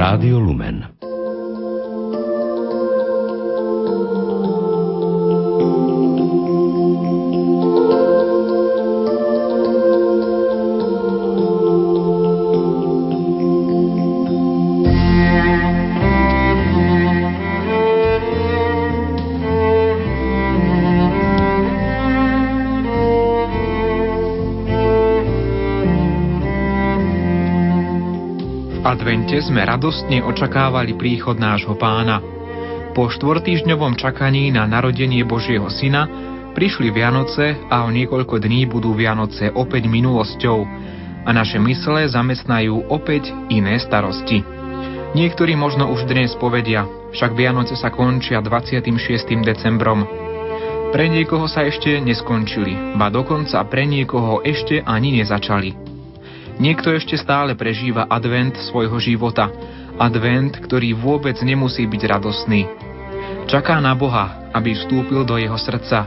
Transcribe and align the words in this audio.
Rádio 0.00 0.40
Lumen. 0.40 1.09
Advente 29.30 29.46
sme 29.46 29.62
radostne 29.62 30.18
očakávali 30.26 30.98
príchod 30.98 31.38
nášho 31.38 31.78
pána. 31.78 32.18
Po 32.98 33.06
štvortýždňovom 33.06 33.94
čakaní 33.94 34.50
na 34.50 34.66
narodenie 34.66 35.22
Božieho 35.22 35.70
syna 35.70 36.10
prišli 36.58 36.90
Vianoce 36.90 37.54
a 37.70 37.86
o 37.86 37.94
niekoľko 37.94 38.42
dní 38.42 38.66
budú 38.66 38.90
Vianoce 38.90 39.54
opäť 39.54 39.86
minulosťou 39.86 40.66
a 41.22 41.30
naše 41.30 41.62
mysle 41.62 42.10
zamestnajú 42.10 42.90
opäť 42.90 43.30
iné 43.54 43.78
starosti. 43.78 44.42
Niektorí 45.14 45.54
možno 45.54 45.86
už 45.94 46.10
dnes 46.10 46.34
povedia, 46.34 46.82
však 47.14 47.30
Vianoce 47.38 47.78
sa 47.78 47.94
končia 47.94 48.42
26. 48.42 48.90
decembrom. 49.46 50.10
Pre 50.90 51.06
niekoho 51.06 51.46
sa 51.46 51.62
ešte 51.70 52.02
neskončili, 52.02 52.98
ba 52.98 53.14
dokonca 53.14 53.62
pre 53.70 53.86
niekoho 53.86 54.42
ešte 54.42 54.82
ani 54.82 55.22
nezačali. 55.22 55.79
Niekto 56.60 56.92
ešte 56.92 57.16
stále 57.16 57.56
prežíva 57.56 58.04
advent 58.04 58.52
svojho 58.68 59.00
života. 59.00 59.48
Advent, 59.96 60.60
ktorý 60.60 60.92
vôbec 60.92 61.40
nemusí 61.40 61.88
byť 61.88 62.02
radosný. 62.04 62.68
Čaká 63.48 63.80
na 63.80 63.96
Boha, 63.96 64.52
aby 64.52 64.76
vstúpil 64.76 65.24
do 65.24 65.40
jeho 65.40 65.56
srdca, 65.56 66.04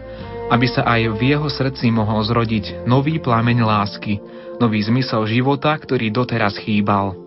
aby 0.54 0.70
sa 0.70 0.86
aj 0.86 1.18
v 1.18 1.34
jeho 1.34 1.50
srdci 1.50 1.90
mohol 1.90 2.22
zrodiť 2.22 2.86
nový 2.86 3.18
plameň 3.18 3.58
lásky, 3.66 4.22
nový 4.62 4.86
zmysel 4.86 5.26
života, 5.26 5.74
ktorý 5.74 6.14
doteraz 6.14 6.62
chýbal. 6.62 7.18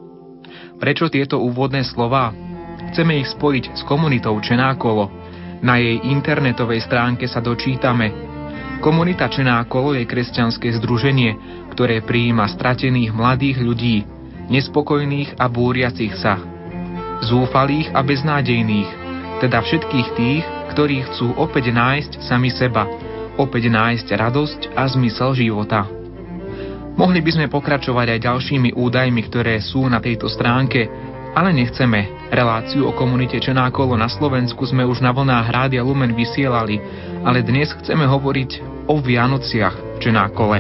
Prečo 0.79 1.11
tieto 1.11 1.43
úvodné 1.43 1.83
slova? 1.83 2.31
Chceme 2.95 3.19
ich 3.19 3.27
spojiť 3.35 3.75
s 3.75 3.83
komunitou 3.83 4.39
Čenákolo. 4.39 5.11
Na 5.67 5.83
jej 5.83 5.99
internetovej 5.99 6.87
stránke 6.87 7.27
sa 7.27 7.43
dočítame. 7.43 8.36
Komunita 8.85 9.27
Čenákolo 9.33 9.97
je 9.97 10.05
kresťanské 10.05 10.69
združenie, 10.77 11.37
ktoré 11.73 12.05
prijíma 12.05 12.45
stratených 12.53 13.11
mladých 13.11 13.59
ľudí, 13.65 14.05
nespokojných 14.53 15.41
a 15.41 15.49
búriacich 15.49 16.13
sa, 16.21 16.37
zúfalých 17.25 17.91
a 17.97 18.05
beznádejných, 18.05 18.91
teda 19.41 19.65
všetkých 19.65 20.09
tých, 20.17 20.45
ktorí 20.77 21.09
chcú 21.09 21.33
opäť 21.41 21.73
nájsť 21.73 22.13
sami 22.21 22.53
seba, 22.53 22.85
opäť 23.41 23.73
nájsť 23.73 24.07
radosť 24.13 24.61
a 24.77 24.85
zmysel 24.93 25.33
života. 25.33 25.89
Mohli 26.97 27.21
by 27.21 27.31
sme 27.33 27.47
pokračovať 27.53 28.17
aj 28.17 28.25
ďalšími 28.25 28.71
údajmi, 28.73 29.21
ktoré 29.29 29.61
sú 29.61 29.85
na 29.89 30.01
tejto 30.01 30.29
stránke, 30.33 30.89
ale 31.37 31.53
nechceme. 31.53 32.33
Reláciu 32.33 32.89
o 32.89 32.97
komunite 32.97 33.37
Čenákolo 33.37 33.93
na 33.93 34.09
Slovensku 34.09 34.65
sme 34.65 34.89
už 34.89 35.05
na 35.05 35.13
vlnách 35.13 35.53
Rádia 35.53 35.85
Lumen 35.85 36.17
vysielali, 36.17 36.81
ale 37.21 37.45
dnes 37.45 37.77
chceme 37.77 38.09
hovoriť 38.09 38.65
o 38.89 38.97
Vianociach 38.97 39.77
v 39.77 39.99
Čenákole. 40.01 40.59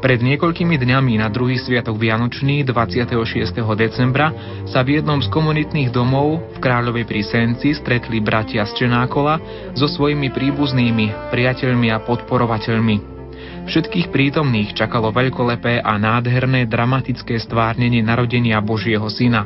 Pred 0.00 0.24
niekoľkými 0.24 0.80
dňami 0.80 1.20
na 1.20 1.28
druhý 1.28 1.60
sviatok 1.60 2.00
Vianočný 2.00 2.64
26. 2.64 3.52
decembra 3.76 4.32
sa 4.64 4.80
v 4.80 4.96
jednom 4.96 5.20
z 5.20 5.28
komunitných 5.28 5.92
domov 5.92 6.40
v 6.56 6.58
Kráľovej 6.64 7.04
pri 7.04 7.20
Senci 7.20 7.76
stretli 7.76 8.24
bratia 8.24 8.64
z 8.64 8.80
Čenákola 8.80 9.36
so 9.76 9.84
svojimi 9.84 10.32
príbuznými, 10.32 11.28
priateľmi 11.28 11.92
a 11.92 12.00
podporovateľmi. 12.00 13.20
Všetkých 13.68 14.08
prítomných 14.08 14.72
čakalo 14.72 15.12
veľkolepé 15.12 15.84
a 15.84 16.00
nádherné 16.00 16.64
dramatické 16.64 17.36
stvárnenie 17.36 18.00
narodenia 18.00 18.56
Božieho 18.64 19.04
Syna. 19.12 19.44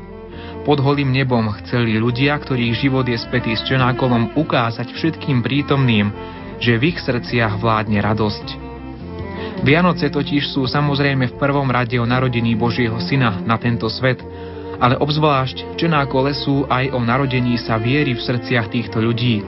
Pod 0.64 0.80
holým 0.80 1.12
nebom 1.12 1.52
chceli 1.60 2.00
ľudia, 2.00 2.40
ktorých 2.40 2.88
život 2.88 3.04
je 3.04 3.20
spätý 3.20 3.52
s 3.52 3.68
Čenákolom, 3.68 4.32
ukázať 4.32 4.96
všetkým 4.96 5.44
prítomným, 5.44 6.08
že 6.56 6.80
v 6.80 6.88
ich 6.88 6.98
srdciach 7.04 7.60
vládne 7.60 8.00
radosť. 8.00 8.46
Vianoce 9.60 10.08
totiž 10.08 10.56
sú 10.56 10.64
samozrejme 10.64 11.28
v 11.28 11.38
prvom 11.40 11.68
rade 11.68 12.00
o 12.00 12.08
narodení 12.08 12.56
Božieho 12.56 12.96
Syna 12.96 13.44
na 13.44 13.60
tento 13.60 13.92
svet, 13.92 14.24
ale 14.80 14.96
obzvlášť 14.96 15.76
Čenákole 15.76 16.32
sú 16.32 16.64
aj 16.64 16.96
o 16.96 17.00
narodení 17.00 17.60
sa 17.60 17.76
viery 17.76 18.16
v 18.16 18.24
srdciach 18.24 18.72
týchto 18.72 19.04
ľudí. 19.04 19.44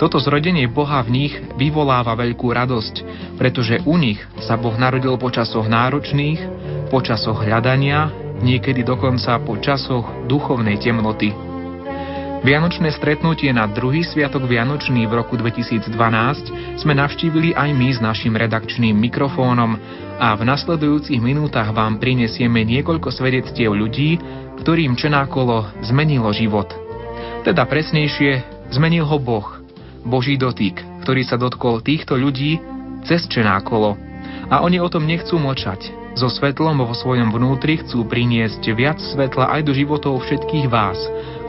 Toto 0.00 0.16
zrodenie 0.16 0.64
Boha 0.64 1.04
v 1.04 1.12
nich 1.12 1.34
vyvoláva 1.60 2.16
veľkú 2.16 2.48
radosť, 2.48 2.94
pretože 3.36 3.84
u 3.84 4.00
nich 4.00 4.24
sa 4.40 4.56
Boh 4.56 4.72
narodil 4.72 5.12
po 5.20 5.28
časoch 5.28 5.68
náročných, 5.68 6.40
po 6.88 7.04
časoch 7.04 7.44
hľadania, 7.44 8.08
niekedy 8.40 8.82
dokonca 8.84 9.38
po 9.44 9.56
časoch 9.60 10.26
duchovnej 10.26 10.80
temnoty. 10.80 11.50
Vianočné 12.40 12.88
stretnutie 12.96 13.52
na 13.52 13.68
druhý 13.68 14.00
sviatok 14.00 14.48
Vianočný 14.48 15.04
v 15.04 15.12
roku 15.12 15.36
2012 15.36 15.92
sme 16.80 16.96
navštívili 16.96 17.52
aj 17.52 17.68
my 17.76 17.88
s 17.92 18.00
našim 18.00 18.32
redakčným 18.32 18.96
mikrofónom 18.96 19.76
a 20.16 20.32
v 20.40 20.48
nasledujúcich 20.48 21.20
minútach 21.20 21.68
vám 21.76 22.00
prinesieme 22.00 22.64
niekoľko 22.64 23.12
svedectiev 23.12 23.76
ľudí, 23.76 24.16
ktorým 24.64 24.96
Čenákolo 24.96 25.84
zmenilo 25.84 26.32
život. 26.32 26.72
Teda 27.44 27.68
presnejšie, 27.68 28.40
zmenil 28.72 29.04
ho 29.04 29.20
Boh, 29.20 29.60
Boží 30.08 30.40
dotyk, 30.40 30.80
ktorý 31.04 31.28
sa 31.28 31.36
dotkol 31.36 31.84
týchto 31.84 32.16
ľudí 32.16 32.56
cez 33.04 33.28
Čenákolo. 33.28 34.00
A 34.48 34.64
oni 34.64 34.80
o 34.80 34.88
tom 34.88 35.04
nechcú 35.04 35.36
močať. 35.36 35.99
So 36.18 36.26
svetlom 36.26 36.82
vo 36.82 36.90
svojom 36.90 37.30
vnútri 37.30 37.78
chcú 37.80 38.02
priniesť 38.04 38.62
viac 38.74 38.98
svetla 38.98 39.54
aj 39.56 39.60
do 39.66 39.72
životov 39.72 40.26
všetkých 40.26 40.66
vás, 40.66 40.98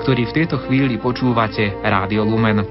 ktorí 0.06 0.30
v 0.30 0.36
tejto 0.38 0.62
chvíli 0.66 1.02
počúvate 1.02 1.74
Rádio 1.82 2.22
Lumen. 2.22 2.62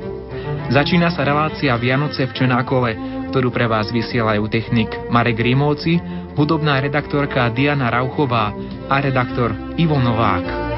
Začína 0.71 1.11
sa 1.11 1.27
relácia 1.27 1.75
Vianoce 1.75 2.31
v 2.31 2.37
Čenákole, 2.37 2.91
ktorú 3.35 3.51
pre 3.51 3.67
vás 3.67 3.91
vysielajú 3.91 4.47
technik 4.47 4.91
Marek 5.11 5.43
Rímovci, 5.43 5.99
hudobná 6.39 6.79
redaktorka 6.79 7.51
Diana 7.51 7.91
Rauchová 7.91 8.55
a 8.87 8.97
redaktor 9.03 9.51
Ivo 9.75 9.99
Novák. 9.99 10.70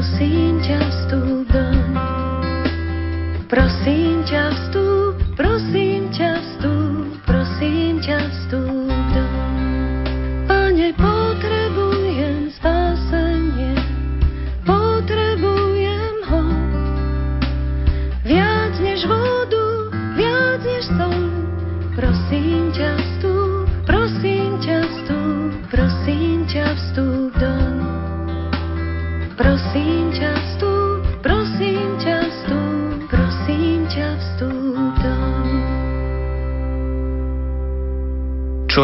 prosím 0.00 0.64
ťa 0.64 0.80
vstúp 0.80 1.44
doň, 1.52 1.92
prosím 3.52 4.24
ťa 4.24 4.48
vstúp 4.48 4.89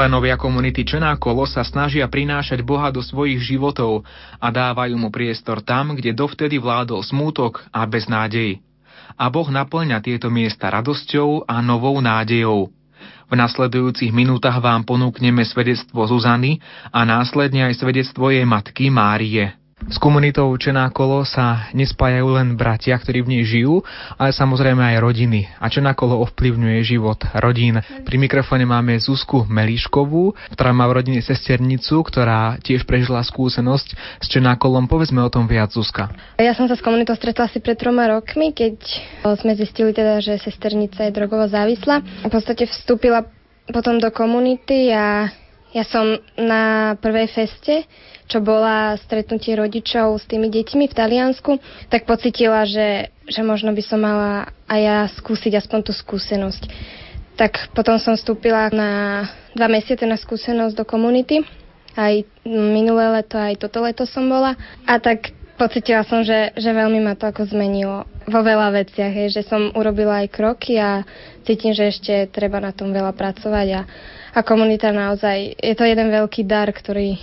Členovia 0.06 0.38
komunity 0.38 0.87
Čenákolo 0.87 1.50
sa 1.50 1.67
snažia 1.67 2.06
prinášať 2.06 2.62
Boha 2.62 2.94
do 2.94 3.03
svojich 3.03 3.43
životov 3.43 4.06
a 4.38 4.55
dávajú 4.55 4.94
mu 4.94 5.11
priestor 5.11 5.67
tam, 5.67 5.99
kde 5.99 6.14
dovtedy 6.14 6.62
vládol 6.62 7.03
smútok 7.03 7.67
a 7.75 7.82
beznádej. 7.91 8.62
A 9.19 9.26
Boh 9.26 9.50
naplňa 9.50 9.99
tieto 9.99 10.31
miesta 10.31 10.70
radosťou 10.70 11.50
a 11.50 11.58
novou 11.58 11.99
nádejou. 11.99 12.70
V 13.26 13.35
nasledujúcich 13.35 14.14
minútach 14.14 14.62
vám 14.62 14.87
ponúkneme 14.87 15.43
svedectvo 15.43 16.06
Zuzany 16.06 16.62
a 16.94 17.03
následne 17.03 17.67
aj 17.67 17.82
svedectvo 17.82 18.31
jej 18.31 18.47
matky 18.47 18.94
Márie. 18.94 19.58
S 19.87 20.02
komunitou 20.02 20.50
Čená 20.58 20.90
kolo 20.90 21.23
sa 21.23 21.70
nespájajú 21.70 22.34
len 22.34 22.58
bratia, 22.58 22.99
ktorí 22.99 23.23
v 23.23 23.38
nej 23.38 23.43
žijú, 23.46 23.87
ale 24.19 24.34
samozrejme 24.34 24.82
aj 24.82 24.99
rodiny. 24.99 25.46
A 25.62 25.70
Čená 25.70 25.94
kolo 25.94 26.19
ovplyvňuje 26.26 26.82
život 26.82 27.23
rodín. 27.38 27.78
Pri 28.02 28.19
mikrofóne 28.19 28.67
máme 28.67 28.99
Zuzku 28.99 29.46
Melíškovú, 29.46 30.34
ktorá 30.58 30.75
má 30.75 30.90
v 30.90 31.00
rodine 31.00 31.23
sesternicu, 31.23 32.02
ktorá 32.02 32.58
tiež 32.67 32.82
prežila 32.82 33.23
skúsenosť 33.23 33.88
s 34.20 34.26
Čená 34.26 34.58
kolom. 34.58 34.90
Povedzme 34.90 35.23
o 35.23 35.31
tom 35.31 35.46
viac, 35.46 35.70
Zuzka. 35.70 36.11
Ja 36.34 36.52
som 36.58 36.67
sa 36.67 36.75
s 36.75 36.82
komunitou 36.82 37.14
stretla 37.14 37.46
asi 37.46 37.62
pred 37.62 37.79
troma 37.79 38.11
rokmi, 38.11 38.50
keď 38.50 38.76
sme 39.38 39.55
zistili 39.55 39.94
teda, 39.94 40.19
že 40.19 40.43
sesternica 40.43 41.06
je 41.06 41.14
drogovo 41.14 41.46
závislá. 41.46 42.26
V 42.26 42.32
podstate 42.34 42.67
vstúpila 42.67 43.22
potom 43.70 44.02
do 44.02 44.11
komunity 44.11 44.90
a 44.90 45.31
ja 45.76 45.84
som 45.84 46.17
na 46.40 46.96
prvej 46.96 47.28
feste 47.28 47.84
čo 48.26 48.43
bola 48.43 48.99
stretnutie 48.99 49.55
rodičov 49.55 50.19
s 50.19 50.26
tými 50.26 50.50
deťmi 50.50 50.90
v 50.90 50.96
Taliansku, 50.99 51.62
tak 51.87 52.11
pocitila, 52.11 52.67
že, 52.67 53.14
že 53.31 53.40
možno 53.46 53.70
by 53.70 53.82
som 53.87 54.02
mala 54.02 54.50
aj 54.67 54.81
ja 54.82 54.99
skúsiť 55.14 55.55
aspoň 55.55 55.81
tú 55.87 55.93
skúsenosť. 55.94 56.62
Tak 57.38 57.70
potom 57.70 58.02
som 58.02 58.19
vstúpila 58.19 58.73
na 58.75 58.90
dva 59.55 59.70
mesiace 59.70 60.02
na 60.08 60.19
skúsenosť 60.19 60.75
do 60.75 60.84
komunity. 60.88 61.46
Aj 61.96 62.12
minulé 62.44 63.08
leto, 63.20 63.38
aj 63.38 63.56
toto 63.61 63.81
leto 63.84 64.05
som 64.05 64.26
bola. 64.26 64.58
A 64.84 64.99
tak 64.99 65.35
pocitila 65.56 66.05
som, 66.05 66.23
že, 66.23 66.53
že 66.55 66.70
veľmi 66.70 67.00
ma 67.00 67.17
to 67.17 67.29
ako 67.29 67.49
zmenilo 67.49 68.05
vo 68.29 68.41
veľa 68.44 68.85
veciach, 68.85 69.12
je, 69.12 69.41
že 69.41 69.43
som 69.49 69.73
urobila 69.73 70.23
aj 70.23 70.32
kroky 70.32 70.76
a 70.76 71.03
cítim, 71.49 71.73
že 71.73 71.91
ešte 71.91 72.14
treba 72.31 72.61
na 72.61 72.76
tom 72.76 72.93
veľa 72.93 73.17
pracovať 73.17 73.67
a, 73.75 73.81
a 74.37 74.41
komunita 74.44 74.93
naozaj, 74.93 75.56
je 75.56 75.75
to 75.75 75.85
jeden 75.88 76.12
veľký 76.12 76.44
dar, 76.44 76.69
ktorý, 76.69 77.17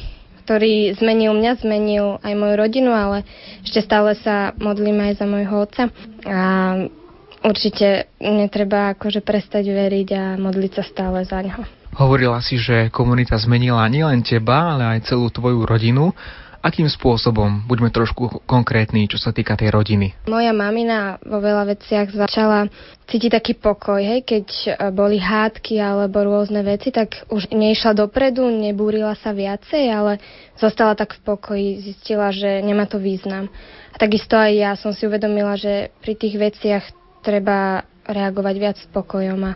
ktorý 0.44 0.98
zmenil 0.98 1.38
mňa, 1.38 1.62
zmenil 1.62 2.18
aj 2.26 2.34
moju 2.34 2.56
rodinu, 2.58 2.92
ale 2.92 3.22
ešte 3.62 3.86
stále 3.86 4.18
sa 4.20 4.52
modlím 4.58 5.00
aj 5.00 5.22
za 5.22 5.26
môjho 5.30 5.56
otca. 5.56 5.84
A 6.26 6.42
určite 7.44 8.08
netreba 8.18 8.96
akože 8.96 9.20
prestať 9.20 9.68
veriť 9.68 10.08
a 10.16 10.24
modliť 10.40 10.72
sa 10.80 10.84
stále 10.84 11.28
za 11.28 11.44
neho. 11.44 11.62
Hovorila 11.94 12.42
si, 12.42 12.58
že 12.58 12.90
komunita 12.90 13.38
zmenila 13.38 13.86
nielen 13.86 14.26
teba, 14.26 14.74
ale 14.74 14.98
aj 14.98 15.14
celú 15.14 15.30
tvoju 15.30 15.62
rodinu. 15.62 16.10
Akým 16.64 16.88
spôsobom? 16.88 17.68
Buďme 17.68 17.92
trošku 17.92 18.48
konkrétni, 18.48 19.12
čo 19.12 19.20
sa 19.20 19.36
týka 19.36 19.60
tej 19.60 19.68
rodiny. 19.68 20.16
Moja 20.32 20.56
mamina 20.56 21.20
vo 21.20 21.44
veľa 21.44 21.76
veciach 21.76 22.16
začala 22.16 22.72
cítiť 23.12 23.36
taký 23.36 23.60
pokoj, 23.60 24.00
hej, 24.00 24.24
keď 24.24 24.48
e, 24.48 24.70
boli 24.96 25.20
hádky 25.20 25.76
alebo 25.84 26.24
rôzne 26.24 26.64
veci, 26.64 26.96
tak 26.96 27.28
už 27.28 27.52
neišla 27.52 28.08
dopredu, 28.08 28.48
nebúrila 28.48 29.12
sa 29.20 29.36
viacej, 29.36 29.92
ale 29.92 30.24
zostala 30.56 30.96
tak 30.96 31.20
v 31.20 31.36
pokoji, 31.36 31.68
zistila, 31.84 32.32
že 32.32 32.64
nemá 32.64 32.88
to 32.88 32.96
význam. 32.96 33.52
A 33.92 34.00
takisto 34.00 34.40
aj 34.40 34.52
ja 34.56 34.72
som 34.80 34.96
si 34.96 35.04
uvedomila, 35.04 35.60
že 35.60 35.92
pri 36.00 36.16
tých 36.16 36.40
veciach 36.40 36.84
treba 37.28 37.84
reagovať 38.08 38.56
viac 38.56 38.78
spokojom 38.80 39.52
a, 39.52 39.54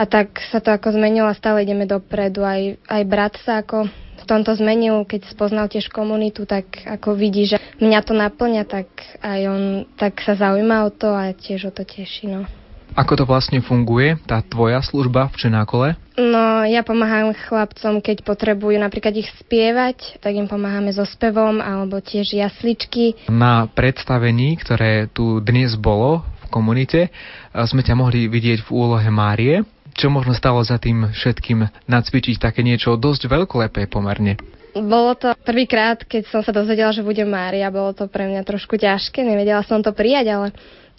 a 0.00 0.02
tak 0.08 0.40
sa 0.48 0.64
to 0.64 0.72
ako 0.72 0.96
zmenilo 0.96 1.28
a 1.28 1.36
stále 1.36 1.60
ideme 1.60 1.84
dopredu. 1.84 2.40
Aj, 2.40 2.72
aj 2.88 3.02
brat 3.04 3.36
sa 3.44 3.60
ako 3.60 3.84
v 4.22 4.28
tomto 4.30 4.54
zmenil, 4.54 5.02
keď 5.02 5.26
spoznal 5.26 5.66
tiež 5.66 5.90
komunitu, 5.90 6.46
tak 6.46 6.86
ako 6.86 7.18
vidí, 7.18 7.50
že 7.50 7.58
mňa 7.82 8.00
to 8.06 8.14
naplňa, 8.14 8.62
tak 8.64 8.86
aj 9.18 9.40
on 9.50 9.62
tak 9.98 10.22
sa 10.22 10.38
zaujíma 10.38 10.86
o 10.86 10.90
to 10.94 11.10
a 11.10 11.34
tiež 11.34 11.68
o 11.68 11.72
to 11.74 11.82
teší. 11.82 12.30
No. 12.30 12.46
Ako 12.92 13.16
to 13.16 13.24
vlastne 13.24 13.64
funguje, 13.64 14.20
tá 14.28 14.44
tvoja 14.44 14.84
služba 14.84 15.32
v 15.32 15.48
Čenákole? 15.48 15.96
No, 16.12 16.60
ja 16.68 16.84
pomáham 16.84 17.32
chlapcom, 17.32 18.04
keď 18.04 18.20
potrebujú 18.20 18.76
napríklad 18.76 19.16
ich 19.16 19.32
spievať, 19.40 20.20
tak 20.20 20.36
im 20.36 20.44
pomáhame 20.44 20.92
so 20.92 21.08
spevom, 21.08 21.64
alebo 21.64 22.04
tiež 22.04 22.36
jasličky. 22.36 23.16
Na 23.32 23.64
predstavení, 23.64 24.60
ktoré 24.60 25.08
tu 25.08 25.40
dnes 25.40 25.72
bolo 25.80 26.20
v 26.44 26.46
komunite, 26.52 27.08
sme 27.56 27.80
ťa 27.80 27.96
mohli 27.96 28.28
vidieť 28.28 28.68
v 28.68 28.70
úlohe 28.76 29.08
Márie. 29.08 29.64
Čo 29.92 30.08
možno 30.08 30.32
stalo 30.32 30.64
za 30.64 30.80
tým 30.80 31.12
všetkým 31.12 31.68
nacvičiť 31.88 32.36
také 32.40 32.64
niečo 32.64 32.96
dosť 32.96 33.28
veľkolepé 33.28 33.86
pomerne? 33.86 34.40
Bolo 34.72 35.12
to 35.12 35.36
prvýkrát, 35.44 36.00
keď 36.00 36.32
som 36.32 36.40
sa 36.40 36.48
dozvedela, 36.48 36.96
že 36.96 37.04
bude 37.04 37.20
Mária. 37.28 37.68
Bolo 37.68 37.92
to 37.92 38.08
pre 38.08 38.24
mňa 38.24 38.40
trošku 38.40 38.80
ťažké, 38.80 39.20
nevedela 39.20 39.60
som 39.68 39.84
to 39.84 39.92
prijať, 39.92 40.32
ale 40.32 40.48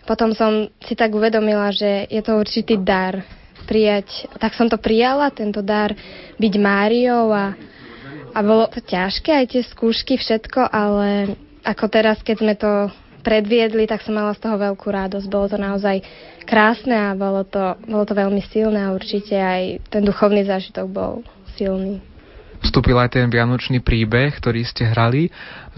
potom 0.06 0.38
som 0.38 0.70
si 0.86 0.94
tak 0.94 1.10
uvedomila, 1.10 1.74
že 1.74 2.06
je 2.06 2.22
to 2.22 2.38
určitý 2.38 2.78
dar 2.78 3.26
prijať. 3.66 4.30
Tak 4.38 4.54
som 4.54 4.70
to 4.70 4.78
prijala, 4.78 5.34
tento 5.34 5.66
dar 5.66 5.90
byť 6.38 6.54
Máriou 6.62 7.34
a, 7.34 7.58
a 8.30 8.40
bolo 8.46 8.70
to 8.70 8.78
ťažké, 8.78 9.34
aj 9.34 9.58
tie 9.58 9.64
skúšky, 9.66 10.22
všetko, 10.22 10.70
ale 10.70 11.34
ako 11.66 11.86
teraz, 11.90 12.22
keď 12.22 12.36
sme 12.38 12.54
to 12.54 12.94
predviedli, 13.24 13.88
tak 13.88 14.04
som 14.04 14.20
mala 14.20 14.36
z 14.36 14.44
toho 14.44 14.60
veľkú 14.60 14.88
radosť. 14.92 15.28
Bolo 15.32 15.48
to 15.48 15.58
naozaj 15.58 16.04
krásne 16.44 16.94
a 16.94 17.16
bolo 17.16 17.48
to, 17.48 17.80
bolo 17.88 18.04
to 18.04 18.14
veľmi 18.14 18.44
silné 18.52 18.84
a 18.84 18.94
určite 18.94 19.34
aj 19.40 19.80
ten 19.88 20.04
duchovný 20.04 20.44
zážitok 20.44 20.86
bol 20.92 21.24
silný. 21.56 22.04
Vstúpil 22.64 22.96
aj 22.96 23.20
ten 23.20 23.28
vianočný 23.28 23.84
príbeh, 23.84 24.32
ktorý 24.40 24.64
ste 24.64 24.88
hrali, 24.88 25.28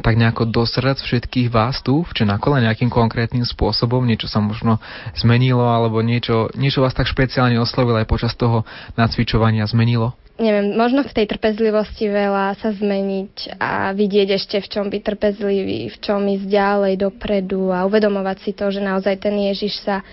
tak 0.05 0.21
nejako 0.21 0.45
do 0.45 0.61
srdc 0.61 1.01
všetkých 1.01 1.49
vás 1.49 1.81
tu 1.81 2.05
v 2.05 2.13
Čenakole 2.13 2.61
nejakým 2.61 2.93
konkrétnym 2.93 3.41
spôsobom, 3.41 4.05
niečo 4.05 4.29
sa 4.29 4.37
možno 4.37 4.77
zmenilo, 5.17 5.65
alebo 5.65 6.05
niečo, 6.05 6.53
niečo 6.53 6.85
vás 6.85 6.93
tak 6.93 7.09
špeciálne 7.09 7.57
oslovilo 7.57 7.97
aj 7.97 8.05
počas 8.05 8.37
toho 8.37 8.69
nacvičovania 9.01 9.65
zmenilo? 9.65 10.13
Neviem, 10.39 10.75
možno 10.75 11.03
v 11.03 11.15
tej 11.15 11.25
trpezlivosti 11.31 12.11
veľa 12.11 12.59
sa 12.59 12.71
zmeniť 12.75 13.59
a 13.59 13.91
vidieť 13.95 14.35
ešte, 14.35 14.57
v 14.59 14.71
čom 14.71 14.85
byť 14.91 15.01
trpezlivý, 15.01 15.91
v 15.91 15.97
čom 16.03 16.21
ísť 16.25 16.45
ďalej 16.47 16.93
dopredu 16.99 17.71
a 17.71 17.87
uvedomovať 17.87 18.37
si 18.43 18.51
to, 18.51 18.67
že 18.71 18.83
naozaj 18.83 19.19
ten 19.21 19.35
Ježiš 19.35 19.83
sa 19.83 20.03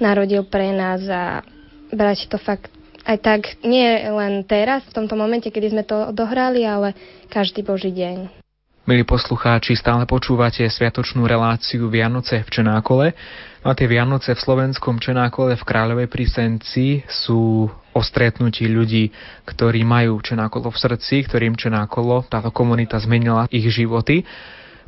narodil 0.00 0.44
pre 0.48 0.72
nás 0.72 1.04
a 1.08 1.44
brať 1.92 2.28
to 2.28 2.38
fakt 2.40 2.72
aj 3.00 3.18
tak 3.24 3.40
nie 3.64 3.88
len 4.06 4.44
teraz, 4.44 4.84
v 4.86 5.02
tomto 5.02 5.16
momente, 5.16 5.48
kedy 5.48 5.72
sme 5.72 5.84
to 5.88 6.12
odohrali, 6.12 6.62
ale 6.68 6.92
každý 7.32 7.64
Boží 7.64 7.90
deň. 7.90 8.39
Milí 8.88 9.04
poslucháči, 9.04 9.76
stále 9.76 10.08
počúvate 10.08 10.64
sviatočnú 10.64 11.28
reláciu 11.28 11.92
Vianoce 11.92 12.40
v 12.40 12.48
Čenákole. 12.48 13.12
No 13.60 13.68
a 13.68 13.76
tie 13.76 13.84
Vianoce 13.84 14.32
v 14.32 14.40
slovenskom 14.40 14.96
Čenákole 14.96 15.52
v 15.52 15.66
Kráľovej 15.68 16.08
prísenci 16.08 17.04
sú 17.04 17.68
o 17.68 18.00
stretnutí 18.00 18.64
ľudí, 18.72 19.12
ktorí 19.44 19.84
majú 19.84 20.24
Čenákolo 20.24 20.72
v 20.72 20.80
srdci, 20.80 21.28
ktorým 21.28 21.60
Čenákolo, 21.60 22.24
táto 22.32 22.48
komunita 22.48 22.96
zmenila 22.96 23.52
ich 23.52 23.68
životy. 23.68 24.24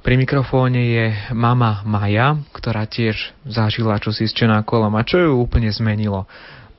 Pri 0.01 0.17
mikrofóne 0.17 0.81
je 0.81 1.05
mama 1.37 1.85
Maja, 1.85 2.41
ktorá 2.57 2.89
tiež 2.89 3.37
zažila 3.45 4.01
čosi 4.01 4.25
s 4.25 4.33
Čenákolom 4.33 4.97
a 4.97 5.05
čo 5.05 5.21
ju 5.21 5.37
úplne 5.37 5.69
zmenilo. 5.69 6.25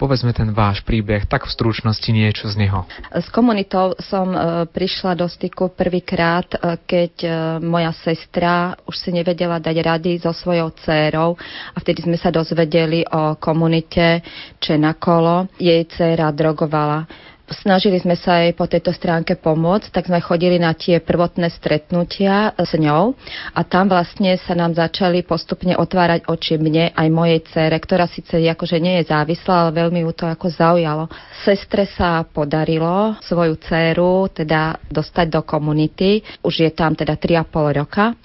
Povedzme 0.04 0.36
ten 0.36 0.52
váš 0.52 0.84
príbeh, 0.84 1.24
tak 1.24 1.48
v 1.48 1.56
stručnosti 1.56 2.12
niečo 2.12 2.52
z 2.52 2.60
neho. 2.60 2.84
S 3.16 3.32
komunitou 3.32 3.96
som 4.04 4.36
e, 4.36 4.68
prišla 4.68 5.16
do 5.16 5.32
styku 5.32 5.72
prvýkrát, 5.72 6.44
e, 6.52 6.76
keď 6.84 7.14
e, 7.24 7.30
moja 7.64 7.96
sestra 7.96 8.76
už 8.84 9.00
si 9.00 9.16
nevedela 9.16 9.64
dať 9.64 9.76
rady 9.80 10.20
so 10.20 10.36
svojou 10.36 10.76
dcérou 10.76 11.40
a 11.72 11.78
vtedy 11.80 12.04
sme 12.04 12.20
sa 12.20 12.36
dozvedeli 12.36 13.08
o 13.16 13.40
komunite 13.40 14.20
Čenakolo. 14.60 15.48
Jej 15.56 15.88
dcéra 15.96 16.36
drogovala 16.36 17.08
Snažili 17.54 18.02
sme 18.02 18.18
sa 18.18 18.42
aj 18.42 18.58
po 18.58 18.66
tejto 18.66 18.90
stránke 18.90 19.38
pomôcť, 19.38 19.94
tak 19.94 20.10
sme 20.10 20.18
chodili 20.18 20.58
na 20.58 20.74
tie 20.74 20.98
prvotné 20.98 21.54
stretnutia 21.54 22.58
s 22.58 22.74
ňou. 22.74 23.14
A 23.54 23.62
tam 23.62 23.94
vlastne 23.94 24.34
sa 24.42 24.58
nám 24.58 24.74
začali 24.74 25.22
postupne 25.22 25.78
otvárať 25.78 26.26
oči 26.26 26.58
mne 26.58 26.90
aj 26.90 27.08
mojej 27.14 27.40
cére, 27.54 27.78
ktorá 27.78 28.10
síce 28.10 28.42
akože 28.42 28.82
nie 28.82 29.02
je 29.02 29.14
závislá, 29.14 29.70
ale 29.70 29.86
veľmi 29.86 30.02
ju 30.04 30.12
to 30.18 30.26
ako 30.26 30.48
zaujalo. 30.50 31.06
Sestre 31.46 31.86
sa 31.86 32.26
podarilo 32.26 33.22
svoju 33.22 33.62
dceru 33.62 34.34
teda 34.34 34.82
dostať 34.90 35.28
do 35.30 35.42
komunity, 35.46 36.26
už 36.42 36.66
je 36.66 36.72
tam 36.74 36.98
teda 36.98 37.16
3,5 37.22 37.80
roka. 37.80 38.18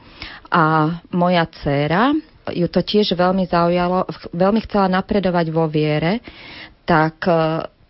A 0.49 0.97
moja 1.13 1.45
dcéra 1.45 2.17
ju 2.55 2.65
to 2.69 2.81
tiež 2.81 3.13
veľmi 3.13 3.45
zaujalo, 3.45 4.09
veľmi 4.33 4.61
chcela 4.65 4.89
napredovať 4.89 5.47
vo 5.53 5.69
viere, 5.69 6.25
tak 6.89 7.21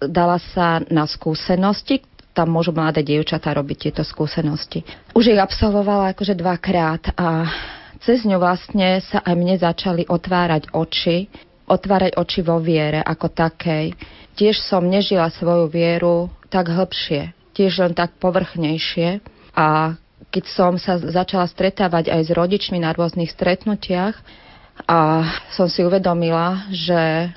dala 0.02 0.38
sa 0.54 0.82
na 0.88 1.04
skúsenosti, 1.04 2.02
tam 2.34 2.54
môžu 2.54 2.70
mladé 2.70 3.02
dievčatá 3.02 3.50
robiť 3.50 3.90
tieto 3.90 4.02
skúsenosti. 4.06 4.86
Už 5.14 5.34
ich 5.34 5.40
absolvovala 5.42 6.14
akože 6.14 6.38
dvakrát 6.38 7.10
a 7.18 7.50
cez 7.98 8.22
ňu 8.22 8.38
vlastne 8.38 9.02
sa 9.02 9.18
aj 9.26 9.34
mne 9.34 9.58
začali 9.58 10.06
otvárať 10.06 10.70
oči 10.70 11.26
otvárať 11.68 12.16
oči 12.16 12.40
vo 12.40 12.58
viere 12.58 13.04
ako 13.04 13.28
takej. 13.28 13.92
Tiež 14.34 14.64
som 14.64 14.88
nežila 14.88 15.28
svoju 15.28 15.68
vieru 15.68 16.32
tak 16.48 16.72
hĺbšie, 16.72 17.36
tiež 17.52 17.84
len 17.84 17.92
tak 17.92 18.16
povrchnejšie. 18.16 19.20
A 19.52 19.94
keď 20.32 20.44
som 20.48 20.72
sa 20.80 20.96
začala 20.96 21.44
stretávať 21.44 22.08
aj 22.08 22.20
s 22.24 22.30
rodičmi 22.32 22.80
na 22.80 22.96
rôznych 22.96 23.28
stretnutiach 23.28 24.16
a 24.88 25.28
som 25.52 25.68
si 25.68 25.84
uvedomila, 25.84 26.64
že 26.72 27.32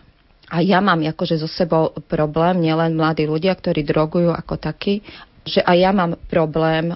a 0.51 0.59
ja 0.59 0.83
mám 0.83 0.99
akože 0.99 1.39
so 1.39 1.47
sebou 1.47 1.95
problém, 2.11 2.59
nielen 2.59 2.99
mladí 2.99 3.23
ľudia, 3.23 3.55
ktorí 3.55 3.87
drogujú 3.87 4.35
ako 4.35 4.59
takí, 4.59 4.99
že 5.47 5.63
aj 5.63 5.77
ja 5.79 5.91
mám 5.95 6.19
problém, 6.27 6.91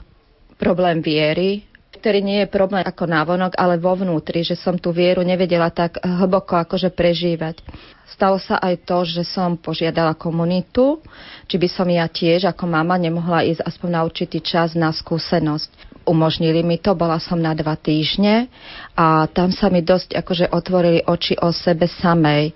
problém 0.60 1.00
viery, 1.00 1.64
ktorý 1.96 2.20
nie 2.20 2.44
je 2.44 2.52
problém 2.52 2.84
ako 2.84 3.08
návonok, 3.08 3.56
ale 3.56 3.80
vo 3.80 3.96
vnútri, 3.96 4.44
že 4.44 4.60
som 4.60 4.76
tú 4.76 4.92
vieru 4.92 5.24
nevedela 5.24 5.72
tak 5.72 6.04
hlboko 6.04 6.60
akože 6.60 6.92
prežívať. 6.92 7.64
Stalo 8.06 8.38
sa 8.38 8.60
aj 8.60 8.86
to, 8.86 9.08
že 9.08 9.24
som 9.26 9.58
požiadala 9.58 10.14
komunitu, 10.14 11.02
či 11.48 11.56
by 11.56 11.66
som 11.72 11.88
ja 11.90 12.06
tiež 12.06 12.52
ako 12.52 12.68
mama 12.68 13.00
nemohla 13.00 13.48
ísť 13.48 13.64
aspoň 13.66 13.90
na 13.90 14.02
určitý 14.04 14.44
čas 14.44 14.78
na 14.78 14.92
skúsenosť. 14.92 15.96
Umožnili 16.06 16.62
mi 16.62 16.78
to, 16.78 16.94
bola 16.94 17.18
som 17.18 17.42
na 17.42 17.58
dva 17.58 17.74
týždne 17.74 18.52
a 18.94 19.26
tam 19.32 19.50
sa 19.50 19.74
mi 19.74 19.82
dosť 19.82 20.14
akože 20.14 20.54
otvorili 20.54 21.02
oči 21.02 21.34
o 21.42 21.50
sebe 21.50 21.90
samej 21.90 22.54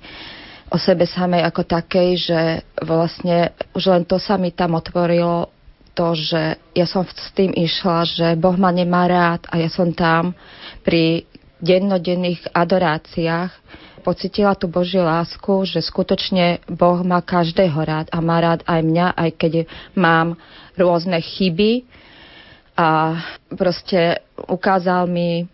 o 0.69 0.77
sebe 0.77 1.09
samej 1.09 1.45
ako 1.49 1.61
takej, 1.65 2.09
že 2.17 2.39
vlastne 2.85 3.53
už 3.73 3.83
len 3.89 4.03
to 4.05 4.21
sa 4.21 4.37
mi 4.37 4.53
tam 4.53 4.77
otvorilo 4.77 5.49
to, 5.97 6.15
že 6.15 6.55
ja 6.77 6.85
som 6.87 7.03
s 7.03 7.29
tým 7.35 7.51
išla, 7.51 8.07
že 8.07 8.27
Boh 8.39 8.55
ma 8.55 8.71
nemá 8.71 9.09
rád 9.09 9.43
a 9.51 9.59
ja 9.59 9.67
som 9.67 9.91
tam 9.91 10.31
pri 10.85 11.27
dennodenných 11.59 12.55
adoráciách. 12.55 13.51
Pocitila 13.99 14.55
tú 14.55 14.71
Božiu 14.71 15.03
lásku, 15.03 15.67
že 15.67 15.83
skutočne 15.83 16.63
Boh 16.71 17.03
má 17.03 17.19
každého 17.19 17.75
rád 17.75 18.07
a 18.15 18.23
má 18.23 18.39
rád 18.39 18.63
aj 18.63 18.79
mňa, 18.79 19.07
aj 19.11 19.29
keď 19.35 19.53
mám 19.91 20.39
rôzne 20.79 21.19
chyby. 21.19 21.83
A 22.79 23.19
proste 23.51 24.23
ukázal 24.47 25.03
mi 25.11 25.51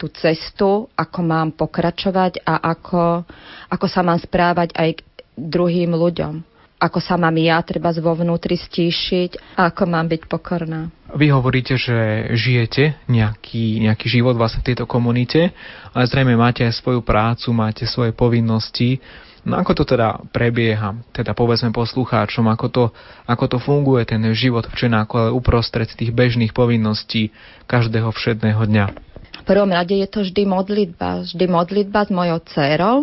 tú 0.00 0.08
cestu, 0.16 0.88
ako 0.96 1.20
mám 1.20 1.52
pokračovať 1.52 2.40
a 2.48 2.72
ako, 2.72 3.28
ako 3.68 3.86
sa 3.86 4.00
mám 4.00 4.16
správať 4.16 4.72
aj 4.72 4.96
k 4.96 5.00
druhým 5.36 5.92
ľuďom. 5.92 6.40
Ako 6.80 6.96
sa 6.96 7.20
mám 7.20 7.36
ja 7.36 7.60
treba 7.60 7.92
vo 7.92 8.16
vnútri 8.16 8.56
stíšiť 8.56 9.60
a 9.60 9.68
ako 9.68 9.84
mám 9.84 10.08
byť 10.08 10.22
pokorná. 10.24 10.88
Vy 11.12 11.28
hovoríte, 11.28 11.76
že 11.76 12.32
žijete 12.32 12.96
nejaký, 13.04 13.84
nejaký 13.84 14.08
život 14.08 14.32
vlastne 14.32 14.64
v 14.64 14.72
tejto 14.72 14.88
komunite, 14.88 15.52
ale 15.92 16.08
zrejme 16.08 16.32
máte 16.40 16.64
aj 16.64 16.80
svoju 16.80 17.04
prácu, 17.04 17.52
máte 17.52 17.84
svoje 17.84 18.16
povinnosti. 18.16 18.96
No 19.44 19.60
ako 19.60 19.84
to 19.84 19.84
teda 19.92 20.24
prebieha? 20.32 20.96
Teda 21.12 21.36
povedzme 21.36 21.68
poslucháčom, 21.68 22.48
ako 22.48 22.66
to, 22.72 22.84
ako 23.28 23.44
to 23.44 23.58
funguje 23.60 24.08
ten 24.08 24.24
život 24.32 24.64
v 24.64 24.76
Čenáku, 24.80 25.20
ale 25.20 25.36
uprostred 25.36 25.92
tých 25.92 26.16
bežných 26.16 26.56
povinností 26.56 27.28
každého 27.68 28.08
všedného 28.08 28.64
dňa 28.64 29.09
prvom 29.44 29.70
rade 29.70 29.94
je 29.96 30.08
to 30.08 30.20
vždy 30.22 30.42
modlitba. 30.46 31.24
Vždy 31.26 31.44
modlitba 31.46 32.00
s 32.06 32.10
mojou 32.10 32.38
dcerou, 32.44 32.96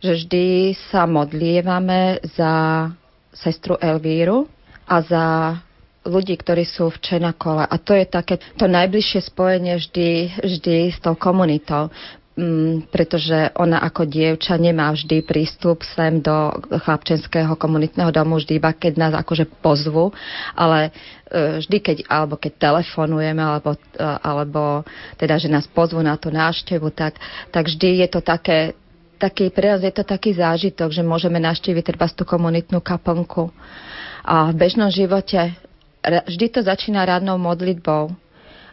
že 0.00 0.12
vždy 0.22 0.44
sa 0.90 1.08
modlievame 1.08 2.20
za 2.36 2.52
sestru 3.32 3.76
Elvíru 3.80 4.48
a 4.86 4.96
za 5.02 5.24
ľudí, 6.06 6.38
ktorí 6.38 6.62
sú 6.62 6.88
v 6.88 7.02
Čenakole. 7.02 7.66
A 7.66 7.76
to 7.76 7.92
je 7.92 8.06
také 8.06 8.38
to 8.54 8.70
najbližšie 8.70 9.26
spojenie 9.26 9.76
vždy, 9.76 10.38
vždy 10.38 10.94
s 10.94 10.98
tou 11.02 11.18
komunitou 11.18 11.90
pretože 12.92 13.48
ona 13.56 13.80
ako 13.80 14.04
dievča 14.04 14.60
nemá 14.60 14.92
vždy 14.92 15.24
prístup 15.24 15.80
sem 15.80 16.20
do 16.20 16.52
chlapčenského 16.68 17.56
komunitného 17.56 18.12
domu, 18.12 18.36
vždy 18.36 18.60
iba 18.60 18.76
keď 18.76 18.92
nás 19.00 19.12
akože 19.16 19.48
pozvu, 19.64 20.12
ale 20.52 20.92
e, 21.32 21.64
vždy 21.64 21.76
keď, 21.80 21.96
alebo 22.04 22.36
keď 22.36 22.60
telefonujeme, 22.60 23.40
alebo, 23.40 23.72
e, 23.72 24.04
alebo 24.04 24.84
teda, 25.16 25.40
že 25.40 25.48
nás 25.48 25.64
pozvu 25.64 26.04
na 26.04 26.20
tú 26.20 26.28
návštevu, 26.28 26.92
tak, 26.92 27.16
tak 27.48 27.72
vždy 27.72 28.04
je 28.04 28.08
to 28.12 28.20
také, 28.20 28.76
taký, 29.16 29.48
pre 29.48 29.72
nás 29.72 29.80
je 29.80 29.94
to 29.96 30.04
taký 30.04 30.36
zážitok, 30.36 30.92
že 30.92 31.00
môžeme 31.00 31.40
navštíviť 31.40 31.88
treba 31.88 32.04
tú 32.12 32.28
komunitnú 32.28 32.84
kaplnku. 32.84 33.48
A 34.28 34.52
v 34.52 34.60
bežnom 34.60 34.92
živote 34.92 35.56
vždy 36.04 36.46
to 36.52 36.60
začína 36.60 37.00
radnou 37.08 37.40
modlitbou 37.40 38.25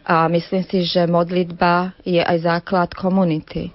a 0.04 0.28
myslím 0.28 0.62
si, 0.68 0.84
že 0.84 1.08
modlitba 1.08 1.96
je 2.04 2.20
aj 2.20 2.44
základ 2.44 2.92
komunity. 2.92 3.72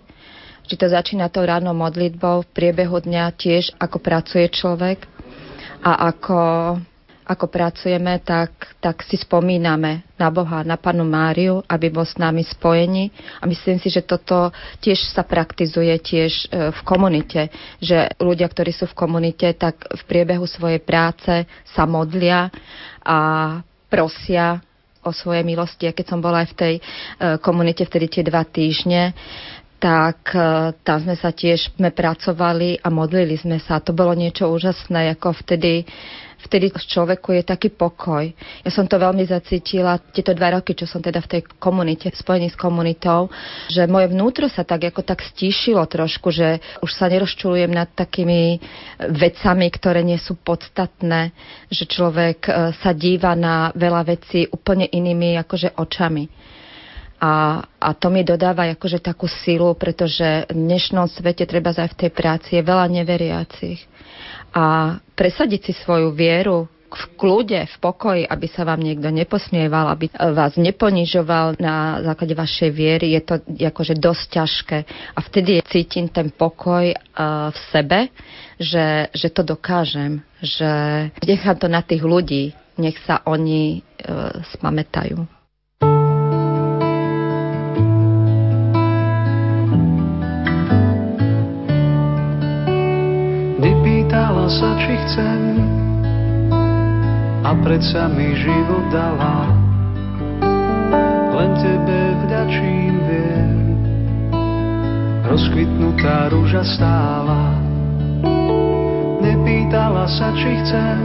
Či 0.70 0.78
to 0.78 0.86
začína 0.86 1.34
tou 1.34 1.42
ránou 1.42 1.74
modlitbou 1.74 2.46
v 2.46 2.54
priebehu 2.54 3.02
dňa 3.02 3.34
tiež, 3.34 3.74
ako 3.82 3.98
pracuje 3.98 4.46
človek 4.54 5.10
a 5.82 6.14
ako, 6.14 6.42
ako 7.26 7.46
pracujeme, 7.50 8.22
tak, 8.22 8.78
tak 8.78 9.02
si 9.02 9.18
spomíname 9.18 10.06
na 10.22 10.30
Boha, 10.30 10.62
na 10.62 10.78
Panu 10.78 11.10
Máriu, 11.10 11.66
aby 11.66 11.90
bol 11.90 12.06
s 12.06 12.14
nami 12.22 12.46
spojení. 12.46 13.10
A 13.42 13.50
myslím 13.50 13.82
si, 13.82 13.90
že 13.90 14.06
toto 14.06 14.54
tiež 14.78 15.10
sa 15.10 15.26
praktizuje 15.26 15.98
tiež 15.98 16.32
e, 16.54 16.70
v 16.70 16.80
komunite, 16.86 17.50
že 17.82 18.14
ľudia, 18.22 18.46
ktorí 18.46 18.70
sú 18.70 18.86
v 18.86 18.94
komunite, 18.94 19.50
tak 19.58 19.90
v 19.90 20.02
priebehu 20.06 20.46
svojej 20.46 20.86
práce 20.86 21.50
sa 21.74 21.90
modlia 21.90 22.54
a 23.02 23.18
prosia 23.90 24.62
o 25.10 25.16
svojej 25.16 25.42
milosti. 25.42 25.89
A 25.89 25.96
keď 25.98 26.06
som 26.13 26.20
bola 26.22 26.46
aj 26.46 26.54
v 26.54 26.58
tej 26.58 26.74
e, 26.78 26.82
komunite 27.42 27.84
vtedy 27.84 28.06
tie 28.08 28.24
dva 28.24 28.46
týždne, 28.46 29.18
tak 29.80 30.36
e, 30.36 30.75
tam 30.86 30.98
sme 31.01 31.16
sa 31.18 31.34
tiež 31.34 31.74
sme 31.74 31.89
pracovali 31.89 32.84
a 32.84 32.88
modlili 32.94 33.36
sme 33.36 33.58
sa. 33.58 33.82
To 33.82 33.96
bolo 33.96 34.13
niečo 34.13 34.51
úžasné, 34.51 35.16
ako 35.18 35.34
vtedy 35.42 35.88
vtedy 36.39 36.72
v 36.72 36.79
človeku 36.79 37.36
je 37.36 37.43
taký 37.43 37.69
pokoj. 37.72 38.24
Ja 38.63 38.72
som 38.72 38.88
to 38.88 38.96
veľmi 38.96 39.27
zacítila 39.27 40.00
tieto 40.00 40.31
dva 40.31 40.55
roky, 40.60 40.72
čo 40.72 40.88
som 40.88 41.03
teda 41.03 41.19
v 41.19 41.31
tej 41.38 41.41
komunite, 41.60 42.08
spojení 42.12 42.48
s 42.48 42.58
komunitou, 42.58 43.27
že 43.67 43.86
moje 43.86 44.12
vnútro 44.12 44.48
sa 44.48 44.63
tak 44.63 44.88
ako 44.88 45.03
tak 45.03 45.19
stíšilo 45.24 45.84
trošku, 45.84 46.31
že 46.31 46.63
už 46.79 46.91
sa 46.91 47.12
nerozčulujem 47.12 47.72
nad 47.72 47.91
takými 47.91 48.60
vecami, 49.12 49.67
ktoré 49.67 50.01
nie 50.01 50.17
sú 50.17 50.39
podstatné, 50.39 51.36
že 51.67 51.84
človek 51.86 52.39
e, 52.48 52.51
sa 52.79 52.91
díva 52.96 53.36
na 53.36 53.75
veľa 53.75 54.01
vecí 54.08 54.48
úplne 54.48 54.88
inými 54.88 55.36
akože 55.43 55.75
očami. 55.75 56.25
A, 57.19 57.60
a 57.60 57.89
to 58.00 58.08
mi 58.08 58.24
dodáva 58.24 58.63
akože 58.72 59.03
takú 59.03 59.27
silu, 59.27 59.75
pretože 59.75 60.48
v 60.48 60.55
dnešnom 60.55 61.03
svete 61.12 61.43
treba 61.43 61.75
aj 61.75 61.91
v 61.91 62.00
tej 62.08 62.12
práci 62.15 62.55
je 62.55 62.63
veľa 62.63 62.88
neveriacich 62.88 63.99
a 64.53 64.98
presadiť 65.13 65.70
si 65.70 65.74
svoju 65.74 66.13
vieru 66.13 66.68
v 66.89 67.03
kľude, 67.22 67.70
v 67.70 67.77
pokoji, 67.77 68.25
aby 68.25 68.48
sa 68.50 68.65
vám 68.65 68.82
niekto 68.82 69.13
neposmieval, 69.13 69.94
aby 69.94 70.10
vás 70.34 70.58
neponižoval 70.58 71.62
na 71.62 72.01
základe 72.01 72.34
vašej 72.34 72.72
viery, 72.74 73.13
je 73.13 73.22
to 73.22 73.36
akože 73.46 73.94
dosť 74.01 74.25
ťažké. 74.34 74.77
A 75.13 75.20
vtedy 75.22 75.62
cítim 75.70 76.10
ten 76.10 76.34
pokoj 76.34 76.89
uh, 76.89 77.53
v 77.53 77.60
sebe, 77.70 78.00
že, 78.58 79.06
že 79.13 79.29
to 79.29 79.46
dokážem, 79.46 80.25
že 80.41 80.70
nechám 81.22 81.62
to 81.62 81.70
na 81.70 81.86
tých 81.86 82.01
ľudí, 82.01 82.58
nech 82.82 82.98
sa 83.06 83.22
oni 83.22 83.86
uh, 84.10 84.41
sa, 94.50 94.74
či 94.82 94.98
chcem 95.06 95.62
a 97.46 97.53
predsa 97.62 98.10
mi 98.10 98.34
život 98.34 98.89
dala. 98.89 99.46
Len 101.38 101.51
tebe 101.62 102.00
vďačím 102.25 102.94
viem, 103.06 103.58
rozkvitnutá 105.29 106.34
rúža 106.34 106.65
stála. 106.65 107.62
Nepýtala 109.22 110.10
sa, 110.10 110.34
či 110.34 110.51
chcem 110.65 110.98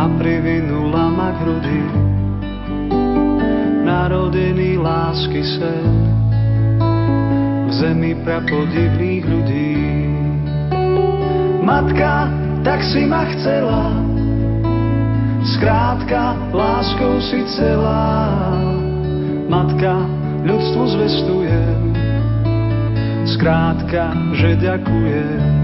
a 0.00 0.04
privinula 0.16 1.04
ma 1.12 1.36
k 1.36 1.38
hrudi. 1.44 1.82
Narodený 3.84 4.80
lásky 4.80 5.44
sen 5.44 5.92
v 7.68 7.70
zemi 7.76 8.16
prapodivných 8.24 9.24
ľudí. 9.28 10.05
Matka, 11.62 12.28
tak 12.64 12.82
si 12.82 13.06
ma 13.06 13.24
chcela, 13.36 13.94
skrátka, 15.56 16.36
láskou 16.52 17.20
si 17.24 17.46
celá. 17.56 18.52
Matka, 19.46 20.04
ľudstvu 20.44 20.82
zvestujem, 20.98 21.78
skrátka, 23.24 24.12
že 24.34 24.58
ďakujem. 24.58 25.55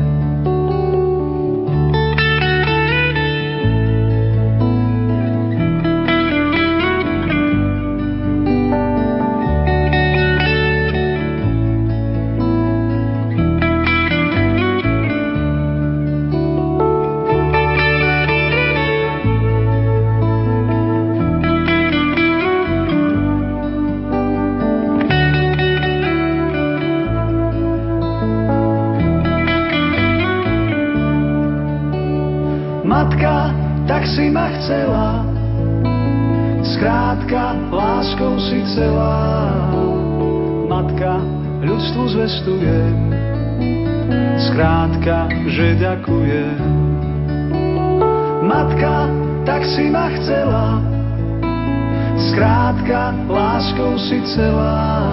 Skrátka, 52.33 53.13
láskou 53.29 54.01
si 54.09 54.17
celá. 54.33 55.05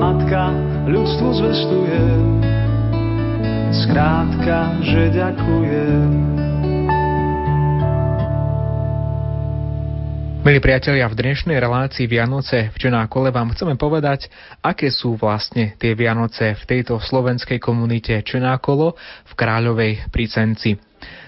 Matka, 0.00 0.48
ľudstvu 0.88 1.28
zvestujem. 1.44 2.40
Skrátka, 3.84 4.80
že 4.80 5.12
ďakujem. 5.12 6.08
Milí 10.40 10.56
priatelia, 10.64 11.04
v 11.04 11.20
dnešnej 11.20 11.60
relácii 11.60 12.08
Vianoce 12.08 12.72
v 12.72 12.76
Čenákole 12.80 13.28
vám 13.28 13.52
chceme 13.52 13.76
povedať, 13.76 14.32
aké 14.64 14.88
sú 14.88 15.20
vlastne 15.20 15.76
tie 15.76 15.92
Vianoce 15.92 16.56
v 16.56 16.64
tejto 16.64 16.96
slovenskej 16.96 17.60
komunite 17.60 18.16
Čenákolo 18.24 18.96
v 19.28 19.32
Kráľovej 19.36 20.08
Pricenci. 20.08 20.80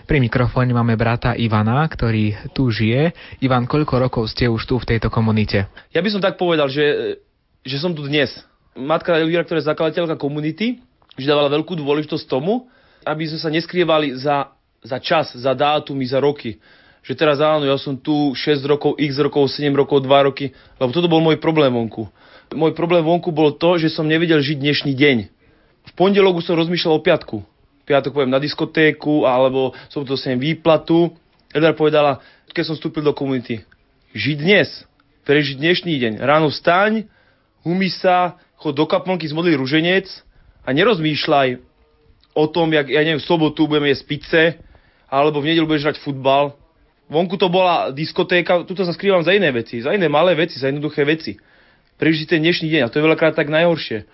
Pri 0.03 0.19
mikrofóne 0.19 0.75
máme 0.75 0.99
brata 0.99 1.39
Ivana, 1.39 1.87
ktorý 1.87 2.51
tu 2.51 2.69
žije. 2.69 3.15
Ivan, 3.39 3.71
koľko 3.71 4.03
rokov 4.03 4.25
ste 4.31 4.51
už 4.51 4.67
tu 4.67 4.75
v 4.79 4.89
tejto 4.95 5.09
komunite? 5.09 5.71
Ja 5.95 6.03
by 6.03 6.11
som 6.11 6.23
tak 6.23 6.35
povedal, 6.37 6.67
že, 6.67 7.19
že 7.63 7.79
som 7.79 7.95
tu 7.95 8.03
dnes. 8.07 8.31
Matka 8.75 9.15
Elvira, 9.15 9.47
ktorá 9.47 9.63
je 9.63 9.71
zakladateľka 9.71 10.19
komunity, 10.19 10.83
že 11.15 11.29
dávala 11.29 11.53
veľkú 11.53 11.79
dôležitosť 11.79 12.25
tomu, 12.27 12.67
aby 13.07 13.31
sme 13.31 13.39
sa 13.39 13.51
neskrývali 13.53 14.19
za, 14.19 14.51
za 14.83 14.99
čas, 14.99 15.37
za 15.39 15.53
dátumy, 15.55 16.07
za 16.09 16.19
roky 16.19 16.59
že 17.03 17.19
teraz 17.19 17.43
áno, 17.43 17.67
ja 17.67 17.75
som 17.83 17.99
tu 17.99 18.31
6 18.31 18.63
rokov, 18.63 18.95
x 18.95 19.19
rokov, 19.19 19.51
7 19.51 19.75
rokov, 19.75 20.07
2 20.07 20.29
roky, 20.31 20.55
lebo 20.79 20.95
toto 20.95 21.11
bol 21.11 21.19
môj 21.19 21.35
problém 21.43 21.75
vonku. 21.75 22.07
Môj 22.55 22.79
problém 22.79 23.03
vonku 23.03 23.35
bol 23.35 23.59
to, 23.59 23.75
že 23.75 23.91
som 23.91 24.07
nevedel 24.07 24.39
žiť 24.39 24.63
dnešný 24.63 24.93
deň. 24.95 25.19
V 25.83 25.93
pondelok 25.99 26.39
som 26.47 26.55
rozmýšľal 26.55 26.95
o 26.95 27.03
piatku. 27.03 27.37
Piatok 27.93 28.17
poviem 28.17 28.33
na 28.33 28.41
diskotéku, 28.41 29.29
alebo 29.29 29.77
som 29.93 30.01
to 30.01 30.17
sem 30.17 30.41
výplatu. 30.41 31.13
Edar 31.53 31.77
povedala, 31.77 32.25
keď 32.57 32.73
som 32.73 32.75
vstúpil 32.81 33.05
do 33.05 33.13
komunity, 33.13 33.61
žiť 34.17 34.37
dnes, 34.41 34.89
prežiť 35.29 35.61
dnešný 35.61 36.01
deň. 36.01 36.13
Ráno 36.25 36.49
vstaň, 36.49 37.05
humy 37.69 37.93
sa, 37.93 38.41
chod 38.57 38.81
do 38.81 38.89
kaplnky, 38.89 39.29
zmodli 39.29 39.53
ruženec 39.53 40.09
a 40.65 40.73
nerozmýšľaj 40.73 41.61
o 42.33 42.49
tom, 42.49 42.73
jak, 42.73 42.89
ja 42.89 43.05
neviem, 43.05 43.21
v 43.21 43.29
sobotu 43.29 43.69
budeme 43.69 43.93
jesť 43.93 44.05
pice, 44.09 44.43
alebo 45.13 45.45
v 45.45 45.53
nedelu 45.53 45.69
budeš 45.69 45.93
hrať 45.93 45.99
futbal, 46.01 46.57
Vonku 47.13 47.37
to 47.37 47.53
bola 47.53 47.93
diskotéka, 47.93 48.65
tuto 48.65 48.89
sa 48.89 48.97
skrývam 48.97 49.21
za 49.21 49.37
iné 49.37 49.53
veci, 49.53 49.85
za 49.85 49.93
iné 49.93 50.09
malé 50.09 50.33
veci, 50.33 50.57
za 50.57 50.73
jednoduché 50.73 51.05
veci. 51.05 51.37
Prežiť 52.01 52.25
ten 52.25 52.41
dnešný 52.41 52.73
deň 52.73 52.81
a 52.89 52.91
to 52.91 52.97
je 52.97 53.05
veľakrát 53.05 53.37
tak 53.37 53.53
najhoršie. 53.53 54.09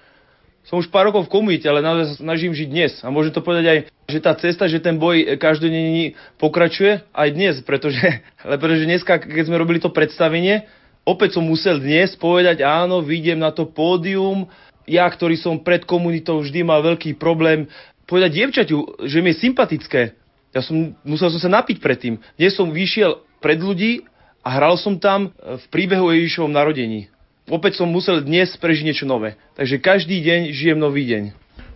Som 0.68 0.84
už 0.84 0.92
pár 0.92 1.08
rokov 1.08 1.24
v 1.26 1.32
komunite, 1.32 1.64
ale 1.64 1.80
naozaj 1.80 2.12
sa 2.12 2.16
snažím 2.20 2.52
žiť 2.52 2.68
dnes. 2.68 2.92
A 3.00 3.08
môžem 3.08 3.32
to 3.32 3.40
povedať 3.40 3.64
aj, 3.64 3.78
že 4.04 4.20
tá 4.20 4.36
cesta, 4.36 4.68
že 4.68 4.84
ten 4.84 5.00
boj 5.00 5.40
každodenný 5.40 6.12
pokračuje 6.36 7.08
aj 7.08 7.28
dnes, 7.32 7.54
pretože, 7.64 8.04
pretože 8.60 8.84
dneska, 8.84 9.16
keď 9.16 9.48
sme 9.48 9.56
robili 9.56 9.80
to 9.80 9.88
predstavenie, 9.88 10.68
opäť 11.08 11.40
som 11.40 11.44
musel 11.48 11.80
dnes 11.80 12.12
povedať, 12.20 12.60
áno, 12.60 13.00
vidiem 13.00 13.40
na 13.40 13.48
to 13.48 13.64
pódium, 13.64 14.44
ja, 14.84 15.08
ktorý 15.08 15.40
som 15.40 15.56
pred 15.56 15.88
komunitou 15.88 16.44
vždy 16.44 16.60
mal 16.60 16.84
veľký 16.84 17.16
problém, 17.16 17.64
povedať 18.04 18.36
dievčaťu, 18.36 19.08
že 19.08 19.24
mi 19.24 19.32
je 19.32 19.44
sympatické, 19.48 20.16
ja 20.52 20.60
som, 20.64 20.96
musel 21.04 21.28
som 21.32 21.40
sa 21.40 21.60
napiť 21.60 21.80
predtým. 21.80 22.20
Dnes 22.40 22.56
som 22.56 22.72
vyšiel 22.72 23.20
pred 23.40 23.60
ľudí 23.60 24.04
a 24.40 24.48
hral 24.56 24.80
som 24.80 24.96
tam 24.96 25.32
v 25.36 25.64
príbehu 25.68 26.08
Ježišovom 26.12 26.52
narodení. 26.52 27.12
Opäť 27.48 27.80
som 27.80 27.88
musel 27.88 28.20
dnes 28.20 28.52
prežiť 28.60 28.84
niečo 28.84 29.06
nové. 29.08 29.40
Takže 29.56 29.80
každý 29.80 30.20
deň 30.20 30.40
žijem 30.52 30.78
nový 30.78 31.08
deň. 31.08 31.24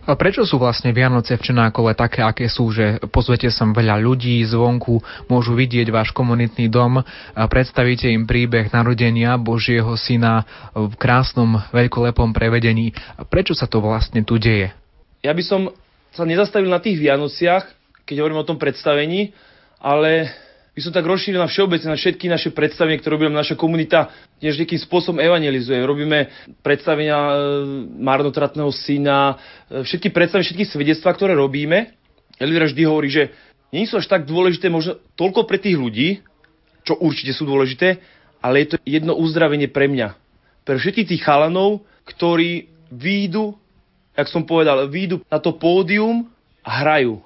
A 0.03 0.19
prečo 0.19 0.43
sú 0.43 0.59
vlastne 0.59 0.91
Vianoce 0.91 1.39
v 1.39 1.47
Čenákole 1.47 1.95
také, 1.95 2.19
aké 2.19 2.51
sú, 2.51 2.75
že 2.75 2.99
pozvete 3.07 3.47
sem 3.47 3.71
veľa 3.71 4.03
ľudí 4.03 4.43
zvonku, 4.43 4.99
môžu 5.31 5.55
vidieť 5.55 5.87
váš 5.95 6.11
komunitný 6.11 6.67
dom, 6.67 6.99
a 6.99 7.41
predstavíte 7.47 8.11
im 8.11 8.27
príbeh 8.27 8.67
narodenia 8.75 9.39
Božieho 9.39 9.95
syna 9.95 10.43
v 10.75 10.91
krásnom 10.99 11.55
veľkolepom 11.71 12.35
prevedení. 12.35 12.91
A 13.15 13.23
prečo 13.23 13.55
sa 13.55 13.63
to 13.63 13.79
vlastne 13.79 14.27
tu 14.27 14.35
deje? 14.35 14.75
Ja 15.23 15.31
by 15.31 15.43
som 15.47 15.71
sa 16.11 16.27
nezastavil 16.27 16.67
na 16.67 16.83
tých 16.83 16.99
Vianociach, 16.99 17.63
keď 18.03 18.15
hovorím 18.19 18.43
o 18.43 18.49
tom 18.51 18.59
predstavení, 18.59 19.31
ale 19.79 20.35
by 20.73 20.81
som 20.81 20.93
tak 20.93 21.05
rozšíril 21.05 21.37
na 21.37 21.45
všeobecne 21.45 21.93
na 21.93 21.99
všetky 21.99 22.25
naše 22.25 22.49
predstavenia, 22.49 22.97
ktoré 22.97 23.21
robíme 23.21 23.37
naša 23.37 23.53
komunita, 23.53 24.09
tiež 24.41 24.57
nejakým 24.57 24.81
spôsobom 24.81 25.21
evangelizuje. 25.21 25.77
Robíme 25.85 26.33
predstavenia 26.65 27.13
e, 27.13 27.33
marnotratného 28.01 28.73
syna, 28.73 29.37
e, 29.69 29.85
všetky 29.85 30.09
predstavenia, 30.09 30.49
všetky 30.49 30.65
svedectvá, 30.65 31.13
ktoré 31.13 31.37
robíme. 31.37 31.93
Elvira 32.41 32.65
vždy 32.65 32.81
hovorí, 32.89 33.13
že 33.13 33.29
nie 33.69 33.85
sú 33.85 34.01
až 34.01 34.09
tak 34.09 34.25
dôležité 34.25 34.73
možno 34.73 34.97
toľko 35.13 35.45
pre 35.45 35.61
tých 35.61 35.77
ľudí, 35.77 36.25
čo 36.81 36.97
určite 36.97 37.37
sú 37.37 37.45
dôležité, 37.45 38.01
ale 38.41 38.65
je 38.65 38.67
to 38.73 38.77
jedno 38.81 39.13
uzdravenie 39.13 39.69
pre 39.69 39.85
mňa. 39.85 40.17
Pre 40.65 40.75
všetkých 40.81 41.09
tých 41.13 41.21
chalanov, 41.21 41.85
ktorí 42.09 42.73
výjdu, 42.89 43.53
jak 44.17 44.25
som 44.25 44.41
povedal, 44.41 44.89
výjdu 44.89 45.21
na 45.29 45.37
to 45.37 45.53
pódium 45.53 46.27
a 46.65 46.81
hrajú 46.81 47.21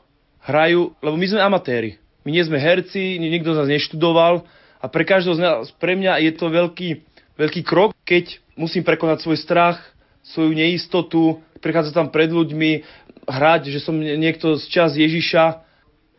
hrajú, 0.47 0.95
lebo 1.03 1.15
my 1.19 1.27
sme 1.27 1.43
amatéri. 1.43 1.99
My 2.27 2.35
nie 2.35 2.43
sme 2.43 2.59
herci, 2.59 3.15
nikto 3.23 3.55
z 3.55 3.63
nás 3.63 3.71
neštudoval 3.71 4.43
a 4.83 4.85
pre 4.91 5.07
každého 5.07 5.39
z 5.39 5.41
nás, 5.47 5.71
pre 5.79 5.95
mňa 5.95 6.19
je 6.27 6.31
to 6.35 6.51
veľký, 6.51 6.89
veľký 7.39 7.63
krok, 7.63 7.95
keď 8.03 8.43
musím 8.59 8.83
prekonať 8.83 9.23
svoj 9.23 9.39
strach, 9.39 9.79
svoju 10.27 10.51
neistotu, 10.51 11.39
prechádzať 11.63 11.95
tam 11.95 12.11
pred 12.11 12.27
ľuďmi, 12.27 12.83
hrať, 13.31 13.71
že 13.71 13.79
som 13.79 13.95
niekto 13.95 14.59
z 14.59 14.67
čas 14.67 14.99
Ježiša. 14.99 15.63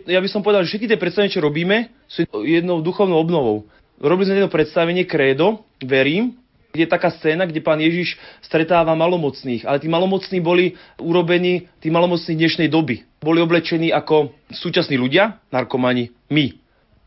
Ja 0.09 0.25
by 0.25 0.29
som 0.33 0.40
povedal, 0.40 0.64
že 0.64 0.73
všetky 0.73 0.88
tie 0.88 0.97
predstavenia, 0.97 1.29
čo 1.29 1.44
robíme, 1.44 1.92
sú 2.09 2.25
jednou 2.40 2.81
duchovnou 2.81 3.21
obnovou. 3.21 3.68
Robili 4.01 4.33
sme 4.33 4.40
jedno 4.40 4.49
predstavenie 4.49 5.05
Credo, 5.05 5.68
verím, 5.85 6.40
je 6.76 6.85
taká 6.85 7.09
scéna, 7.11 7.48
kde 7.48 7.64
pán 7.64 7.81
Ježiš 7.81 8.20
stretáva 8.44 8.92
malomocných, 8.92 9.64
ale 9.64 9.81
tí 9.81 9.88
malomocní 9.88 10.38
boli 10.44 10.76
urobení, 11.00 11.64
tí 11.81 11.88
malomocní 11.88 12.37
dnešnej 12.37 12.68
doby. 12.68 13.09
Boli 13.24 13.40
oblečení 13.40 13.88
ako 13.88 14.37
súčasní 14.52 15.00
ľudia, 15.00 15.40
narkomani, 15.48 16.12
my. 16.28 16.46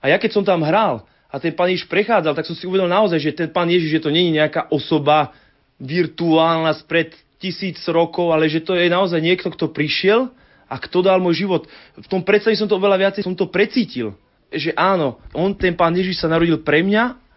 A 0.02 0.10
ja 0.10 0.17
keď 0.17 0.32
som 0.34 0.43
tam 0.43 0.65
hral 0.65 1.06
a 1.30 1.38
ten 1.38 1.54
pán 1.54 1.69
Ježiš 1.69 1.86
prechádzal, 1.86 2.34
tak 2.34 2.50
som 2.50 2.58
si 2.58 2.65
uvedomil 2.65 2.89
naozaj, 2.89 3.21
že 3.21 3.38
ten 3.38 3.50
pán 3.54 3.69
Ježiš, 3.69 4.02
že 4.02 4.04
to 4.04 4.10
není 4.10 4.34
nejaká 4.34 4.74
osoba 4.74 5.32
virtuálna 5.78 6.74
spred 6.82 7.13
tisíc 7.38 7.78
rokov, 7.86 8.34
ale 8.34 8.50
že 8.50 8.65
to 8.65 8.74
je 8.74 8.89
naozaj 8.89 9.21
niekto, 9.21 9.50
kto 9.50 9.69
prišiel 9.69 10.30
a 10.65 10.76
kto 10.78 11.06
dal 11.06 11.21
môj 11.21 11.45
život. 11.45 11.69
V 11.97 12.08
tom 12.10 12.21
predstaví 12.26 12.58
som 12.58 12.69
to 12.69 12.78
oveľa 12.78 12.97
viacej, 12.97 13.26
som 13.26 13.38
to 13.38 13.50
precítil. 13.50 14.17
Že 14.52 14.74
áno, 14.78 15.21
on, 15.32 15.54
ten 15.54 15.78
pán 15.78 15.93
Ježiš 15.93 16.21
sa 16.21 16.30
narodil 16.30 16.60
pre 16.62 16.82
mňa 16.86 17.31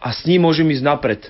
a 0.00 0.08
s 0.10 0.24
ním 0.24 0.48
môžem 0.48 0.66
ísť 0.72 0.84
napred. 0.84 1.20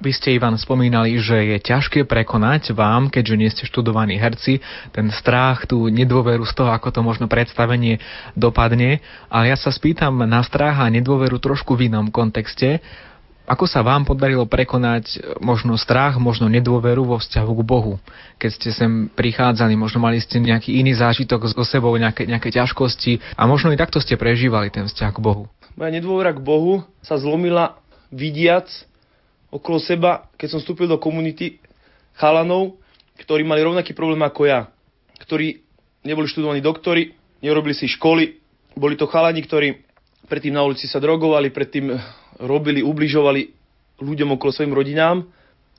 Vy 0.00 0.16
ste, 0.16 0.32
Ivan, 0.32 0.56
spomínali, 0.56 1.20
že 1.20 1.36
je 1.36 1.58
ťažké 1.60 2.08
prekonať 2.08 2.72
vám, 2.72 3.12
keďže 3.12 3.36
nie 3.36 3.52
ste 3.52 3.68
študovaní 3.68 4.16
herci, 4.16 4.56
ten 4.96 5.12
strach, 5.12 5.68
tú 5.68 5.92
nedôveru 5.92 6.40
z 6.48 6.56
toho, 6.56 6.72
ako 6.72 6.88
to 6.88 7.00
možno 7.04 7.28
predstavenie 7.28 8.00
dopadne. 8.32 9.04
Ale 9.28 9.52
ja 9.52 9.60
sa 9.60 9.68
spýtam 9.68 10.24
na 10.24 10.40
strach 10.40 10.80
a 10.80 10.88
nedôveru 10.88 11.36
trošku 11.36 11.76
v 11.76 11.92
inom 11.92 12.08
kontexte. 12.08 12.80
Ako 13.44 13.68
sa 13.68 13.84
vám 13.84 14.08
podarilo 14.08 14.48
prekonať 14.48 15.36
možno 15.36 15.76
strach, 15.76 16.16
možno 16.16 16.48
nedôveru 16.48 17.04
vo 17.04 17.20
vzťahu 17.20 17.52
k 17.60 17.62
Bohu? 17.68 18.00
Keď 18.40 18.50
ste 18.56 18.70
sem 18.72 19.12
prichádzali, 19.12 19.76
možno 19.76 20.00
mali 20.00 20.16
ste 20.16 20.40
nejaký 20.40 20.80
iný 20.80 20.96
zážitok 20.96 21.44
so 21.52 21.60
sebou, 21.66 21.92
nejaké, 22.00 22.24
nejaké 22.24 22.48
ťažkosti 22.48 23.36
a 23.36 23.44
možno 23.44 23.68
i 23.68 23.76
takto 23.76 24.00
ste 24.00 24.16
prežívali 24.16 24.72
ten 24.72 24.88
vzťah 24.88 25.12
k 25.12 25.20
Bohu. 25.20 25.44
Moja 25.76 25.92
nedôvera 25.92 26.32
k 26.32 26.40
Bohu 26.40 26.88
sa 27.04 27.20
zlomila 27.20 27.79
vidiac 28.10 28.66
okolo 29.50 29.82
seba, 29.82 30.30
keď 30.38 30.56
som 30.56 30.60
vstúpil 30.62 30.86
do 30.86 30.98
komunity 30.98 31.58
chalanov, 32.14 32.78
ktorí 33.18 33.42
mali 33.42 33.64
rovnaký 33.64 33.94
problém 33.94 34.22
ako 34.22 34.46
ja. 34.46 34.70
Ktorí 35.22 35.62
neboli 36.06 36.30
študovaní 36.30 36.62
doktori, 36.62 37.12
nerobili 37.42 37.74
si 37.74 37.90
školy, 37.90 38.38
boli 38.78 38.94
to 38.94 39.10
chalani, 39.10 39.42
ktorí 39.42 39.82
predtým 40.30 40.54
na 40.54 40.62
ulici 40.62 40.86
sa 40.86 41.02
drogovali, 41.02 41.50
predtým 41.50 41.90
robili, 42.38 42.80
ubližovali 42.86 43.50
ľuďom 43.98 44.38
okolo 44.38 44.50
svojim 44.54 44.72
rodinám. 44.72 45.26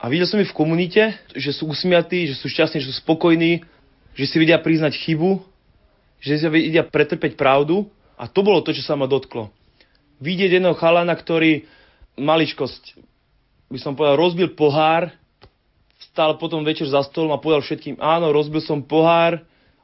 A 0.02 0.10
videl 0.10 0.28
som 0.28 0.41
ich 0.41 0.52
v 0.52 0.58
komunite, 0.58 1.15
že 1.34 1.56
sú 1.56 1.70
usmiatí, 1.70 2.28
že 2.28 2.36
sú 2.36 2.50
šťastní, 2.52 2.82
že 2.84 2.89
sú 2.89 3.02
spokojní, 3.06 3.63
že 4.17 4.26
si 4.28 4.36
vedia 4.41 4.60
priznať 4.60 4.98
chybu, 4.98 5.39
že 6.20 6.38
si 6.38 6.46
vedia 6.50 6.84
pretrpeť 6.84 7.38
pravdu. 7.38 7.88
A 8.17 8.30
to 8.30 8.46
bolo 8.46 8.62
to, 8.62 8.76
čo 8.76 8.86
sa 8.86 8.94
ma 8.94 9.10
dotklo. 9.10 9.50
Vidieť 10.22 10.62
jedného 10.62 10.78
chalana, 10.78 11.13
ktorý 11.17 11.65
maličkosť, 12.19 13.00
by 13.71 13.80
som 13.80 13.95
povedal, 13.95 14.19
rozbil 14.19 14.52
pohár, 14.52 15.15
stal 16.12 16.36
potom 16.36 16.65
večer 16.65 16.89
za 16.89 17.06
stolom 17.08 17.32
a 17.32 17.39
povedal 17.39 17.63
všetkým, 17.63 18.02
áno, 18.02 18.36
rozbil 18.36 18.60
som 18.60 18.84
pohár, 18.84 19.39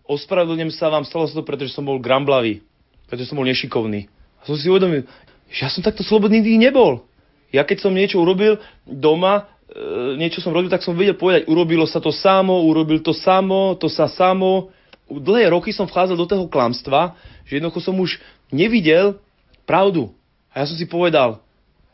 ospravedlňujem 0.08 0.74
sa 0.76 0.92
vám, 0.92 1.08
stalo 1.08 1.28
sa 1.28 1.38
to, 1.38 1.44
pretože 1.46 1.76
som 1.76 1.88
bol 1.88 2.02
gramblavý. 2.02 2.64
pretože 3.08 3.32
som 3.32 3.40
bol 3.40 3.48
nešikovný. 3.48 4.12
A 4.40 4.44
som 4.44 4.60
si 4.60 4.68
uvedomil, 4.68 5.08
že 5.48 5.64
ja 5.64 5.72
som 5.72 5.80
takto 5.80 6.04
slobodný 6.04 6.44
nikdy 6.44 6.68
nebol. 6.68 7.08
Ja 7.56 7.64
keď 7.64 7.88
som 7.88 7.96
niečo 7.96 8.20
urobil 8.20 8.60
doma, 8.84 9.48
e, 9.72 10.20
niečo 10.20 10.44
som 10.44 10.52
robil, 10.52 10.68
tak 10.68 10.84
som 10.84 10.92
vedel 10.92 11.16
povedať, 11.16 11.48
urobilo 11.48 11.88
sa 11.88 12.04
to 12.04 12.12
samo, 12.12 12.68
urobil 12.68 13.00
to 13.00 13.16
samo, 13.16 13.80
to 13.80 13.88
sa 13.88 14.12
samo. 14.12 14.76
Dlhé 15.08 15.56
roky 15.56 15.72
som 15.72 15.88
vchádzal 15.88 16.20
do 16.20 16.28
toho 16.28 16.46
klamstva, 16.52 17.16
že 17.48 17.64
jednoducho 17.64 17.80
som 17.80 17.96
už 17.96 18.20
nevidel 18.52 19.16
pravdu. 19.64 20.12
A 20.52 20.64
ja 20.64 20.66
som 20.68 20.76
si 20.76 20.84
povedal, 20.84 21.40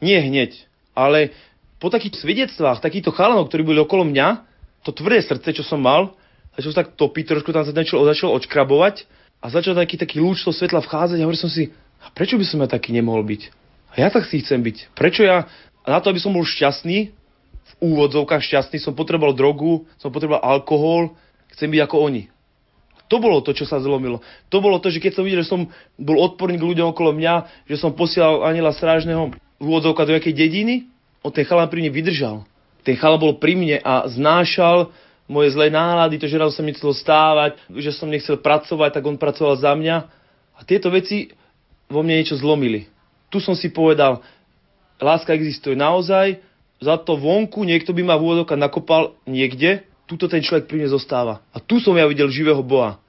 nie 0.03 0.19
hneď, 0.19 0.51
ale 0.91 1.31
po 1.79 1.87
takých 1.87 2.19
svedectvách, 2.19 2.83
takýchto 2.83 3.15
chalanov, 3.15 3.47
ktorí 3.47 3.63
boli 3.63 3.79
okolo 3.79 4.03
mňa, 4.03 4.43
to 4.83 4.91
tvrdé 4.91 5.23
srdce, 5.23 5.55
čo 5.55 5.63
som 5.63 5.79
mal, 5.79 6.15
začal 6.59 6.71
sa 6.75 6.79
tak 6.83 6.99
topiť, 6.99 7.23
trošku 7.31 7.55
tam 7.55 7.63
sa 7.63 7.71
začal, 7.71 8.03
začal 8.03 8.35
odškrabovať 8.35 9.07
a 9.39 9.45
začal 9.47 9.75
taký, 9.75 9.95
taký 9.95 10.19
lúč 10.19 10.43
toho 10.43 10.55
svetla 10.55 10.83
vchádzať 10.83 11.17
a 11.19 11.23
hovoril 11.23 11.39
som 11.39 11.51
si, 11.51 11.71
a 12.03 12.11
prečo 12.11 12.35
by 12.35 12.43
som 12.43 12.59
ja 12.59 12.67
taký 12.67 12.91
nemohol 12.91 13.23
byť? 13.23 13.41
A 13.95 14.03
ja 14.03 14.11
tak 14.11 14.27
si 14.27 14.43
chcem 14.43 14.59
byť. 14.59 14.91
Prečo 14.91 15.23
ja, 15.23 15.47
na 15.87 15.99
to, 16.03 16.11
aby 16.11 16.19
som 16.19 16.35
bol 16.35 16.43
šťastný, 16.43 17.15
v 17.63 17.73
úvodzovkách 17.79 18.43
šťastný, 18.43 18.83
som 18.83 18.91
potreboval 18.91 19.31
drogu, 19.31 19.87
som 19.95 20.11
potreboval 20.11 20.43
alkohol, 20.43 21.15
chcem 21.55 21.71
byť 21.71 21.81
ako 21.87 21.95
oni. 22.11 22.23
To 23.11 23.21
bolo 23.21 23.43
to, 23.45 23.53
čo 23.53 23.67
sa 23.67 23.77
zlomilo. 23.77 24.23
To 24.49 24.57
bolo 24.63 24.79
to, 24.79 24.89
že 24.89 24.97
keď 24.97 25.19
som 25.19 25.23
videl, 25.27 25.43
že 25.45 25.51
som 25.51 25.69
bol 25.99 26.17
odporný 26.17 26.57
k 26.57 26.65
ľuďom 26.65 26.95
okolo 26.95 27.13
mňa, 27.13 27.67
že 27.69 27.77
som 27.77 27.93
posielal 27.93 28.47
aniela 28.47 28.73
strážneho 28.73 29.35
v 29.63 29.79
do 29.79 29.95
nejakej 29.95 30.35
dediny, 30.35 30.91
on 31.23 31.31
ten 31.31 31.47
chalan 31.47 31.71
pri 31.71 31.79
mne 31.79 31.95
vydržal. 31.95 32.43
Ten 32.83 32.99
chalan 32.99 33.19
bol 33.19 33.39
pri 33.39 33.55
mne 33.55 33.79
a 33.79 34.03
znášal 34.11 34.91
moje 35.23 35.55
zlé 35.55 35.71
nálady, 35.71 36.19
to, 36.19 36.27
že 36.27 36.35
raz 36.35 36.51
som 36.51 36.67
nechcel 36.67 36.91
stávať, 36.91 37.55
že 37.79 37.95
som 37.95 38.11
nechcel 38.11 38.35
pracovať, 38.35 38.99
tak 38.99 39.07
on 39.07 39.15
pracoval 39.15 39.55
za 39.55 39.71
mňa. 39.71 39.97
A 40.53 40.59
tieto 40.67 40.91
veci 40.91 41.31
vo 41.87 42.03
mne 42.03 42.19
niečo 42.19 42.35
zlomili. 42.35 42.91
Tu 43.31 43.39
som 43.39 43.55
si 43.55 43.71
povedal, 43.71 44.19
láska 44.99 45.31
existuje 45.31 45.79
naozaj, 45.79 46.43
za 46.83 46.99
to 46.99 47.15
vonku 47.15 47.63
niekto 47.63 47.95
by 47.95 48.03
ma 48.03 48.19
v 48.19 48.23
úvodoka 48.27 48.59
nakopal 48.59 49.15
niekde, 49.23 49.87
tuto 50.03 50.27
ten 50.27 50.43
človek 50.43 50.67
pri 50.67 50.83
mne 50.83 50.91
zostáva. 50.91 51.39
A 51.55 51.63
tu 51.63 51.79
som 51.79 51.95
ja 51.95 52.03
videl 52.03 52.27
živého 52.27 52.59
Boha. 52.59 52.99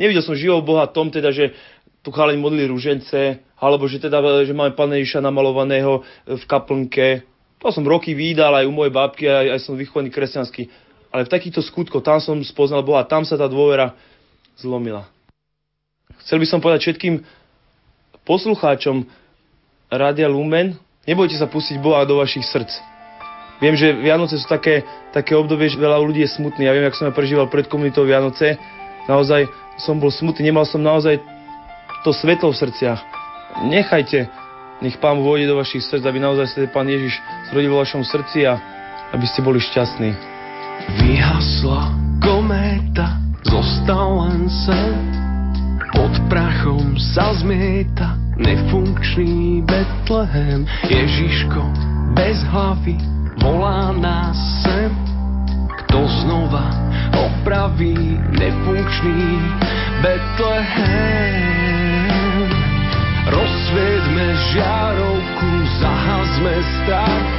Nevidel 0.00 0.24
som 0.24 0.32
živého 0.32 0.64
Boha 0.64 0.88
tom 0.88 1.12
teda, 1.12 1.28
že 1.28 1.52
tu 2.00 2.08
chalani 2.10 2.40
modlili 2.40 2.68
ružence, 2.68 3.44
alebo 3.60 3.84
že 3.84 4.00
teda, 4.00 4.20
že 4.44 4.56
máme 4.56 4.72
Pána 4.72 4.96
Ježiša 4.96 5.20
namalovaného 5.20 6.00
v 6.24 6.42
kaplnke. 6.48 7.28
To 7.60 7.68
som 7.68 7.84
roky 7.84 8.16
vydal 8.16 8.56
aj 8.56 8.64
u 8.64 8.72
mojej 8.72 8.92
babky, 8.92 9.28
aj, 9.28 9.46
aj 9.52 9.60
som 9.68 9.76
vychovaný 9.76 10.08
kresťanský. 10.08 10.64
Ale 11.12 11.28
v 11.28 11.32
takýchto 11.32 11.60
skutkoch, 11.60 12.00
tam 12.00 12.22
som 12.22 12.40
spoznal 12.40 12.80
Boha, 12.80 13.04
tam 13.04 13.28
sa 13.28 13.36
tá 13.36 13.44
dôvera 13.44 13.92
zlomila. 14.56 15.04
Chcel 16.24 16.40
by 16.40 16.46
som 16.48 16.60
povedať 16.64 16.88
všetkým 16.88 17.20
poslucháčom 18.24 19.04
Radia 19.92 20.30
Lumen, 20.30 20.78
nebojte 21.04 21.36
sa 21.36 21.50
pustiť 21.50 21.82
Boha 21.82 22.06
do 22.08 22.16
vašich 22.16 22.46
srdc. 22.48 22.72
Viem, 23.60 23.76
že 23.76 23.92
Vianoce 23.92 24.40
sú 24.40 24.48
také, 24.48 24.88
také 25.12 25.36
obdobie, 25.36 25.68
že 25.68 25.76
veľa 25.76 26.00
ľudí 26.00 26.24
je 26.24 26.32
smutný. 26.32 26.64
Ja 26.64 26.72
viem, 26.72 26.88
jak 26.88 26.96
som 26.96 27.12
ja 27.12 27.12
prežíval 27.12 27.52
pred 27.52 27.68
komunitou 27.68 28.08
Vianoce. 28.08 28.56
Naozaj 29.04 29.52
som 29.76 30.00
bol 30.00 30.08
smutný, 30.08 30.48
nemal 30.48 30.64
som 30.64 30.80
naozaj 30.80 31.20
to 32.04 32.10
svetlo 32.12 32.52
v 32.52 32.60
srdciach. 32.60 33.00
Nechajte, 33.66 34.30
nech 34.80 34.96
Pán 34.96 35.20
vôjde 35.20 35.50
do 35.52 35.60
vašich 35.60 35.84
srdc, 35.84 36.04
aby 36.08 36.18
naozaj 36.22 36.46
sa 36.48 36.58
Pán 36.72 36.88
Ježiš 36.88 37.20
zrodil 37.52 37.70
vo 37.72 37.82
vašom 37.84 38.04
srdci 38.04 38.48
a 38.48 38.56
aby 39.12 39.26
ste 39.28 39.44
boli 39.44 39.60
šťastní. 39.60 40.10
Vyhasla 41.04 41.92
kométa, 42.24 43.20
zostal 43.44 44.24
len 44.24 44.48
sen, 44.48 44.96
pod 45.92 46.14
prachom 46.32 46.96
sa 46.96 47.34
zmieta 47.36 48.16
nefunkčný 48.40 49.60
Betlehem. 49.68 50.64
Ježiško 50.88 51.60
bez 52.16 52.40
hlavy 52.48 52.96
volá 53.42 53.92
nás 53.92 54.36
sem. 54.64 54.90
Kto 55.84 56.06
znova 56.24 56.70
opraví 57.12 57.98
nefunkčný 58.38 59.22
Betlehem? 60.00 61.79
Rozsviedme 63.30 64.26
žiarovku, 64.50 65.50
zahazme 65.78 66.54
strach. 66.82 67.30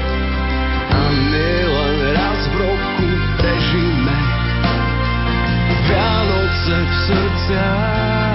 A 0.92 1.02
nielen 1.32 1.98
raz 2.16 2.42
v 2.48 2.56
roku 2.64 3.10
prežíme 3.36 4.18
Vianoce 5.88 6.76
v 6.80 6.92
srdciach. 7.08 8.32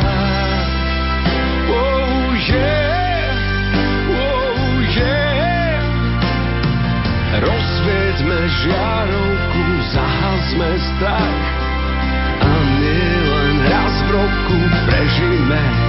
Rozsvietme 7.37 8.49
žiarovku, 8.49 9.63
zahazme 9.93 10.71
strach. 10.81 11.45
A 12.41 12.53
nielen 12.81 13.57
raz 13.69 13.95
v 14.09 14.09
roku 14.17 14.59
prežíme 14.89 15.86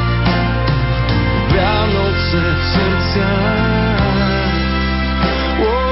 Vianoce 1.51 2.41
v 2.41 2.61
srdciach. 2.75 4.07
Oh. 5.63 5.87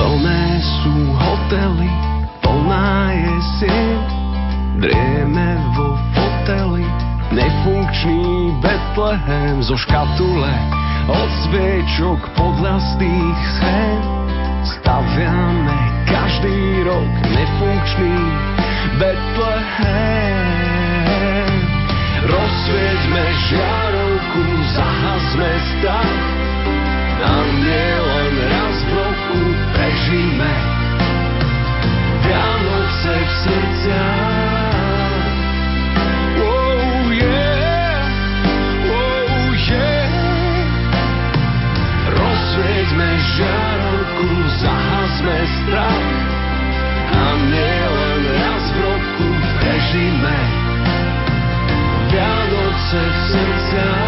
Plné 0.00 0.44
sú 0.64 0.94
hotely, 1.12 1.92
plná 2.40 3.12
je 3.12 3.36
sieť, 3.60 4.08
drieme 4.80 5.48
vo 5.76 5.92
foteli, 6.16 6.84
nefunkčný 7.32 8.56
Betlehem 8.64 9.60
zo 9.60 9.76
škatule 9.76 10.52
od 11.08 11.30
sviečok 11.46 12.20
podľastých 12.36 13.38
schém. 13.60 14.00
Staviame 14.64 15.78
každý 16.08 16.84
rok 16.84 17.12
nefunkčný 17.32 18.16
Betlehem. 19.00 20.40
Rozsvieťme 22.24 23.24
žiarovku, 23.50 24.42
zahazme 24.76 25.52
stav 25.74 26.10
a 27.20 27.34
nielen 27.60 28.34
raz 28.48 28.78
v 28.88 29.09
down. 53.72 53.99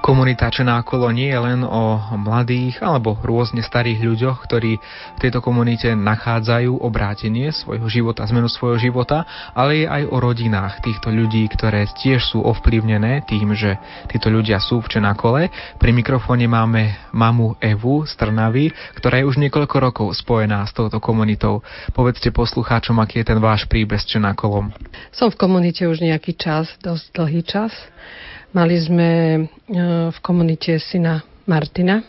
Komunita 0.00 0.48
Čenákolo 0.48 1.12
nie 1.12 1.28
je 1.28 1.36
len 1.36 1.60
o 1.60 2.00
mladých 2.16 2.80
alebo 2.80 3.20
rôzne 3.20 3.60
starých 3.60 4.00
ľuďoch, 4.00 4.48
ktorí 4.48 4.80
v 4.80 5.18
tejto 5.20 5.44
komunite 5.44 5.92
nachádzajú 5.92 6.80
obrátenie 6.80 7.52
svojho 7.52 7.84
života, 7.84 8.24
zmenu 8.24 8.48
svojho 8.48 8.80
života, 8.80 9.28
ale 9.52 9.84
je 9.84 9.86
aj 9.86 10.02
o 10.08 10.16
rodinách 10.16 10.80
týchto 10.80 11.12
ľudí, 11.12 11.44
ktoré 11.52 11.84
tiež 11.84 12.32
sú 12.32 12.40
ovplyvnené 12.40 13.28
tým, 13.28 13.52
že 13.52 13.76
títo 14.08 14.32
ľudia 14.32 14.56
sú 14.56 14.80
v 14.80 14.88
Čenákole. 14.88 15.52
Pri 15.76 15.92
mikrofóne 15.92 16.48
máme 16.48 16.96
mamu 17.12 17.60
Evu 17.60 18.08
z 18.08 18.16
Trnavy, 18.16 18.72
ktorá 18.96 19.20
je 19.20 19.28
už 19.28 19.36
niekoľko 19.36 19.76
rokov 19.84 20.08
spojená 20.16 20.64
s 20.64 20.72
touto 20.72 20.96
komunitou. 20.96 21.60
Povedzte 21.92 22.32
poslucháčom, 22.32 22.96
aký 23.04 23.20
je 23.20 23.36
ten 23.36 23.38
váš 23.38 23.68
príbeh 23.68 24.00
s 24.00 24.08
Čenákolom. 24.08 24.72
Som 25.12 25.28
v 25.28 25.36
komunite 25.36 25.84
už 25.84 26.00
nejaký 26.00 26.40
čas, 26.40 26.72
dosť 26.80 27.04
dlhý 27.12 27.44
čas. 27.44 27.76
Mali 28.50 28.82
sme 28.82 29.10
e, 29.38 29.40
v 30.10 30.18
komunite 30.26 30.74
syna 30.82 31.22
Martina, 31.46 32.02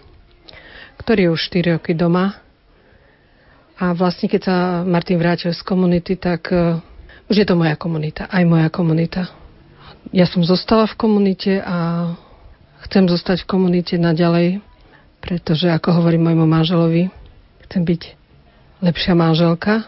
ktorý 0.97 1.29
je 1.29 1.33
už 1.37 1.41
4 1.53 1.77
roky 1.77 1.93
doma. 1.93 2.33
A 3.77 3.93
vlastne, 3.93 4.25
keď 4.25 4.41
sa 4.41 4.57
Martin 4.81 5.21
vrátil 5.21 5.53
z 5.53 5.61
komunity, 5.61 6.17
tak 6.17 6.49
e, 6.49 6.81
už 7.29 7.35
je 7.37 7.45
to 7.45 7.53
moja 7.53 7.77
komunita, 7.77 8.25
aj 8.25 8.41
moja 8.49 8.73
komunita. 8.73 9.29
Ja 10.09 10.25
som 10.25 10.41
zostala 10.41 10.89
v 10.89 10.97
komunite 10.97 11.61
a 11.61 12.09
chcem 12.89 13.05
zostať 13.05 13.45
v 13.45 13.49
komunite 13.49 14.01
naďalej, 14.01 14.65
pretože, 15.21 15.69
ako 15.69 16.01
hovorím 16.01 16.25
môjmu 16.25 16.49
manželovi, 16.49 17.13
chcem 17.69 17.85
byť 17.85 18.01
lepšia 18.81 19.13
manželka, 19.13 19.85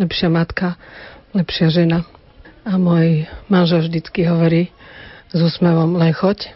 lepšia 0.00 0.32
matka, 0.32 0.80
lepšia 1.36 1.68
žena. 1.68 2.08
A 2.64 2.80
môj 2.80 3.28
manžel 3.52 3.84
vždycky 3.84 4.24
hovorí, 4.24 4.72
s 5.32 5.40
úsmevom 5.40 5.96
len 5.96 6.12
choď. 6.12 6.52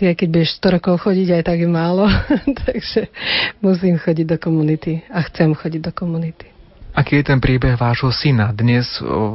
Ty 0.00 0.16
keď 0.16 0.28
budeš 0.32 0.58
100 0.58 0.76
rokov 0.80 0.94
chodiť, 1.04 1.28
aj 1.36 1.42
tak 1.46 1.58
je 1.60 1.68
málo. 1.68 2.08
Takže 2.64 3.12
musím 3.60 4.00
chodiť 4.00 4.26
do 4.34 4.36
komunity 4.40 5.04
a 5.12 5.20
chcem 5.28 5.52
chodiť 5.52 5.80
do 5.84 5.92
komunity. 5.92 6.48
Aký 6.92 7.24
je 7.24 7.24
ten 7.24 7.40
príbeh 7.40 7.80
vášho 7.80 8.12
syna? 8.12 8.52
Dnes 8.52 8.84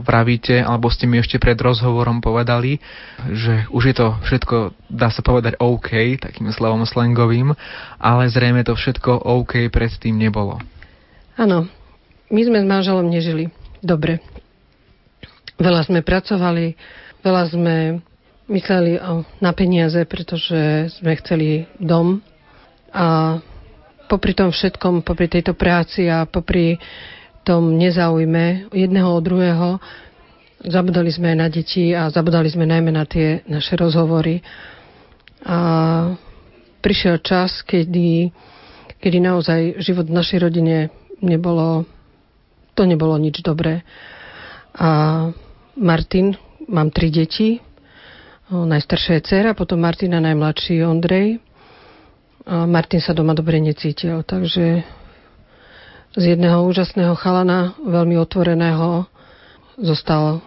vravíte, 0.05 0.61
alebo 0.61 0.93
ste 0.93 1.09
mi 1.09 1.17
ešte 1.17 1.41
pred 1.41 1.57
rozhovorom 1.57 2.21
povedali, 2.21 2.77
že 3.33 3.65
už 3.73 3.83
je 3.89 3.95
to 3.97 4.07
všetko, 4.29 4.77
dá 4.93 5.09
sa 5.09 5.25
povedať, 5.25 5.57
OK, 5.57 6.21
takým 6.21 6.53
slovom 6.53 6.85
slangovým, 6.85 7.57
ale 7.97 8.29
zrejme 8.29 8.61
to 8.61 8.77
všetko 8.77 9.25
OK 9.25 9.73
predtým 9.73 10.21
nebolo. 10.21 10.61
Áno, 11.33 11.65
my 12.29 12.41
sme 12.45 12.61
s 12.61 12.67
manželom 12.69 13.09
nežili 13.09 13.49
dobre. 13.81 14.21
Veľa 15.57 15.89
sme 15.89 16.05
pracovali, 16.05 16.77
veľa 17.25 17.43
sme 17.49 18.05
mysleli 18.47 18.99
na 19.43 19.51
peniaze, 19.51 19.99
pretože 20.07 20.91
sme 20.99 21.19
chceli 21.19 21.67
dom 21.79 22.23
a 22.95 23.37
popri 24.07 24.31
tom 24.31 24.55
všetkom, 24.55 25.03
popri 25.03 25.27
tejto 25.27 25.51
práci 25.51 26.07
a 26.07 26.23
popri 26.23 26.79
tom 27.43 27.75
nezaujme 27.75 28.71
jedného 28.71 29.09
od 29.11 29.23
druhého, 29.23 29.69
zabudali 30.63 31.11
sme 31.11 31.35
aj 31.35 31.37
na 31.37 31.47
deti 31.51 31.91
a 31.91 32.07
zabudali 32.07 32.47
sme 32.47 32.67
najmä 32.67 32.91
na 32.91 33.03
tie 33.03 33.43
naše 33.47 33.75
rozhovory. 33.75 34.39
A 35.47 35.57
prišiel 36.83 37.19
čas, 37.23 37.63
kedy, 37.63 38.31
kedy 38.99 39.17
naozaj 39.19 39.79
život 39.83 40.07
v 40.07 40.17
našej 40.17 40.39
rodine 40.43 40.91
nebolo, 41.19 41.87
to 42.75 42.87
nebolo 42.87 43.15
nič 43.19 43.43
dobré. 43.43 43.83
A 44.75 44.89
Martin, 45.77 46.35
mám 46.67 46.89
tri 46.89 47.13
deti, 47.13 47.59
najstaršia 48.51 49.19
je 49.19 49.25
dcera, 49.27 49.51
potom 49.57 49.83
Martina 49.83 50.23
najmladší 50.23 50.83
Ondrej. 50.87 51.43
A 52.47 52.63
Martin 52.63 53.03
sa 53.03 53.11
doma 53.11 53.35
dobre 53.35 53.59
necítil, 53.59 54.23
takže 54.23 54.87
z 56.15 56.23
jedného 56.23 56.63
úžasného 56.63 57.11
chalana, 57.19 57.75
veľmi 57.83 58.15
otvoreného, 58.15 59.03
zostal 59.75 60.39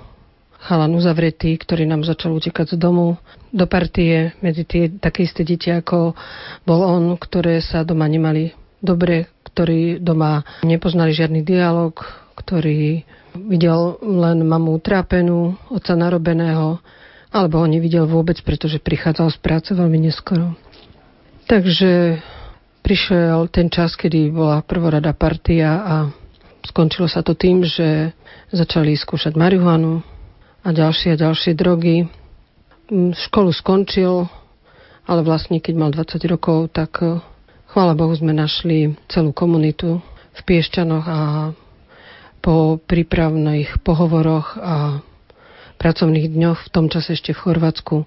chalan 0.64 0.96
uzavretý, 0.96 1.56
ktorý 1.60 1.84
nám 1.84 2.04
začal 2.04 2.36
utekať 2.36 2.74
z 2.74 2.76
domu 2.80 3.20
do 3.52 3.64
partie 3.68 4.32
medzi 4.40 4.64
tie 4.64 4.88
také 4.92 5.28
isté 5.28 5.44
deti, 5.44 5.68
ako 5.68 6.16
bol 6.64 6.80
on, 6.84 7.16
ktoré 7.20 7.60
sa 7.60 7.84
doma 7.84 8.08
nemali 8.08 8.52
dobre, 8.80 9.28
ktorí 9.44 10.00
doma 10.00 10.44
nepoznali 10.64 11.12
žiadny 11.12 11.44
dialog, 11.44 11.96
ktorý 12.36 13.04
videl 13.36 14.00
len 14.00 14.42
mamu 14.44 14.80
utrápenú, 14.80 15.54
oca 15.68 15.92
narobeného, 15.96 16.80
alebo 17.30 17.62
ho 17.62 17.66
nevidel 17.66 18.10
vôbec, 18.10 18.42
pretože 18.42 18.82
prichádzal 18.82 19.30
z 19.30 19.38
práce 19.38 19.70
veľmi 19.70 19.98
neskoro. 20.02 20.58
Takže 21.46 22.18
prišiel 22.82 23.46
ten 23.50 23.70
čas, 23.70 23.94
kedy 23.94 24.34
bola 24.34 24.62
prvorada 24.66 25.14
partia 25.14 25.82
a 25.82 25.94
skončilo 26.66 27.06
sa 27.06 27.22
to 27.22 27.38
tým, 27.38 27.62
že 27.62 28.10
začali 28.50 28.98
skúšať 28.98 29.38
marihuanu 29.38 30.02
a 30.66 30.68
ďalšie 30.74 31.14
a 31.14 31.20
ďalšie 31.20 31.54
drogy. 31.54 32.06
Mm, 32.90 33.14
školu 33.14 33.54
skončil, 33.54 34.26
ale 35.06 35.20
vlastne 35.22 35.62
keď 35.62 35.74
mal 35.78 35.90
20 35.94 36.18
rokov, 36.26 36.74
tak 36.74 36.98
eh, 37.02 37.22
chvála 37.70 37.94
Bohu 37.94 38.14
sme 38.14 38.34
našli 38.34 38.98
celú 39.06 39.30
komunitu 39.30 40.02
v 40.34 40.40
Piešťanoch 40.42 41.06
a 41.06 41.20
po 42.40 42.80
prípravných 42.80 43.84
pohovoroch 43.84 44.56
a 44.56 45.04
pracovných 45.80 46.28
dňoch, 46.28 46.68
v 46.68 46.72
tom 46.76 46.92
čase 46.92 47.16
ešte 47.16 47.32
v 47.32 47.40
Chorvátsku, 47.40 48.04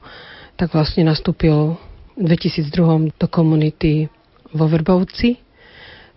tak 0.53 0.77
vlastne 0.77 1.09
nastúpil 1.09 1.73
v 2.13 2.23
2002 2.29 3.17
do 3.17 3.25
komunity 3.25 4.13
vo 4.53 4.69
Vrbovci. 4.69 5.41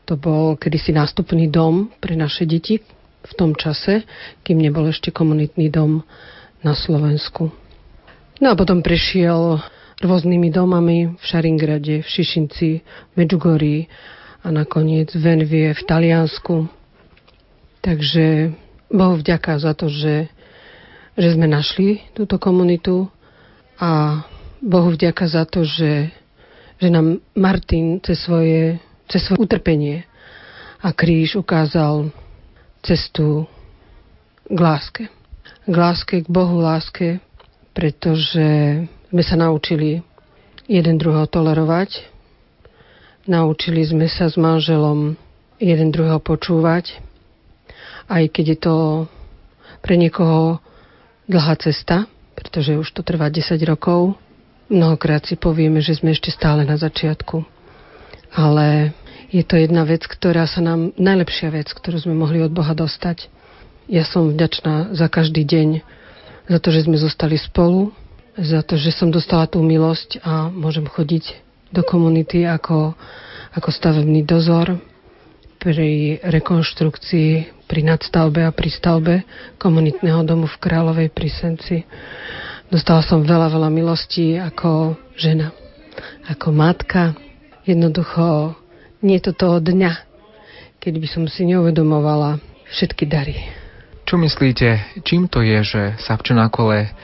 To 0.04 0.20
bol 0.20 0.60
kedysi 0.60 0.92
nástupný 0.92 1.48
dom 1.48 1.88
pre 1.96 2.12
naše 2.12 2.44
deti 2.44 2.84
v 3.24 3.32
tom 3.34 3.56
čase, 3.56 4.04
kým 4.44 4.60
nebol 4.60 4.84
ešte 4.92 5.08
komunitný 5.08 5.72
dom 5.72 6.04
na 6.60 6.76
Slovensku. 6.76 7.48
No 8.36 8.52
a 8.52 8.54
potom 8.54 8.84
prešiel 8.84 9.58
rôznymi 10.04 10.52
domami 10.52 11.16
v 11.16 11.22
Šaringrade, 11.24 12.04
v 12.04 12.08
Šišinci, 12.08 12.70
v 12.84 13.12
Medžugorí 13.16 13.88
a 14.44 14.52
nakoniec 14.52 15.08
v 15.16 15.24
Envie 15.24 15.72
v 15.72 15.82
Taliansku. 15.88 16.68
Takže 17.80 18.52
Bohu 18.92 19.16
vďaka 19.16 19.56
za 19.56 19.72
to, 19.72 19.88
že 19.88 20.28
že 21.16 21.33
sme 21.33 21.48
našli 21.48 22.05
túto 22.12 22.37
komunitu 22.37 23.09
a 23.81 24.22
Bohu 24.61 24.92
vďaka 24.92 25.24
za 25.24 25.48
to, 25.48 25.64
že, 25.64 26.12
že 26.76 26.88
nám 26.92 27.24
Martin 27.33 28.00
cez 28.05 28.20
svoje, 28.20 28.76
cez 29.09 29.24
svoje 29.24 29.48
utrpenie 29.48 30.05
a 30.85 30.92
kríž 30.92 31.40
ukázal 31.40 32.12
cestu 32.85 33.48
k 34.44 34.59
láske. 34.61 35.09
K 35.66 35.74
láske, 35.74 36.22
k 36.22 36.29
Bohu 36.29 36.61
láske, 36.61 37.18
pretože 37.72 38.85
sme 39.11 39.22
sa 39.24 39.35
naučili 39.40 40.05
jeden 40.68 41.00
druhého 41.00 41.26
tolerovať, 41.26 42.07
naučili 43.26 43.83
sme 43.83 44.07
sa 44.07 44.31
s 44.31 44.38
manželom 44.38 45.18
jeden 45.59 45.88
druhého 45.90 46.20
počúvať, 46.20 47.00
aj 48.07 48.22
keď 48.31 48.44
je 48.55 48.59
to 48.61 48.76
pre 49.83 49.98
niekoho 49.98 50.62
dlhá 51.26 51.54
cesta, 51.58 52.06
pretože 52.34 52.78
už 52.78 52.88
to 52.94 53.02
trvá 53.02 53.30
10 53.30 53.58
rokov. 53.66 54.14
Mnohokrát 54.66 55.22
si 55.26 55.38
povieme, 55.38 55.78
že 55.78 55.98
sme 55.98 56.14
ešte 56.14 56.30
stále 56.34 56.66
na 56.66 56.74
začiatku. 56.74 57.42
Ale 58.34 58.94
je 59.30 59.42
to 59.42 59.58
jedna 59.58 59.82
vec, 59.86 60.06
ktorá 60.06 60.46
sa 60.46 60.62
nám, 60.62 60.94
najlepšia 60.98 61.50
vec, 61.50 61.70
ktorú 61.70 62.02
sme 62.02 62.14
mohli 62.14 62.42
od 62.42 62.50
Boha 62.54 62.74
dostať. 62.74 63.30
Ja 63.86 64.02
som 64.02 64.30
vďačná 64.30 64.94
za 64.94 65.06
každý 65.06 65.46
deň, 65.46 65.68
za 66.50 66.58
to, 66.58 66.74
že 66.74 66.86
sme 66.86 66.98
zostali 66.98 67.38
spolu, 67.38 67.94
za 68.38 68.62
to, 68.62 68.78
že 68.78 68.94
som 68.94 69.10
dostala 69.10 69.46
tú 69.46 69.62
milosť 69.62 70.22
a 70.22 70.50
môžem 70.50 70.86
chodiť 70.86 71.42
do 71.72 71.82
komunity 71.82 72.46
ako, 72.46 72.94
ako 73.54 73.68
stavebný 73.70 74.22
dozor 74.22 74.78
pri 75.58 76.20
rekonštrukcii 76.22 77.55
pri 77.66 77.83
nadstavbe 77.83 78.46
a 78.46 78.55
pri 78.55 78.70
stavbe 78.70 79.14
komunitného 79.59 80.22
domu 80.22 80.46
v 80.46 80.57
Kráľovej 80.62 81.11
Prisenci. 81.11 81.83
Dostala 82.70 83.02
som 83.02 83.22
veľa, 83.22 83.50
veľa 83.50 83.70
milostí 83.70 84.38
ako 84.38 84.98
žena, 85.18 85.50
ako 86.31 86.50
matka. 86.55 87.14
Jednoducho 87.66 88.55
nie 89.02 89.18
to 89.18 89.35
toho 89.35 89.59
dňa, 89.59 89.92
keď 90.79 90.94
by 90.98 91.09
som 91.11 91.24
si 91.26 91.46
neuvedomovala 91.46 92.38
všetky 92.70 93.07
dary. 93.07 93.38
Čo 94.07 94.22
myslíte, 94.22 95.02
čím 95.02 95.26
to 95.26 95.42
je, 95.42 95.59
že 95.66 95.83
sa 95.98 96.14
v 96.14 96.26
Čenákole 96.31 96.94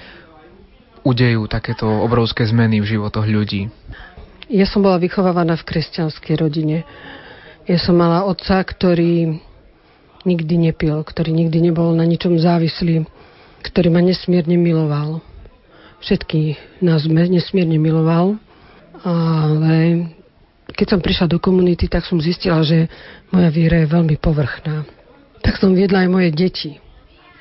udejú 1.03 1.51
takéto 1.51 1.87
obrovské 1.87 2.47
zmeny 2.47 2.79
v 2.79 2.95
životoch 2.95 3.27
ľudí? 3.27 3.67
Ja 4.47 4.71
som 4.71 4.87
bola 4.87 5.03
vychovávaná 5.03 5.59
v 5.59 5.67
kresťanskej 5.67 6.35
rodine. 6.39 6.87
Ja 7.67 7.79
som 7.79 7.99
mala 7.99 8.23
otca, 8.23 8.63
ktorý 8.63 9.39
nikdy 10.25 10.71
nepil, 10.71 11.03
ktorý 11.03 11.31
nikdy 11.35 11.71
nebol 11.71 11.93
na 11.95 12.07
ničom 12.07 12.39
závislý, 12.39 13.07
ktorý 13.63 13.89
ma 13.91 14.03
nesmierne 14.03 14.59
miloval. 14.59 15.23
Všetky 16.03 16.59
nás 16.83 17.07
nesmierne 17.07 17.79
miloval 17.79 18.43
Ale 19.03 20.07
keď 20.73 20.87
som 20.95 21.01
prišla 21.03 21.27
do 21.27 21.43
komunity, 21.43 21.91
tak 21.91 22.07
som 22.07 22.23
zistila, 22.23 22.63
že 22.63 22.87
moja 23.35 23.51
víra 23.51 23.83
je 23.83 23.91
veľmi 23.91 24.17
povrchná. 24.23 24.87
Tak 25.43 25.59
som 25.59 25.75
viedla 25.75 26.07
aj 26.07 26.11
moje 26.11 26.31
deti, 26.31 26.79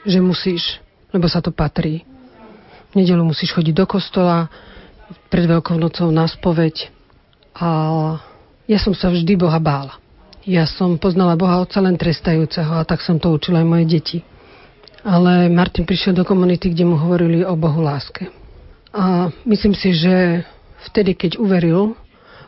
že 0.01 0.17
musíš, 0.17 0.81
lebo 1.13 1.29
sa 1.29 1.37
to 1.39 1.53
patrí. 1.53 2.01
V 2.91 2.93
nedelu 2.97 3.21
musíš 3.21 3.53
chodiť 3.53 3.77
do 3.77 3.85
kostola, 3.85 4.49
pred 5.29 5.45
Veľkou 5.47 5.77
nocou 5.77 6.09
na 6.09 6.25
spoveď. 6.25 6.89
A 7.55 7.67
ja 8.65 8.79
som 8.81 8.97
sa 8.97 9.13
vždy 9.13 9.37
Boha 9.37 9.61
bála. 9.61 10.00
Ja 10.51 10.67
som 10.67 10.99
poznala 10.99 11.39
Boha 11.39 11.63
Otca 11.63 11.79
len 11.79 11.95
trestajúceho 11.95 12.75
a 12.75 12.83
tak 12.83 12.99
som 12.99 13.15
to 13.15 13.31
učila 13.31 13.63
aj 13.63 13.71
moje 13.71 13.85
deti. 13.87 14.19
Ale 14.99 15.47
Martin 15.47 15.87
prišiel 15.87 16.11
do 16.11 16.27
komunity, 16.27 16.75
kde 16.75 16.83
mu 16.91 16.99
hovorili 16.99 17.47
o 17.47 17.55
Bohu 17.55 17.79
láske. 17.79 18.27
A 18.91 19.31
myslím 19.47 19.71
si, 19.71 19.95
že 19.95 20.43
vtedy, 20.91 21.15
keď 21.15 21.39
uveril 21.39 21.95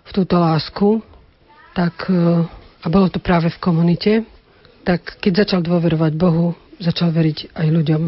v 0.04 0.12
túto 0.12 0.36
lásku, 0.36 1.00
tak, 1.72 1.96
e, 2.12 2.44
a 2.84 2.86
bolo 2.92 3.08
to 3.08 3.24
práve 3.24 3.48
v 3.48 3.62
komunite, 3.64 4.28
tak 4.84 5.24
keď 5.24 5.48
začal 5.48 5.64
dôverovať 5.64 6.12
Bohu, 6.20 6.60
začal 6.84 7.08
veriť 7.08 7.56
aj 7.56 7.68
ľuďom. 7.72 8.04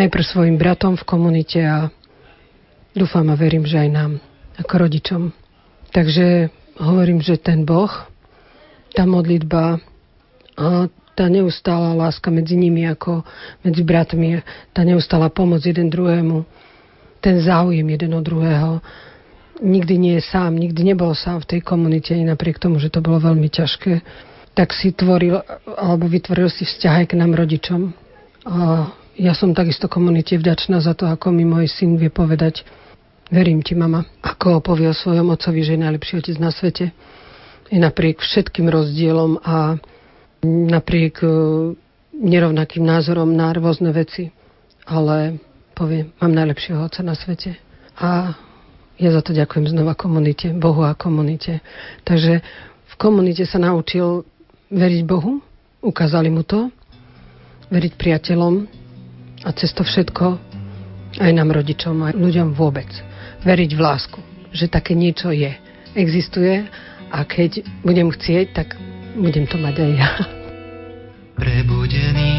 Najprv 0.00 0.24
svojim 0.24 0.56
bratom 0.56 0.96
v 0.96 1.04
komunite 1.04 1.60
a 1.60 1.92
dúfam 2.96 3.28
a 3.28 3.36
verím, 3.36 3.68
že 3.68 3.76
aj 3.76 3.90
nám, 3.92 4.24
ako 4.56 4.88
rodičom. 4.88 5.22
Takže 5.92 6.48
hovorím, 6.80 7.20
že 7.20 7.36
ten 7.36 7.68
Boh, 7.68 7.92
tá 8.96 9.04
modlitba, 9.04 9.76
a 10.56 10.88
tá 11.12 11.28
neustála 11.28 11.92
láska 11.92 12.32
medzi 12.32 12.56
nimi 12.56 12.88
ako 12.88 13.20
medzi 13.60 13.84
bratmi, 13.84 14.40
tá 14.72 14.84
neustála 14.84 15.28
pomoc 15.28 15.60
jeden 15.64 15.92
druhému, 15.92 16.44
ten 17.20 17.36
záujem 17.40 17.84
jeden 17.84 18.16
od 18.16 18.24
druhého, 18.24 18.80
nikdy 19.60 19.94
nie 19.96 20.14
je 20.20 20.28
sám, 20.28 20.56
nikdy 20.56 20.92
nebol 20.92 21.12
sám 21.16 21.44
v 21.44 21.56
tej 21.56 21.60
komunite, 21.64 22.12
aj 22.12 22.36
napriek 22.36 22.60
tomu, 22.60 22.76
že 22.80 22.92
to 22.92 23.00
bolo 23.00 23.20
veľmi 23.20 23.48
ťažké, 23.48 24.00
tak 24.56 24.72
si 24.72 24.92
tvoril, 24.92 25.40
alebo 25.76 26.08
vytvoril 26.08 26.48
si 26.48 26.64
vzťah 26.64 27.04
aj 27.04 27.06
k 27.12 27.18
nám 27.20 27.36
rodičom. 27.36 27.92
A 28.48 28.88
ja 29.16 29.32
som 29.32 29.56
takisto 29.56 29.88
komunite 29.88 30.36
vďačná 30.36 30.80
za 30.80 30.92
to, 30.92 31.08
ako 31.08 31.32
mi 31.32 31.44
môj 31.44 31.68
syn 31.68 31.96
vie 31.96 32.12
povedať, 32.12 32.64
verím 33.32 33.64
ti, 33.64 33.72
mama, 33.72 34.04
ako 34.20 34.60
povie 34.60 34.92
o 34.92 34.96
svojom 34.96 35.32
otcovi, 35.32 35.60
že 35.64 35.76
je 35.76 35.84
najlepší 35.84 36.14
otec 36.20 36.36
na 36.36 36.52
svete. 36.52 36.92
I 37.70 37.76
napriek 37.82 38.22
všetkým 38.22 38.70
rozdielom 38.70 39.42
a 39.42 39.78
napriek 40.46 41.18
e, 41.22 41.28
nerovnakým 42.14 42.86
názorom 42.86 43.34
na 43.34 43.50
rôzne 43.50 43.90
veci. 43.90 44.30
Ale 44.86 45.42
povie, 45.74 46.14
mám 46.22 46.30
najlepšieho 46.30 46.78
otca 46.78 47.02
na 47.02 47.18
svete. 47.18 47.58
A 47.98 48.38
ja 48.96 49.10
za 49.12 49.20
to 49.20 49.36
ďakujem 49.36 49.74
znova 49.74 49.98
komunite, 49.98 50.54
Bohu 50.54 50.86
a 50.86 50.94
komunite. 50.94 51.60
Takže 52.06 52.40
v 52.86 52.94
komunite 52.96 53.44
sa 53.44 53.58
naučil 53.58 54.24
veriť 54.70 55.02
Bohu, 55.04 55.42
ukázali 55.82 56.30
mu 56.32 56.46
to, 56.46 56.70
veriť 57.68 57.92
priateľom 57.98 58.54
a 59.42 59.50
cez 59.52 59.74
to 59.74 59.82
všetko 59.82 60.38
aj 61.16 61.32
nám 61.32 61.52
rodičom, 61.52 61.96
aj 62.08 62.14
ľuďom 62.14 62.48
vôbec. 62.56 62.88
Veriť 63.44 63.70
v 63.74 63.80
lásku, 63.80 64.20
že 64.52 64.70
také 64.70 64.96
niečo 64.96 65.32
je, 65.32 65.52
existuje 65.96 66.64
a 67.10 67.22
keď 67.22 67.62
budem 67.82 68.10
chcieť, 68.10 68.46
tak 68.54 68.74
budem 69.16 69.46
to 69.46 69.56
mať 69.58 69.74
aj 69.80 69.92
ja. 69.96 70.10
Prebudený 71.36 72.32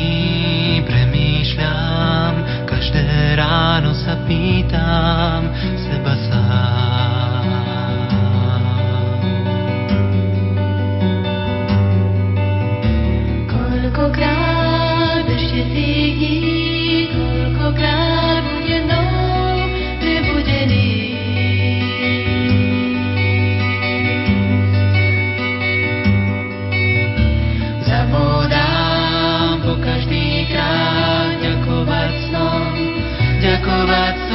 premýšľam, 0.89 2.65
každé 2.65 3.37
ráno 3.37 3.93
sa 3.93 4.17
pýtam 4.25 5.53
seba 5.85 6.13
sám. 6.29 7.45
Koľkokrát 13.45 15.29
ešte 15.29 15.61
tých 15.77 16.06
that's 33.85 34.26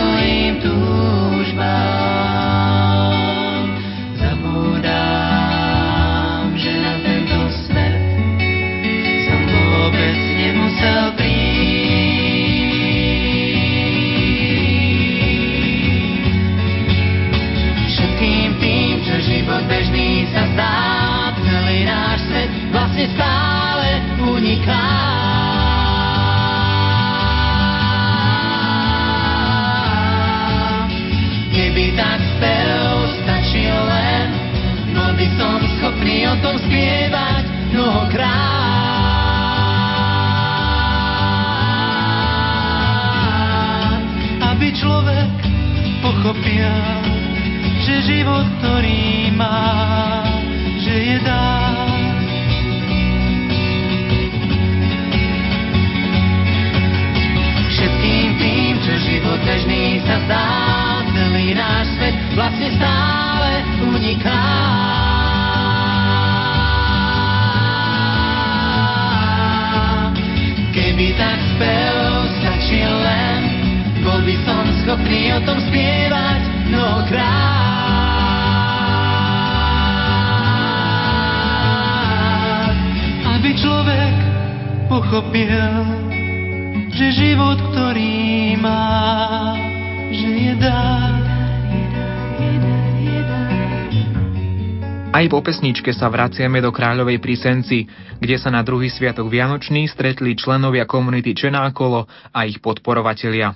po 95.43 95.51
pesničke 95.51 95.91
sa 95.91 96.07
vraciame 96.07 96.63
do 96.63 96.71
Kráľovej 96.71 97.19
pri 97.19 97.35
Senci, 97.35 97.91
kde 98.23 98.39
sa 98.39 98.47
na 98.55 98.63
druhý 98.63 98.87
sviatok 98.87 99.27
Vianočný 99.27 99.91
stretli 99.91 100.39
členovia 100.39 100.87
komunity 100.87 101.35
Čenákolo 101.35 102.07
a 102.31 102.47
ich 102.47 102.63
podporovatelia. 102.63 103.51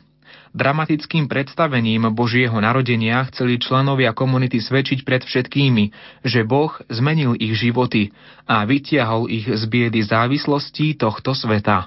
Dramatickým 0.51 1.31
predstavením 1.31 2.11
Božieho 2.11 2.59
narodenia 2.59 3.23
chceli 3.31 3.63
členovia 3.63 4.11
komunity 4.19 4.59
svedčiť 4.59 5.07
pred 5.07 5.23
všetkými, 5.23 5.95
že 6.27 6.43
Boh 6.43 6.75
zmenil 6.91 7.39
ich 7.39 7.55
životy 7.55 8.11
a 8.51 8.67
vytiahol 8.67 9.31
ich 9.31 9.47
z 9.47 9.63
biedy 9.71 10.03
závislostí 10.03 10.99
tohto 10.99 11.39
sveta. 11.39 11.87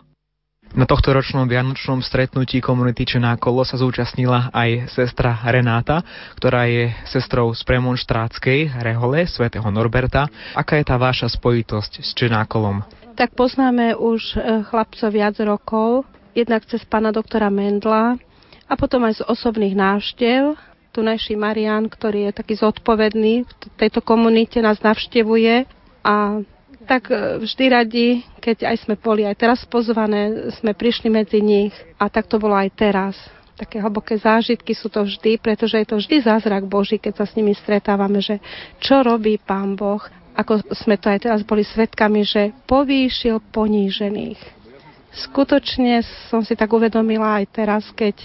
Na 0.69 0.85
tohto 0.85 1.09
ročnom 1.17 1.49
vianočnom 1.49 2.05
stretnutí 2.05 2.61
komunity 2.61 3.01
Čenákolo 3.01 3.65
sa 3.65 3.81
zúčastnila 3.81 4.53
aj 4.53 4.93
sestra 4.93 5.41
Renáta, 5.49 6.05
ktorá 6.37 6.69
je 6.69 6.93
sestrou 7.09 7.49
z 7.57 7.65
premonštrátskej 7.65 8.77
rehole 8.77 9.25
svätého 9.25 9.65
Norberta. 9.73 10.29
Aká 10.53 10.77
je 10.77 10.85
tá 10.85 11.01
vaša 11.01 11.25
spojitosť 11.25 12.05
s 12.05 12.13
Čenákolom? 12.13 12.85
Tak 13.17 13.33
poznáme 13.33 13.97
už 13.97 14.37
e, 14.37 14.61
chlapcov 14.69 15.09
viac 15.09 15.41
rokov, 15.41 16.05
jednak 16.37 16.61
cez 16.69 16.85
pána 16.85 17.09
doktora 17.09 17.49
Mendla 17.49 18.21
a 18.69 18.73
potom 18.77 19.09
aj 19.09 19.19
z 19.19 19.27
osobných 19.27 19.73
návštev. 19.73 20.53
Tunajší 20.93 21.33
Marian, 21.33 21.89
ktorý 21.89 22.29
je 22.29 22.45
taký 22.45 22.53
zodpovedný 22.61 23.41
v 23.41 23.51
tejto 23.73 24.05
komunite, 24.05 24.61
nás 24.61 24.77
navštevuje 24.85 25.65
a 26.05 26.45
tak 26.89 27.13
e, 27.13 27.37
vždy 27.45 27.65
radi, 27.69 28.07
keď 28.41 28.73
aj 28.73 28.89
sme 28.89 28.97
boli 28.97 29.21
aj 29.21 29.37
teraz 29.37 29.61
pozvané, 29.69 30.49
sme 30.57 30.73
prišli 30.73 31.13
medzi 31.13 31.37
nich 31.37 31.75
a 32.01 32.09
tak 32.09 32.25
to 32.25 32.41
bolo 32.41 32.57
aj 32.57 32.73
teraz. 32.73 33.13
také 33.53 33.83
hlboké 33.83 34.15
zážitky 34.15 34.71
sú 34.71 34.87
to 34.87 35.03
vždy, 35.03 35.37
pretože 35.37 35.77
je 35.77 35.85
to 35.85 35.99
vždy 35.99 36.23
zázrak 36.23 36.63
Boží, 36.65 36.95
keď 36.95 37.21
sa 37.21 37.25
s 37.27 37.35
nimi 37.35 37.51
stretávame, 37.51 38.23
že 38.23 38.39
čo 38.79 39.03
robí 39.03 39.35
Pán 39.37 39.75
Boh, 39.75 39.99
ako 40.33 40.63
sme 40.71 40.95
to 40.95 41.11
aj 41.11 41.27
teraz 41.27 41.41
boli 41.43 41.67
svetkami, 41.67 42.23
že 42.23 42.55
povýšil 42.63 43.43
ponížených. 43.51 44.39
Skutočne 45.09 45.99
som 46.31 46.39
si 46.47 46.55
tak 46.55 46.71
uvedomila 46.71 47.43
aj 47.43 47.45
teraz, 47.51 47.83
keď 47.91 48.15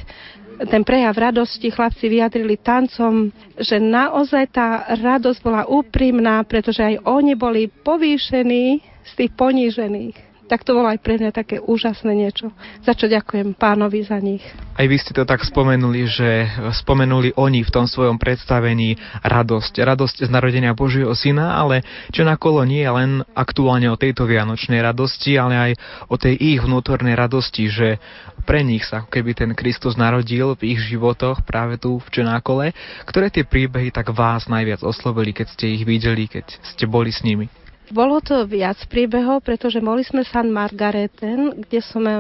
ten 0.71 0.83
prejav 0.87 1.15
radosti 1.17 1.71
chlapci 1.71 2.07
vyjadrili 2.07 2.59
tancom, 2.61 3.31
že 3.59 3.81
naozaj 3.83 4.45
tá 4.55 4.87
radosť 4.95 5.41
bola 5.43 5.63
úprimná, 5.67 6.43
pretože 6.47 6.83
aj 6.83 7.03
oni 7.07 7.35
boli 7.35 7.67
povýšení 7.71 8.83
z 9.05 9.13
tých 9.17 9.33
ponížených 9.35 10.34
tak 10.45 10.63
to 10.63 10.77
bolo 10.77 10.93
aj 10.93 11.01
pre 11.01 11.17
mňa 11.17 11.33
také 11.33 11.57
úžasné 11.57 12.13
niečo, 12.13 12.53
za 12.85 12.93
čo 12.93 13.09
ďakujem 13.09 13.57
pánovi 13.57 14.05
za 14.05 14.21
nich. 14.21 14.45
Aj 14.75 14.85
vy 14.85 14.97
ste 14.99 15.17
to 15.17 15.25
tak 15.25 15.41
spomenuli, 15.47 16.05
že 16.05 16.51
spomenuli 16.85 17.33
oni 17.39 17.63
v 17.63 17.73
tom 17.73 17.87
svojom 17.87 18.21
predstavení 18.21 18.99
radosť. 19.23 19.81
Radosť 19.81 20.17
z 20.27 20.31
narodenia 20.31 20.77
Božieho 20.77 21.15
syna, 21.15 21.57
ale 21.57 21.87
čo 22.11 22.27
na 22.27 22.37
kolo 22.37 22.67
nie 22.67 22.83
je 22.83 22.93
len 22.93 23.11
aktuálne 23.33 23.89
o 23.89 24.01
tejto 24.01 24.27
vianočnej 24.27 24.83
radosti, 24.83 25.39
ale 25.39 25.55
aj 25.55 25.73
o 26.11 26.17
tej 26.19 26.35
ich 26.37 26.61
vnútornej 26.61 27.15
radosti, 27.17 27.71
že 27.71 27.89
pre 28.45 28.61
nich 28.61 28.85
sa 28.85 29.09
keby 29.09 29.33
ten 29.33 29.51
Kristus 29.57 29.97
narodil 29.97 30.53
v 30.61 30.77
ich 30.77 30.81
životoch 30.85 31.47
práve 31.49 31.81
tu 31.81 31.97
v 31.97 32.09
Čenákole. 32.13 32.77
Ktoré 33.09 33.33
tie 33.33 33.49
príbehy 33.49 33.89
tak 33.89 34.13
vás 34.13 34.51
najviac 34.51 34.85
oslovili, 34.85 35.33
keď 35.33 35.47
ste 35.55 35.81
ich 35.81 35.89
videli, 35.89 36.29
keď 36.29 36.45
ste 36.77 36.85
boli 36.85 37.09
s 37.09 37.25
nimi? 37.25 37.64
Bolo 37.93 38.17
to 38.25 38.49
viac 38.49 38.81
príbehov, 38.89 39.45
pretože 39.45 39.77
boli 39.77 40.01
sme 40.01 40.25
San 40.25 40.49
Margareten, 40.49 41.65
kde 41.69 41.81
sme 41.85 42.13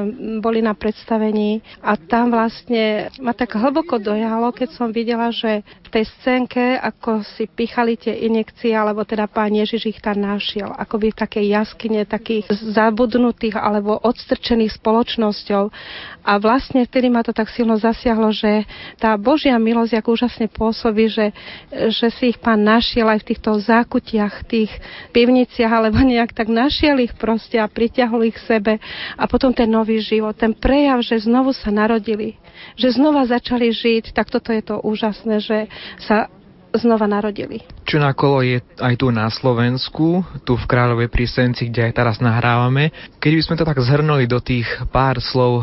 boli 0.44 0.60
na 0.60 0.76
predstavení 0.76 1.64
a 1.80 1.96
tam 1.96 2.28
vlastne 2.28 3.08
ma 3.16 3.32
tak 3.32 3.56
hlboko 3.56 3.96
dojalo, 3.96 4.52
keď 4.52 4.76
som 4.76 4.92
videla, 4.92 5.32
že 5.32 5.64
tej 5.94 6.04
scénke, 6.20 6.76
ako 6.76 7.24
si 7.24 7.48
pichali 7.48 7.96
tie 7.96 8.28
injekcie, 8.28 8.76
alebo 8.76 9.08
teda 9.08 9.24
pán 9.24 9.56
Ježiš 9.56 9.96
ich 9.96 10.00
tam 10.04 10.20
našiel, 10.20 10.74
by 10.74 11.10
v 11.10 11.20
takej 11.26 11.44
jaskyne 11.48 12.04
takých 12.06 12.46
zabudnutých 12.70 13.56
alebo 13.56 13.96
odstrčených 14.04 14.76
spoločnosťou. 14.78 15.64
A 16.24 16.32
vlastne 16.40 16.88
vtedy 16.88 17.12
ma 17.12 17.20
to 17.20 17.34
tak 17.34 17.52
silno 17.52 17.76
zasiahlo, 17.76 18.32
že 18.32 18.64
tá 18.96 19.16
Božia 19.16 19.56
milosť, 19.60 20.00
ako 20.00 20.16
úžasne 20.16 20.46
pôsobí, 20.48 21.08
že, 21.08 21.32
že 21.92 22.08
si 22.14 22.32
ich 22.32 22.38
pán 22.40 22.62
našiel 22.64 23.08
aj 23.08 23.20
v 23.24 23.28
týchto 23.32 23.50
zákutiach 23.60 24.48
tých 24.48 24.72
pivnic 25.12 25.54
veciach, 25.54 25.70
alebo 25.70 26.02
nejak 26.02 26.34
tak 26.34 26.50
našiel 26.50 26.98
ich 26.98 27.14
proste 27.14 27.62
a 27.62 27.70
priťahol 27.70 28.26
ich 28.26 28.34
sebe 28.42 28.82
a 29.14 29.24
potom 29.30 29.54
ten 29.54 29.70
nový 29.70 30.02
život, 30.02 30.34
ten 30.34 30.50
prejav, 30.50 30.98
že 30.98 31.22
znovu 31.22 31.54
sa 31.54 31.70
narodili, 31.70 32.34
že 32.74 32.90
znova 32.90 33.22
začali 33.22 33.70
žiť, 33.70 34.10
tak 34.10 34.34
toto 34.34 34.50
je 34.50 34.66
to 34.66 34.82
úžasné, 34.82 35.38
že 35.38 35.70
sa 36.00 36.28
znova 36.74 37.06
narodili. 37.06 37.62
Čo 37.86 38.02
na 38.02 38.10
kolo 38.12 38.42
je 38.42 38.58
aj 38.82 38.94
tu 38.98 39.14
na 39.14 39.30
Slovensku, 39.30 40.26
tu 40.42 40.58
v 40.58 40.68
Kráľovej 40.68 41.06
prísenci, 41.06 41.70
kde 41.70 41.86
aj 41.90 41.92
teraz 41.94 42.16
nahrávame. 42.18 42.90
Keď 43.22 43.32
by 43.38 43.42
sme 43.46 43.58
to 43.58 43.68
tak 43.68 43.78
zhrnuli 43.78 44.26
do 44.26 44.42
tých 44.42 44.66
pár 44.90 45.22
slov, 45.22 45.62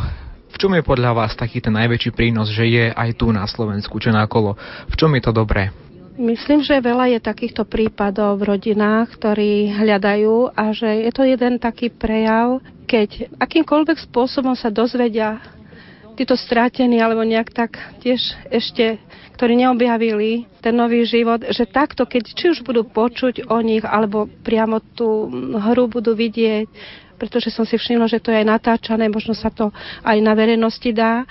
v 0.51 0.55
čom 0.59 0.71
je 0.75 0.83
podľa 0.83 1.11
vás 1.15 1.31
taký 1.35 1.63
ten 1.63 1.75
najväčší 1.75 2.11
prínos, 2.15 2.51
že 2.51 2.67
je 2.67 2.85
aj 2.91 3.09
tu 3.19 3.31
na 3.31 3.43
Slovensku, 3.47 3.99
čo 3.99 4.11
na 4.11 4.23
kolo? 4.27 4.55
V 4.87 4.95
čom 4.95 5.11
je 5.15 5.23
to 5.23 5.31
dobré? 5.35 5.71
Myslím, 6.19 6.59
že 6.59 6.83
veľa 6.83 7.17
je 7.17 7.19
takýchto 7.23 7.63
prípadov 7.63 8.37
v 8.37 8.53
rodinách, 8.53 9.15
ktorí 9.15 9.71
hľadajú 9.73 10.53
a 10.53 10.75
že 10.75 11.07
je 11.07 11.11
to 11.15 11.23
jeden 11.23 11.55
taký 11.55 11.87
prejav, 11.87 12.59
keď 12.83 13.31
akýmkoľvek 13.39 13.97
spôsobom 14.11 14.51
sa 14.53 14.67
dozvedia 14.67 15.39
títo 16.15 16.35
strátení 16.35 16.99
alebo 16.99 17.23
nejak 17.23 17.49
tak 17.53 17.79
tiež 18.03 18.35
ešte 18.49 18.99
ktorí 19.41 19.57
neobjavili 19.57 20.45
ten 20.61 20.77
nový 20.77 21.01
život, 21.01 21.41
že 21.49 21.65
takto, 21.65 22.05
keď 22.05 22.23
či 22.29 22.53
už 22.53 22.61
budú 22.61 22.85
počuť 22.85 23.49
o 23.49 23.57
nich, 23.65 23.81
alebo 23.81 24.29
priamo 24.29 24.77
tú 24.93 25.33
hru 25.57 25.89
budú 25.89 26.13
vidieť, 26.13 26.69
pretože 27.17 27.49
som 27.49 27.65
si 27.65 27.73
všimla, 27.73 28.05
že 28.05 28.21
to 28.21 28.29
je 28.29 28.37
aj 28.37 28.45
natáčané, 28.45 29.09
možno 29.09 29.33
sa 29.33 29.49
to 29.49 29.73
aj 30.05 30.17
na 30.21 30.37
verejnosti 30.37 30.93
dá. 30.93 31.25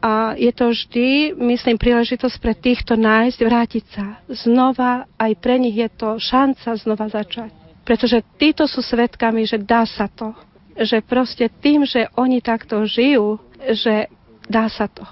A 0.00 0.32
je 0.40 0.48
to 0.56 0.72
vždy, 0.72 1.36
myslím, 1.36 1.76
príležitosť 1.76 2.36
pre 2.40 2.56
týchto 2.56 2.96
nájsť, 2.96 3.38
vrátiť 3.44 3.84
sa 3.92 4.24
znova. 4.32 5.04
Aj 5.20 5.32
pre 5.36 5.60
nich 5.60 5.76
je 5.76 5.92
to 5.92 6.16
šanca 6.16 6.80
znova 6.80 7.12
začať. 7.12 7.52
Pretože 7.84 8.24
títo 8.40 8.64
sú 8.64 8.80
svetkami, 8.80 9.44
že 9.44 9.60
dá 9.60 9.84
sa 9.84 10.08
to. 10.08 10.32
Že 10.80 11.04
proste 11.04 11.52
tým, 11.60 11.84
že 11.84 12.08
oni 12.16 12.40
takto 12.40 12.88
žijú, 12.88 13.36
že 13.60 14.08
dá 14.50 14.66
sa 14.66 14.90
to. 14.90 15.06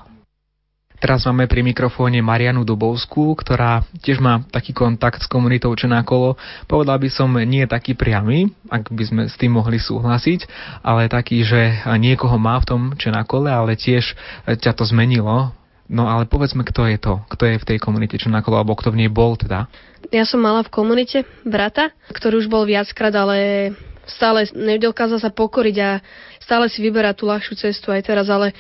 Teraz 0.99 1.23
máme 1.31 1.47
pri 1.47 1.63
mikrofóne 1.63 2.19
Marianu 2.19 2.67
Dubovskú, 2.67 3.39
ktorá 3.39 3.87
tiež 4.03 4.19
má 4.19 4.43
taký 4.51 4.75
kontakt 4.75 5.23
s 5.23 5.31
komunitou 5.31 5.71
Čenákolo. 5.71 6.35
Povedal 6.67 6.99
by 6.99 7.07
som 7.07 7.31
nie 7.39 7.63
taký 7.71 7.95
priamy, 7.95 8.51
ak 8.67 8.91
by 8.91 9.05
sme 9.07 9.23
s 9.31 9.39
tým 9.39 9.55
mohli 9.55 9.79
súhlasiť, 9.79 10.51
ale 10.83 11.07
taký, 11.07 11.47
že 11.47 11.87
niekoho 12.03 12.35
má 12.43 12.59
v 12.59 12.67
tom 12.67 12.83
Čenákole, 12.99 13.47
ale 13.47 13.79
tiež 13.79 14.19
ťa 14.59 14.75
to 14.75 14.83
zmenilo. 14.91 15.55
No 15.87 16.11
ale 16.11 16.27
povedzme, 16.27 16.67
kto 16.67 16.91
je 16.91 16.99
to, 16.99 17.23
kto 17.31 17.47
je 17.47 17.63
v 17.63 17.69
tej 17.71 17.79
komunite 17.79 18.19
Čenákolo, 18.19 18.59
alebo 18.59 18.75
kto 18.75 18.91
v 18.91 19.07
nej 19.07 19.11
bol 19.11 19.39
teda. 19.39 19.71
Ja 20.11 20.27
som 20.27 20.43
mala 20.43 20.67
v 20.67 20.75
komunite 20.75 21.23
brata, 21.47 21.95
ktorý 22.11 22.43
už 22.43 22.51
bol 22.51 22.67
viackrát, 22.67 23.15
ale 23.15 23.71
stále 24.03 24.51
nedokázal 24.51 25.23
sa 25.23 25.31
pokoriť 25.31 25.77
a 25.79 26.03
stále 26.43 26.67
si 26.67 26.83
vyberá 26.83 27.15
tú 27.15 27.31
ľahšiu 27.31 27.55
cestu 27.55 27.95
aj 27.95 28.03
teraz, 28.03 28.27
ale 28.27 28.51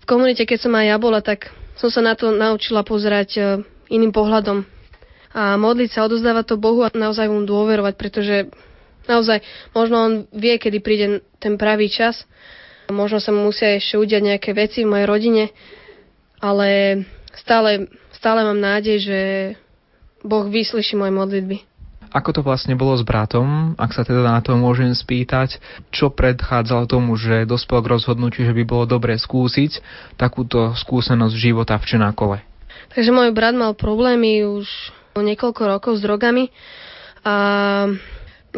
v 0.00 0.04
komunite, 0.08 0.48
keď 0.48 0.58
som 0.68 0.72
aj 0.74 0.86
ja 0.88 0.96
bola, 0.96 1.20
tak 1.20 1.52
som 1.76 1.88
sa 1.92 2.00
na 2.00 2.16
to 2.16 2.32
naučila 2.32 2.84
pozerať 2.84 3.30
e, 3.36 3.40
iným 3.92 4.12
pohľadom 4.12 4.64
a 5.30 5.54
modliť 5.54 5.90
sa, 5.94 6.06
odozdávať 6.10 6.44
to 6.54 6.56
Bohu 6.58 6.82
a 6.82 6.90
naozaj 6.90 7.30
mu 7.30 7.46
dôverovať, 7.46 7.94
pretože 7.94 8.50
naozaj 9.06 9.46
možno 9.70 9.96
on 9.96 10.12
vie, 10.34 10.58
kedy 10.58 10.78
príde 10.82 11.06
ten 11.38 11.54
pravý 11.54 11.86
čas. 11.86 12.26
Možno 12.90 13.22
sa 13.22 13.30
mu 13.30 13.46
musia 13.46 13.78
ešte 13.78 13.94
udiať 13.94 14.22
nejaké 14.34 14.50
veci 14.50 14.82
v 14.82 14.90
mojej 14.90 15.06
rodine, 15.06 15.44
ale 16.42 17.00
stále, 17.30 17.86
stále 18.10 18.42
mám 18.42 18.58
nádej, 18.58 18.96
že 18.98 19.20
Boh 20.26 20.50
vyslyší 20.50 20.98
moje 20.98 21.14
modlitby. 21.14 21.69
Ako 22.10 22.34
to 22.34 22.42
vlastne 22.42 22.74
bolo 22.74 22.98
s 22.98 23.06
bratom, 23.06 23.78
ak 23.78 23.94
sa 23.94 24.02
teda 24.02 24.26
na 24.26 24.42
to 24.42 24.58
môžem 24.58 24.90
spýtať, 24.90 25.62
čo 25.94 26.10
predchádzalo 26.10 26.90
tomu, 26.90 27.14
že 27.14 27.46
dospel 27.46 27.78
k 27.86 27.90
rozhodnutiu, 27.94 28.42
že 28.42 28.56
by 28.56 28.64
bolo 28.66 28.84
dobre 28.86 29.14
skúsiť 29.14 29.78
takúto 30.18 30.74
skúsenosť 30.74 31.34
života 31.38 31.78
v 31.78 31.86
Čenákole? 31.86 32.36
Takže 32.90 33.14
môj 33.14 33.30
brat 33.30 33.54
mal 33.54 33.78
problémy 33.78 34.42
už 34.42 34.66
niekoľko 35.14 35.62
rokov 35.70 35.92
s 35.98 36.02
drogami 36.02 36.50
a 37.22 37.34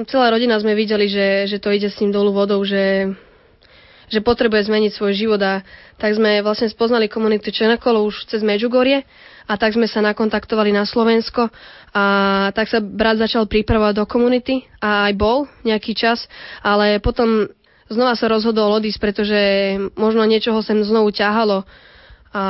celá 0.08 0.26
rodina 0.32 0.56
sme 0.56 0.72
videli, 0.72 1.12
že, 1.12 1.44
že 1.44 1.60
to 1.60 1.68
ide 1.68 1.92
s 1.92 2.00
ním 2.00 2.08
dolu 2.08 2.32
vodou, 2.32 2.64
že, 2.64 3.12
že 4.08 4.24
potrebuje 4.24 4.72
zmeniť 4.72 4.92
svoj 4.96 5.12
život 5.12 5.40
a 5.44 5.60
tak 6.00 6.16
sme 6.16 6.40
vlastne 6.40 6.72
spoznali 6.72 7.12
komunitu 7.12 7.52
Čenakolo 7.52 8.00
už 8.08 8.32
cez 8.32 8.40
Medžugorie 8.40 9.04
a 9.44 9.52
tak 9.58 9.74
sme 9.74 9.90
sa 9.90 10.00
nakontaktovali 10.00 10.72
na 10.72 10.86
Slovensko 10.86 11.50
a 11.92 12.04
tak 12.56 12.72
sa 12.72 12.80
brat 12.80 13.20
začal 13.20 13.44
pripravovať 13.44 13.94
do 14.00 14.04
komunity 14.08 14.64
a 14.80 15.08
aj 15.08 15.12
bol 15.12 15.44
nejaký 15.60 15.92
čas, 15.92 16.24
ale 16.64 17.04
potom 17.04 17.52
znova 17.92 18.16
sa 18.16 18.32
rozhodol 18.32 18.72
odísť, 18.72 18.98
pretože 18.98 19.40
možno 19.92 20.24
niečoho 20.24 20.64
sem 20.64 20.80
znovu 20.80 21.12
ťahalo. 21.12 21.68
A 22.32 22.42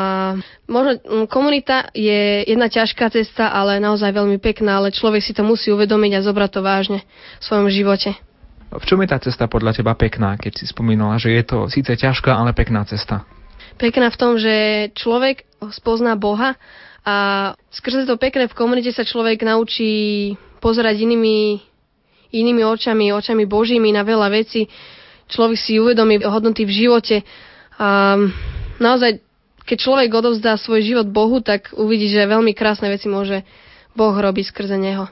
možno 0.70 1.26
komunita 1.26 1.90
je 1.90 2.46
jedna 2.46 2.70
ťažká 2.70 3.10
cesta, 3.10 3.50
ale 3.50 3.82
naozaj 3.82 4.14
veľmi 4.14 4.38
pekná, 4.38 4.78
ale 4.78 4.94
človek 4.94 5.18
si 5.26 5.34
to 5.34 5.42
musí 5.42 5.74
uvedomiť 5.74 6.12
a 6.14 6.24
zobrať 6.24 6.50
to 6.54 6.60
vážne 6.62 7.00
v 7.02 7.42
svojom 7.42 7.66
živote. 7.66 8.14
V 8.72 8.84
čom 8.86 9.02
je 9.02 9.10
tá 9.10 9.18
cesta 9.18 9.50
podľa 9.50 9.82
teba 9.82 9.98
pekná, 9.98 10.38
keď 10.38 10.62
si 10.62 10.70
spomínala, 10.70 11.18
že 11.18 11.34
je 11.34 11.42
to 11.44 11.58
síce 11.66 11.90
ťažká, 11.90 12.30
ale 12.30 12.54
pekná 12.54 12.86
cesta? 12.86 13.26
Pekná 13.74 14.08
v 14.14 14.20
tom, 14.22 14.38
že 14.38 14.54
človek 14.94 15.44
spozná 15.74 16.14
Boha 16.14 16.54
a 17.02 17.16
skrze 17.74 18.06
to 18.06 18.14
pekné 18.14 18.46
v 18.46 18.54
komunite 18.54 18.94
sa 18.94 19.02
človek 19.02 19.42
naučí 19.42 20.32
pozerať 20.62 21.02
inými, 21.02 21.58
inými 22.30 22.62
očami, 22.62 23.10
očami 23.10 23.42
Božími 23.46 23.90
na 23.90 24.06
veľa 24.06 24.30
vecí. 24.30 24.70
Človek 25.26 25.58
si 25.58 25.82
uvedomí 25.82 26.22
hodnoty 26.22 26.62
v 26.62 26.72
živote. 26.72 27.16
A 27.82 28.14
naozaj, 28.78 29.18
keď 29.66 29.78
človek 29.82 30.10
odovzdá 30.14 30.54
svoj 30.54 30.86
život 30.86 31.08
Bohu, 31.10 31.42
tak 31.42 31.74
uvidí, 31.74 32.06
že 32.06 32.22
veľmi 32.22 32.54
krásne 32.54 32.86
veci 32.86 33.10
môže 33.10 33.42
Boh 33.98 34.14
robiť 34.14 34.54
skrze 34.54 34.78
neho 34.78 35.10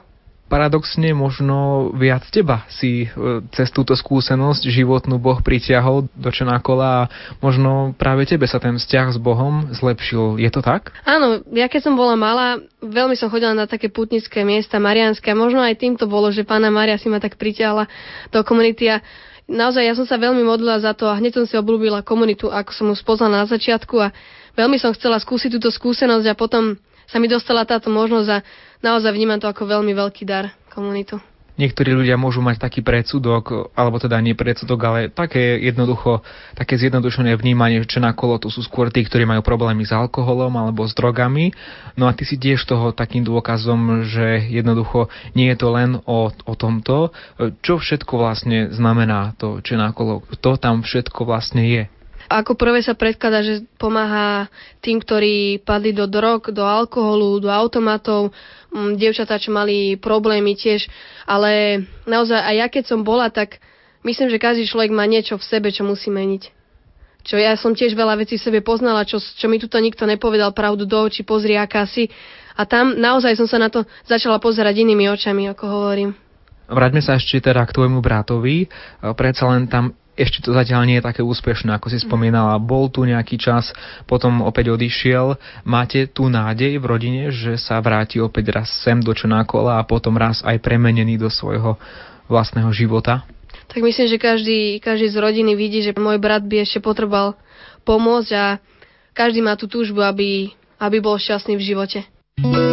paradoxne 0.51 1.15
možno 1.15 1.89
viac 1.95 2.27
teba 2.27 2.67
si 2.67 3.07
e, 3.07 3.39
cez 3.55 3.71
túto 3.71 3.95
skúsenosť 3.95 4.67
životnú 4.67 5.15
Boh 5.15 5.39
pritiahol 5.39 6.11
do 6.11 6.27
Čenákola 6.27 7.07
a 7.07 7.09
možno 7.39 7.95
práve 7.95 8.27
tebe 8.27 8.43
sa 8.51 8.59
ten 8.59 8.75
vzťah 8.75 9.15
s 9.15 9.17
Bohom 9.23 9.71
zlepšil. 9.71 10.35
Je 10.43 10.51
to 10.51 10.59
tak? 10.59 10.91
Áno, 11.07 11.39
ja 11.55 11.71
keď 11.71 11.87
som 11.87 11.95
bola 11.95 12.19
malá, 12.19 12.59
veľmi 12.83 13.15
som 13.15 13.31
chodila 13.31 13.55
na 13.55 13.63
také 13.63 13.87
putnické 13.87 14.43
miesta 14.43 14.75
marianské 14.75 15.31
a 15.31 15.39
možno 15.39 15.63
aj 15.63 15.79
týmto 15.79 16.03
bolo, 16.11 16.27
že 16.35 16.43
pána 16.43 16.67
Maria 16.67 16.99
si 16.99 17.07
ma 17.07 17.23
tak 17.23 17.39
pritiahla 17.39 17.87
do 18.35 18.43
komunity 18.43 18.91
a 18.91 18.99
naozaj 19.47 19.87
ja 19.87 19.95
som 19.95 20.03
sa 20.03 20.19
veľmi 20.19 20.43
modlila 20.43 20.83
za 20.83 20.91
to 20.91 21.07
a 21.07 21.15
hneď 21.15 21.39
som 21.39 21.45
si 21.47 21.55
obľúbila 21.55 22.03
komunitu, 22.03 22.51
ako 22.51 22.71
som 22.75 22.85
ju 22.91 22.95
spoznala 22.99 23.43
na 23.43 23.47
začiatku 23.47 23.95
a 24.03 24.11
veľmi 24.59 24.75
som 24.75 24.91
chcela 24.91 25.15
skúsiť 25.15 25.55
túto 25.55 25.71
skúsenosť 25.71 26.27
a 26.27 26.35
potom 26.35 26.75
sa 27.11 27.19
mi 27.19 27.27
dostala 27.27 27.67
táto 27.67 27.91
možnosť 27.91 28.29
a 28.31 28.43
naozaj 28.79 29.11
vnímam 29.11 29.37
to 29.37 29.51
ako 29.51 29.67
veľmi 29.67 29.91
veľký 29.91 30.23
dar 30.23 30.55
komunitu. 30.71 31.19
Niektorí 31.59 31.93
ľudia 31.93 32.15
môžu 32.15 32.39
mať 32.39 32.63
taký 32.63 32.81
predsudok, 32.81 33.75
alebo 33.75 33.99
teda 33.99 34.17
nie 34.23 34.33
predsudok, 34.33 34.79
ale 34.81 34.99
také 35.11 35.59
jednoducho, 35.61 36.23
také 36.55 36.79
zjednodušené 36.79 37.35
vnímanie, 37.37 37.83
že 37.83 38.01
na 38.01 38.15
kolo 38.15 38.39
to 38.39 38.47
sú 38.47 38.63
skôr 38.63 38.87
tí, 38.89 39.03
ktorí 39.03 39.27
majú 39.27 39.43
problémy 39.43 39.83
s 39.85 39.93
alkoholom 39.93 40.55
alebo 40.57 40.87
s 40.87 40.95
drogami. 40.95 41.51
No 41.99 42.07
a 42.07 42.15
ty 42.15 42.23
si 42.23 42.39
tiež 42.39 42.63
toho 42.65 42.95
takým 42.95 43.27
dôkazom, 43.27 44.07
že 44.07 44.47
jednoducho 44.47 45.11
nie 45.35 45.51
je 45.53 45.57
to 45.59 45.67
len 45.69 45.99
o, 46.07 46.31
o 46.31 46.53
tomto. 46.55 47.11
Čo 47.61 47.77
všetko 47.77 48.13
vlastne 48.15 48.71
znamená 48.71 49.35
to, 49.37 49.59
čo 49.61 49.75
na 49.75 49.91
kolo, 49.91 50.23
to 50.39 50.55
tam 50.55 50.81
všetko 50.81 51.27
vlastne 51.27 51.67
je? 51.67 51.83
Ako 52.31 52.55
prvé 52.55 52.79
sa 52.79 52.95
predkladá, 52.95 53.43
že 53.43 53.67
pomáha 53.75 54.47
tým, 54.79 55.03
ktorí 55.03 55.59
padli 55.67 55.91
do 55.91 56.07
drog, 56.07 56.47
do 56.55 56.63
alkoholu, 56.63 57.43
do 57.43 57.51
automatov, 57.51 58.31
m, 58.71 58.95
dievčatá, 58.95 59.35
čo 59.35 59.51
mali 59.51 59.99
problémy 59.99 60.55
tiež, 60.55 60.87
ale 61.27 61.83
naozaj 62.07 62.39
aj 62.39 62.55
ja 62.55 62.67
keď 62.71 62.83
som 62.87 63.03
bola, 63.03 63.27
tak 63.27 63.59
myslím, 64.07 64.31
že 64.31 64.39
každý 64.39 64.63
človek 64.63 64.95
má 64.95 65.03
niečo 65.03 65.35
v 65.35 65.43
sebe, 65.43 65.75
čo 65.75 65.83
musí 65.83 66.07
meniť. 66.07 66.61
Čo 67.21 67.35
ja 67.37 67.53
som 67.59 67.75
tiež 67.75 67.93
veľa 67.93 68.17
vecí 68.17 68.39
v 68.39 68.45
sebe 68.47 68.59
poznala, 68.63 69.05
čo, 69.05 69.19
čo 69.19 69.45
mi 69.45 69.59
tuto 69.59 69.77
nikto 69.77 70.07
nepovedal 70.07 70.55
pravdu 70.55 70.89
do 70.89 70.97
očí, 71.03 71.21
pozri, 71.21 71.53
aká 71.53 71.85
si. 71.85 72.09
A 72.57 72.65
tam 72.65 72.97
naozaj 72.97 73.37
som 73.37 73.45
sa 73.45 73.61
na 73.61 73.69
to 73.69 73.85
začala 74.07 74.41
pozerať 74.41 74.81
inými 74.81 75.05
očami, 75.11 75.51
ako 75.51 75.63
hovorím. 75.67 76.17
Vráťme 76.71 77.03
sa 77.03 77.19
ešte 77.19 77.43
teda 77.43 77.67
k 77.67 77.75
tvojmu 77.75 77.99
bratovi. 77.99 78.71
Predsa 79.03 79.43
len 79.51 79.67
tam 79.67 79.91
ešte 80.21 80.45
to 80.45 80.53
zatiaľ 80.53 80.85
nie 80.85 81.01
je 81.01 81.07
také 81.09 81.25
úspešné, 81.25 81.73
ako 81.73 81.89
si 81.89 81.97
spomínala. 81.97 82.61
Bol 82.61 82.87
tu 82.93 83.01
nejaký 83.03 83.41
čas, 83.41 83.73
potom 84.05 84.45
opäť 84.45 84.71
odišiel. 84.71 85.35
Máte 85.65 86.05
tu 86.07 86.29
nádej 86.29 86.77
v 86.77 86.85
rodine, 86.85 87.23
že 87.33 87.57
sa 87.57 87.81
vráti 87.81 88.21
opäť 88.21 88.53
raz 88.53 88.69
sem 88.85 89.01
do 89.01 89.11
Čenákola 89.11 89.81
a 89.81 89.87
potom 89.87 90.15
raz 90.15 90.45
aj 90.45 90.61
premenený 90.61 91.17
do 91.17 91.27
svojho 91.27 91.75
vlastného 92.29 92.69
života? 92.71 93.25
Tak 93.71 93.79
myslím, 93.83 94.07
že 94.07 94.17
každý, 94.19 94.59
každý 94.83 95.07
z 95.11 95.17
rodiny 95.19 95.55
vidí, 95.55 95.79
že 95.83 95.95
môj 95.95 96.19
brat 96.19 96.43
by 96.43 96.63
ešte 96.63 96.83
potreboval 96.83 97.39
pomôcť 97.87 98.31
a 98.35 98.45
každý 99.15 99.43
má 99.43 99.55
tú 99.59 99.67
túžbu, 99.67 100.03
aby, 100.03 100.51
aby 100.79 100.97
bol 101.03 101.19
šťastný 101.19 101.55
v 101.59 101.67
živote. 101.75 101.99
Nad 102.39 102.70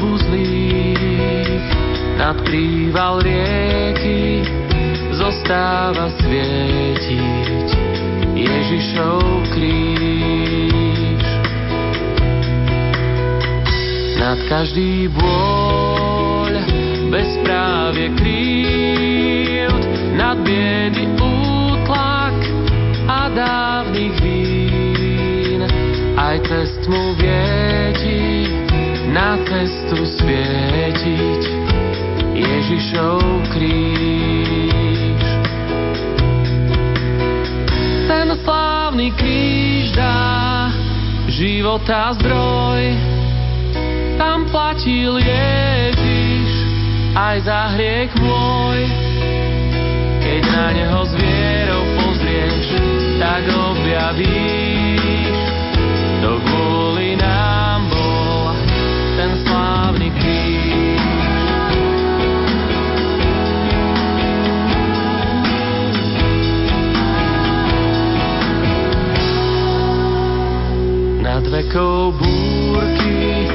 zlobu 0.00 0.16
zlých, 0.16 1.68
nad 2.16 2.36
príval 2.48 3.20
rieky 3.20 4.40
zostáva 5.12 6.08
svietiť 6.24 7.68
Ježišov 8.32 9.20
kríž. 9.52 11.24
Nad 14.16 14.40
každý 14.48 15.12
bôľ, 15.12 16.52
bezprávie 17.12 18.08
krívd, 18.16 19.84
nad 20.16 20.40
biedy 20.40 21.12
útlak 21.20 22.36
a 23.04 23.28
dávnych 23.32 24.16
vín. 24.24 25.60
Aj 26.16 26.40
cest 26.48 26.88
mu 26.88 27.16
vieti 27.20 27.79
na 29.30 29.38
cestu 29.46 30.02
svietiť 30.02 31.42
Ježišov 32.34 33.22
kríž. 33.54 35.22
Ten 38.10 38.34
slávny 38.42 39.14
kríž 39.14 39.94
dá 39.94 40.74
života 41.30 42.10
zdroj, 42.18 42.82
tam 44.18 44.50
platil 44.50 45.22
Ježiš 45.22 46.50
aj 47.14 47.36
za 47.46 47.78
hriech 47.78 48.10
môj. 48.18 48.82
Keď 50.26 50.42
na 50.42 50.66
neho 50.74 51.06
s 51.06 51.14
vierou 51.14 51.82
pozrieš, 52.02 52.66
tak 53.22 53.46
objavíš, 53.46 54.89
vekou 71.70 72.10
búrky 72.18 73.46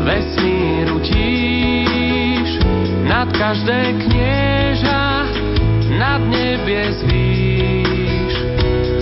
vesmíru 0.00 0.96
tíš, 1.04 2.62
nad 3.04 3.28
každé 3.36 4.00
knieža, 4.00 5.28
nad 6.00 6.24
nebies 6.24 7.04
výš, 7.04 8.34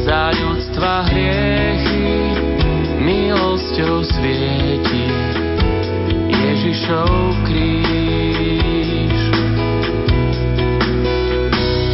za 0.03 0.35
ľudstva 0.35 1.07
hriechy 1.07 2.35
milosťou 2.99 4.03
svieti 4.11 5.28
Ježišov 6.69 7.49
kríž. 7.49 9.21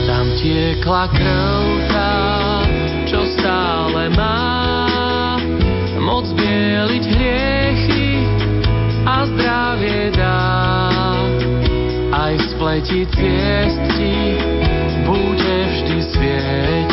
Tam 0.02 0.26
tiekla 0.34 1.06
krv 1.14 1.62
tá, 1.94 2.14
čo 3.06 3.22
stále 3.38 4.10
má 4.18 5.38
moc 6.02 6.26
bieliť 6.34 7.04
hriechy 7.06 8.26
a 9.06 9.30
zdravie 9.30 10.10
dá. 10.10 10.42
Aj 12.10 12.34
v 12.34 12.42
spleti 12.42 13.06
ciest 13.14 13.78
ti 13.94 14.42
bude 15.06 15.56
vždy 15.70 15.98
svietiť 16.02 16.84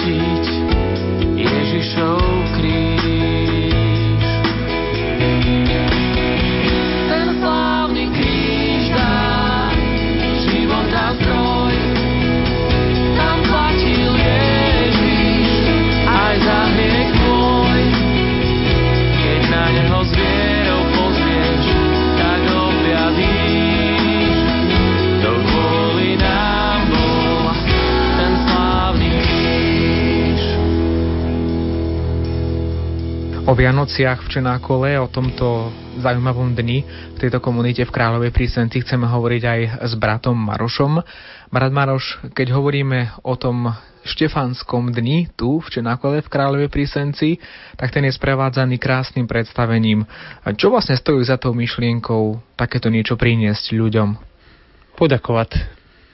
Vianociach 33.62 34.26
v 34.26 34.41
Čenákole, 34.41 34.97
o 34.97 35.05
tomto 35.05 35.70
zaujímavom 36.01 36.57
dni 36.57 36.82
v 37.14 37.18
tejto 37.22 37.38
komunite 37.38 37.86
v 37.86 37.93
Kráľovej 37.93 38.34
prísenci 38.34 38.82
chceme 38.82 39.05
hovoriť 39.05 39.43
aj 39.45 39.59
s 39.86 39.93
bratom 40.01 40.34
Marošom. 40.34 40.97
Brat 41.53 41.70
Maroš, 41.70 42.26
keď 42.34 42.57
hovoríme 42.57 43.22
o 43.22 43.38
tom 43.38 43.70
štefanskom 44.01 44.89
dni 44.89 45.30
tu 45.38 45.62
v 45.62 45.68
Čenákole 45.78 46.26
v 46.26 46.32
Kráľovej 46.34 46.74
prísenci, 46.74 47.38
tak 47.78 47.93
ten 47.93 48.01
je 48.09 48.18
sprevádzaný 48.18 48.82
krásnym 48.82 49.30
predstavením. 49.30 50.09
Čo 50.57 50.74
vlastne 50.74 50.97
stojí 50.97 51.22
za 51.22 51.38
tou 51.38 51.53
myšlienkou 51.53 52.57
takéto 52.57 52.89
niečo 52.89 53.14
priniesť 53.14 53.78
ľuďom? 53.78 54.32
podakovať, 55.01 55.57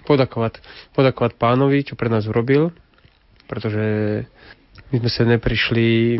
podakovať, 0.08 0.64
podakovať 0.96 1.32
pánovi, 1.36 1.84
čo 1.84 2.00
pre 2.00 2.08
nás 2.08 2.24
urobil, 2.24 2.72
pretože 3.52 3.84
my 4.92 4.96
sme 5.04 5.12
sa 5.12 5.24
neprišli, 5.28 6.20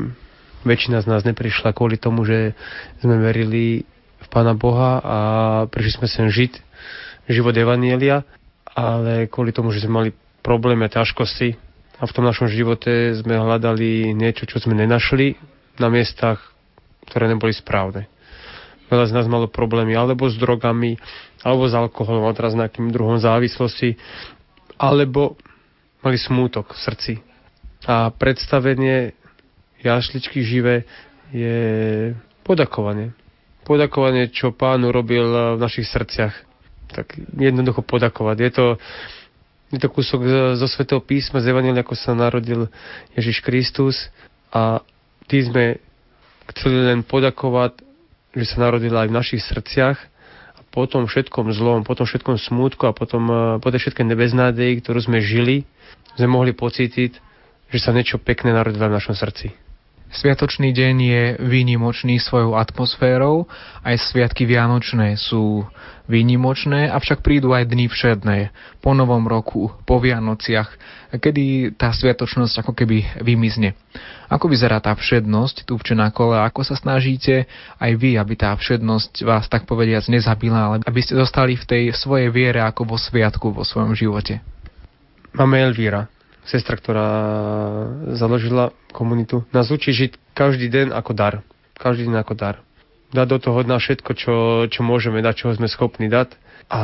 väčšina 0.64 1.04
z 1.04 1.10
nás 1.10 1.22
neprišla 1.28 1.76
kvôli 1.76 2.00
tomu, 2.00 2.26
že 2.26 2.58
sme 3.04 3.20
verili 3.22 3.84
v 4.18 4.28
Pána 4.32 4.58
Boha 4.58 5.02
a 5.04 5.18
prišli 5.70 6.02
sme 6.02 6.08
sem 6.08 6.28
žiť 6.30 6.54
život 7.30 7.54
Evanielia, 7.54 8.24
ale 8.72 9.28
kvôli 9.28 9.52
tomu, 9.52 9.74
že 9.74 9.84
sme 9.84 9.94
mali 9.94 10.10
problémy 10.46 10.88
a 10.88 10.94
ťažkosti 10.94 11.58
a 11.98 12.04
v 12.06 12.14
tom 12.14 12.24
našom 12.24 12.48
živote 12.48 13.18
sme 13.18 13.42
hľadali 13.42 14.14
niečo, 14.14 14.46
čo 14.46 14.62
sme 14.62 14.78
nenašli 14.78 15.34
na 15.82 15.90
miestach, 15.90 16.40
ktoré 17.10 17.26
neboli 17.26 17.52
správne. 17.52 18.06
Veľa 18.88 19.12
z 19.12 19.16
nás 19.18 19.28
malo 19.28 19.52
problémy 19.52 19.98
alebo 19.98 20.30
s 20.32 20.40
drogami, 20.40 20.96
alebo 21.44 21.68
s 21.68 21.76
alkoholom, 21.76 22.24
alebo 22.24 22.38
teraz 22.38 22.56
nejakým 22.56 22.94
druhom 22.94 23.20
závislosti, 23.20 24.00
alebo 24.80 25.36
mali 26.06 26.16
smútok 26.16 26.72
v 26.72 26.80
srdci. 26.80 27.14
A 27.90 28.14
predstavenie 28.14 29.17
jašličky 29.88 30.44
živé 30.44 30.84
je 31.32 31.58
podakovanie. 32.44 33.16
Podakovanie, 33.68 34.32
čo 34.32 34.56
pán 34.56 34.84
urobil 34.88 35.56
v 35.56 35.60
našich 35.60 35.88
srdciach. 35.92 36.32
Tak 36.88 37.20
jednoducho 37.36 37.84
podakovať. 37.84 38.38
Je 38.40 38.52
to, 38.52 38.66
je 39.76 39.80
to 39.84 39.92
kúsok 39.92 40.24
zo 40.56 40.68
Svetého 40.72 41.04
písma, 41.04 41.44
z 41.44 41.52
Evangelia, 41.52 41.84
ako 41.84 41.96
sa 42.00 42.16
narodil 42.16 42.72
Ježiš 43.20 43.44
Kristus 43.44 44.08
a 44.56 44.80
tí 45.28 45.44
sme 45.44 45.84
chceli 46.56 46.88
len 46.88 47.04
podakovať, 47.04 47.84
že 48.32 48.46
sa 48.48 48.72
narodil 48.72 48.96
aj 48.96 49.12
v 49.12 49.18
našich 49.20 49.44
srdciach 49.44 49.98
a 50.56 50.60
po 50.72 50.88
tom 50.88 51.12
všetkom 51.12 51.52
zlom, 51.52 51.84
po 51.84 51.98
tom 52.00 52.08
všetkom 52.08 52.40
smútku 52.40 52.88
a 52.88 52.96
potom 52.96 53.24
eh, 53.28 53.38
po 53.60 53.68
tej 53.68 53.84
všetkej 53.84 54.06
nebeznádeji, 54.08 54.80
ktorú 54.80 55.04
sme 55.04 55.20
žili, 55.20 55.68
sme 56.16 56.32
mohli 56.32 56.56
pocítiť, 56.56 57.12
že 57.68 57.80
sa 57.84 57.92
niečo 57.92 58.16
pekné 58.24 58.56
narodilo 58.56 58.88
v 58.88 58.96
našom 58.96 59.12
srdci. 59.12 59.67
Sviatočný 60.08 60.72
deň 60.72 60.96
je 61.04 61.24
výnimočný 61.44 62.16
svojou 62.24 62.56
atmosférou, 62.56 63.44
aj 63.84 64.08
sviatky 64.08 64.48
Vianočné 64.48 65.20
sú 65.20 65.68
výnimočné, 66.08 66.88
avšak 66.88 67.20
prídu 67.20 67.52
aj 67.52 67.68
dni 67.68 67.92
všedné, 67.92 68.38
po 68.80 68.96
novom 68.96 69.28
roku, 69.28 69.68
po 69.84 70.00
Vianociach, 70.00 70.72
kedy 71.12 71.76
tá 71.76 71.92
sviatočnosť 71.92 72.64
ako 72.64 72.72
keby 72.72 73.20
vymizne. 73.20 73.76
Ako 74.32 74.48
vyzerá 74.48 74.80
tá 74.80 74.96
všednosť 74.96 75.68
tu 75.68 75.76
v 75.76 75.84
Čenakole, 75.84 76.40
ako 76.40 76.64
sa 76.64 76.80
snažíte 76.80 77.44
aj 77.76 77.92
vy, 78.00 78.16
aby 78.16 78.40
tá 78.40 78.56
všednosť 78.56 79.28
vás 79.28 79.52
tak 79.52 79.68
povediac 79.68 80.08
nezabila, 80.08 80.72
ale 80.72 80.76
aby 80.88 81.04
ste 81.04 81.20
zostali 81.20 81.60
v 81.60 81.68
tej 81.68 81.84
svojej 81.92 82.32
viere 82.32 82.64
ako 82.64 82.88
vo 82.88 82.96
sviatku 82.96 83.52
vo 83.52 83.68
svojom 83.68 83.92
živote? 83.92 84.40
Máme 85.36 85.60
Elvíra, 85.60 86.08
sestra, 86.48 86.80
ktorá 86.80 87.08
založila 88.16 88.72
komunitu, 88.96 89.44
nás 89.52 89.68
učí 89.68 89.92
žiť 89.92 90.12
každý 90.32 90.72
deň 90.72 90.88
ako 90.96 91.12
dar. 91.14 91.36
Každý 91.78 92.08
deň 92.10 92.24
ako 92.24 92.34
dar. 92.34 92.56
Dať 93.12 93.28
do 93.28 93.38
toho 93.40 93.60
na 93.64 93.80
všetko, 93.80 94.12
čo, 94.18 94.36
čo 94.68 94.82
môžeme 94.84 95.24
dať, 95.24 95.46
čoho 95.46 95.56
sme 95.56 95.72
schopní 95.72 96.12
dať. 96.12 96.36
A 96.68 96.82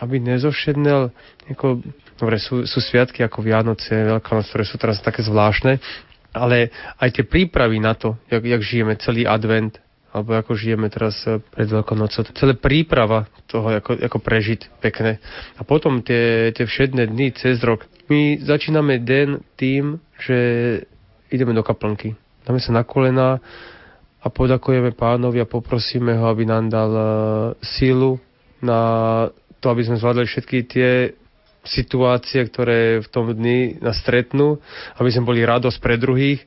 aby 0.00 0.16
nezovšednel, 0.20 1.12
ako, 1.52 1.84
dobre, 2.16 2.40
sú, 2.40 2.64
sú 2.64 2.80
sviatky 2.80 3.20
ako 3.20 3.44
Vianoce, 3.44 3.92
Veľká 3.92 4.32
noc, 4.32 4.48
ktoré 4.48 4.64
sú 4.64 4.76
teraz 4.80 4.96
také 5.04 5.20
zvláštne, 5.20 5.76
ale 6.32 6.72
aj 6.96 7.20
tie 7.20 7.24
prípravy 7.28 7.76
na 7.82 7.92
to, 7.92 8.16
jak, 8.32 8.40
jak 8.40 8.62
žijeme 8.64 8.96
celý 8.96 9.28
advent, 9.28 9.76
alebo 10.10 10.34
ako 10.34 10.58
žijeme 10.58 10.90
teraz 10.90 11.18
eh, 11.26 11.38
pred 11.38 11.70
Veľkonocou. 11.70 12.26
Celé 12.34 12.54
príprava 12.58 13.30
toho, 13.46 13.70
ako, 13.78 13.98
ako 13.98 14.18
prežiť 14.18 14.82
pekne. 14.82 15.22
A 15.58 15.62
potom 15.62 16.02
tie, 16.02 16.50
tie 16.54 16.66
všedné 16.66 17.10
dny 17.10 17.34
cez 17.38 17.62
rok. 17.62 17.86
My 18.10 18.38
začíname 18.42 18.98
den 18.98 19.42
tým, 19.54 20.02
že 20.18 20.36
ideme 21.30 21.54
do 21.54 21.62
kaplnky. 21.62 22.18
Dáme 22.42 22.58
sa 22.58 22.74
na 22.74 22.82
kolena 22.82 23.38
a 24.20 24.26
podakujeme 24.28 24.92
pánovi 24.92 25.38
a 25.40 25.48
poprosíme 25.48 26.18
ho, 26.18 26.26
aby 26.28 26.44
nám 26.44 26.68
dal 26.68 26.90
uh, 26.92 27.06
sílu 27.62 28.18
na 28.60 28.80
to, 29.62 29.72
aby 29.72 29.86
sme 29.86 29.96
zvládli 29.96 30.26
všetky 30.26 30.58
tie 30.68 30.90
situácie, 31.64 32.44
ktoré 32.48 33.04
v 33.04 33.08
tom 33.08 33.28
dni 33.30 33.80
nás 33.80 34.00
stretnú, 34.00 34.60
aby 34.96 35.08
sme 35.12 35.28
boli 35.28 35.44
radosť 35.44 35.78
pre 35.80 36.00
druhých 36.00 36.40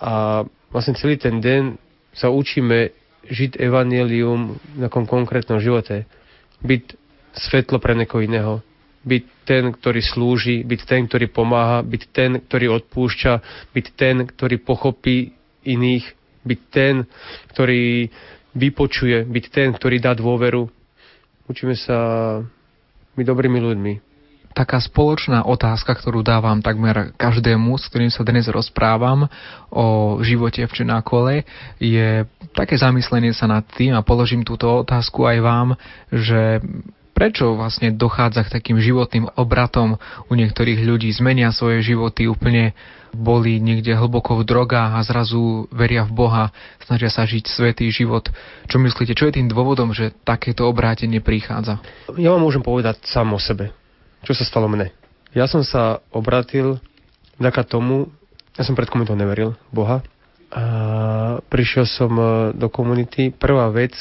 a 0.00 0.44
vlastne 0.72 0.96
celý 0.96 1.16
ten 1.16 1.40
deň 1.40 1.89
sa 2.14 2.32
učíme 2.32 2.94
žiť 3.30 3.60
evanelium 3.60 4.56
v 4.56 4.76
nejakom 4.82 5.06
konkrétnom 5.06 5.62
živote. 5.62 6.08
Byť 6.64 6.98
svetlo 7.36 7.78
pre 7.78 7.94
niekoho 7.94 8.24
iného 8.24 8.64
byť 9.00 9.24
ten, 9.48 9.64
ktorý 9.72 10.00
slúži, 10.04 10.60
byť 10.60 10.80
ten, 10.84 11.08
ktorý 11.08 11.32
pomáha, 11.32 11.80
byť 11.80 12.02
ten, 12.12 12.30
ktorý 12.36 12.66
odpúšťa, 12.80 13.32
byť 13.72 13.86
ten, 13.96 14.16
ktorý 14.28 14.60
pochopí 14.60 15.32
iných, 15.64 16.04
byť 16.44 16.60
ten, 16.68 17.08
ktorý 17.52 18.12
vypočuje, 18.52 19.24
byť 19.24 19.44
ten, 19.48 19.68
ktorý 19.72 19.96
dá 20.04 20.12
dôveru. 20.12 20.68
Učíme 21.48 21.74
sa 21.80 21.98
byť 23.16 23.24
dobrými 23.24 23.58
ľuďmi. 23.58 24.09
Taká 24.50 24.82
spoločná 24.82 25.46
otázka, 25.46 25.94
ktorú 25.94 26.26
dávam 26.26 26.58
takmer 26.58 27.14
každému, 27.14 27.78
s 27.78 27.86
ktorým 27.86 28.10
sa 28.10 28.26
dnes 28.26 28.50
rozprávam 28.50 29.30
o 29.70 30.18
živote 30.26 30.66
v 30.66 30.74
Čenákole, 30.74 31.46
je 31.78 32.26
také 32.50 32.74
zamyslenie 32.74 33.30
sa 33.30 33.46
nad 33.46 33.62
tým 33.78 33.94
a 33.94 34.02
položím 34.02 34.42
túto 34.42 34.82
otázku 34.82 35.22
aj 35.22 35.38
vám, 35.38 35.68
že 36.10 36.58
prečo 37.14 37.52
vlastne 37.52 37.92
dochádza 37.92 38.48
k 38.48 38.54
takým 38.58 38.78
životným 38.80 39.28
obratom 39.36 40.00
u 40.26 40.32
niektorých 40.32 40.82
ľudí, 40.82 41.12
zmenia 41.12 41.52
svoje 41.52 41.84
životy 41.84 42.26
úplne 42.26 42.72
boli 43.12 43.58
niekde 43.58 43.92
hlboko 43.92 44.38
v 44.40 44.46
drogách 44.46 44.96
a 44.96 45.04
zrazu 45.04 45.66
veria 45.74 46.06
v 46.06 46.14
Boha, 46.14 46.44
snažia 46.80 47.10
sa 47.10 47.26
žiť 47.26 47.44
svetý 47.44 47.90
život. 47.90 48.30
Čo 48.70 48.78
myslíte, 48.80 49.12
čo 49.18 49.28
je 49.28 49.36
tým 49.36 49.50
dôvodom, 49.50 49.90
že 49.92 50.14
takéto 50.22 50.64
obrátenie 50.64 51.20
prichádza? 51.20 51.82
Ja 52.16 52.32
vám 52.32 52.46
môžem 52.46 52.62
povedať 52.62 53.02
sám 53.04 53.34
o 53.34 53.40
sebe, 53.42 53.74
čo 54.24 54.32
sa 54.36 54.44
stalo 54.44 54.68
mne. 54.68 54.92
Ja 55.30 55.46
som 55.46 55.62
sa 55.62 56.02
obratil 56.10 56.82
vďaka 57.38 57.62
tomu, 57.64 58.10
ja 58.58 58.66
som 58.66 58.74
pred 58.74 58.90
komunitou 58.90 59.14
neveril 59.14 59.54
Boha, 59.70 60.02
a 60.50 60.64
prišiel 61.46 61.86
som 61.86 62.10
e, 62.18 62.24
do 62.58 62.66
komunity. 62.66 63.30
Prvá 63.30 63.70
vec, 63.70 63.94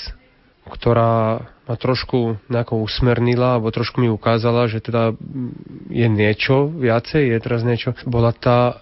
ktorá 0.66 1.46
ma 1.70 1.76
trošku 1.78 2.42
nejako 2.50 2.82
usmernila, 2.82 3.54
alebo 3.54 3.70
trošku 3.70 4.02
mi 4.02 4.10
ukázala, 4.10 4.66
že 4.66 4.82
teda 4.82 5.14
je 5.94 6.08
niečo 6.10 6.74
viacej, 6.74 7.30
je 7.30 7.38
teraz 7.38 7.62
niečo, 7.62 7.94
bola 8.10 8.34
tá, 8.34 8.82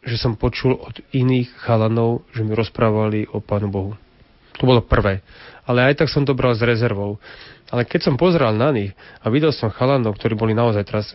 že 0.00 0.16
som 0.16 0.40
počul 0.40 0.80
od 0.80 1.04
iných 1.12 1.52
chalanov, 1.60 2.24
že 2.32 2.40
mi 2.40 2.56
rozprávali 2.56 3.28
o 3.28 3.44
Pánu 3.44 3.68
Bohu. 3.68 3.92
To 4.56 4.64
bolo 4.64 4.80
prvé. 4.80 5.20
Ale 5.62 5.92
aj 5.92 6.02
tak 6.02 6.08
som 6.10 6.26
to 6.26 6.34
bral 6.34 6.54
s 6.54 6.62
rezervou. 6.62 7.22
Ale 7.70 7.86
keď 7.86 8.10
som 8.10 8.20
pozrel 8.20 8.52
na 8.52 8.74
nich 8.74 8.92
a 9.22 9.30
videl 9.30 9.54
som 9.54 9.70
chalanov, 9.70 10.18
ktorí 10.18 10.34
boli 10.34 10.52
naozaj 10.52 10.82
teraz, 10.84 11.06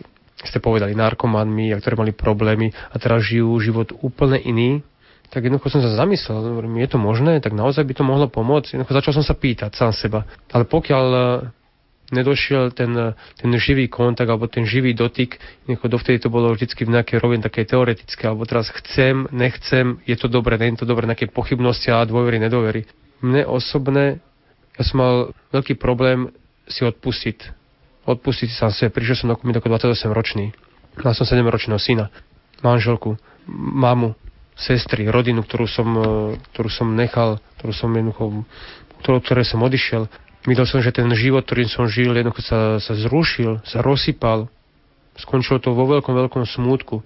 ste 0.42 0.58
povedali, 0.58 0.96
narkomanmi 0.96 1.70
a 1.70 1.78
ktorí 1.78 1.94
mali 1.94 2.12
problémy 2.16 2.72
a 2.72 2.96
teraz 2.96 3.28
žijú 3.28 3.60
život 3.60 3.92
úplne 4.02 4.40
iný, 4.40 4.82
tak 5.28 5.44
jednoducho 5.44 5.68
som 5.68 5.84
sa 5.84 5.92
zamyslel, 5.92 6.40
hovorím, 6.40 6.80
je 6.80 6.88
to 6.88 6.98
možné, 6.98 7.44
tak 7.44 7.52
naozaj 7.52 7.84
by 7.84 7.92
to 7.92 8.04
mohlo 8.04 8.32
pomôcť. 8.32 8.74
Jednoducho 8.74 8.96
začal 8.96 9.12
som 9.20 9.24
sa 9.24 9.36
pýtať 9.36 9.76
sám 9.76 9.92
seba. 9.92 10.24
Ale 10.48 10.64
pokiaľ 10.64 11.06
e, 11.12 11.20
nedošiel 12.16 12.72
ten, 12.72 12.96
ten 13.36 13.50
živý 13.60 13.92
kontakt 13.92 14.32
alebo 14.32 14.48
ten 14.48 14.64
živý 14.64 14.96
dotyk, 14.96 15.36
jednoducho 15.68 15.92
dovtedy 15.92 16.16
to 16.24 16.32
bolo 16.32 16.56
vždycky 16.56 16.88
v 16.88 16.96
nejakej 16.96 17.20
rovine 17.20 17.44
také 17.44 17.68
teoretické, 17.68 18.24
alebo 18.24 18.48
teraz 18.48 18.72
chcem, 18.72 19.28
nechcem, 19.28 20.00
je 20.08 20.16
to 20.16 20.32
dobré, 20.32 20.56
nie 20.56 20.72
je 20.72 20.80
to 20.80 20.88
dobré, 20.88 21.04
nejaké 21.04 21.28
pochybnosti 21.28 21.92
a 21.92 22.08
dôvery, 22.08 22.40
nedôvery. 22.40 22.88
Mne 23.20 23.44
osobne, 23.44 24.24
ja 24.78 24.82
som 24.86 24.96
mal 25.02 25.14
veľký 25.50 25.74
problém 25.74 26.30
si 26.70 26.86
odpustiť. 26.86 27.58
Odpustiť 28.06 28.48
sám 28.54 28.70
sebe. 28.72 28.94
Prišiel 28.94 29.26
som 29.26 29.28
do 29.28 29.36
ako 29.36 29.68
28 29.68 30.14
ročný. 30.14 30.54
Mal 31.02 31.14
som 31.14 31.26
7 31.26 31.42
ročného 31.42 31.78
syna, 31.78 32.10
manželku, 32.62 33.18
mamu, 33.50 34.14
sestry, 34.58 35.06
rodinu, 35.06 35.46
ktorú 35.46 35.66
som, 35.70 35.88
e, 35.94 36.08
ktorú 36.54 36.68
som 36.68 36.88
nechal, 36.90 37.38
ktorú 37.58 37.72
som 37.74 37.90
jednoducho, 37.94 38.42
ktorú, 39.06 39.18
ktoré 39.22 39.42
som 39.46 39.62
odišiel. 39.62 40.10
Videl 40.46 40.66
som, 40.66 40.82
že 40.82 40.90
ten 40.90 41.06
život, 41.14 41.46
ktorým 41.46 41.70
som 41.70 41.86
žil, 41.86 42.10
jednoducho 42.10 42.42
sa, 42.42 42.82
sa 42.82 42.94
zrušil, 42.98 43.62
sa 43.62 43.78
rozsypal. 43.82 44.50
Skončilo 45.18 45.62
to 45.62 45.74
vo 45.74 45.86
veľkom, 45.86 46.14
veľkom 46.14 46.42
smútku. 46.46 47.02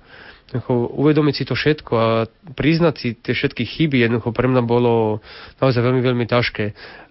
Jednoducho, 0.49 0.73
uvedomiť 0.97 1.35
si 1.37 1.45
to 1.49 1.57
všetko 1.57 1.93
a 1.97 2.07
priznať 2.57 2.95
si 2.97 3.09
tie 3.17 3.33
všetky 3.33 3.65
chyby, 3.65 4.05
jednoducho 4.05 4.37
pre 4.37 4.49
mňa 4.49 4.63
bolo 4.65 5.25
naozaj 5.61 5.81
veľmi, 5.81 6.01
veľmi 6.01 6.25
ťažké. 6.29 6.65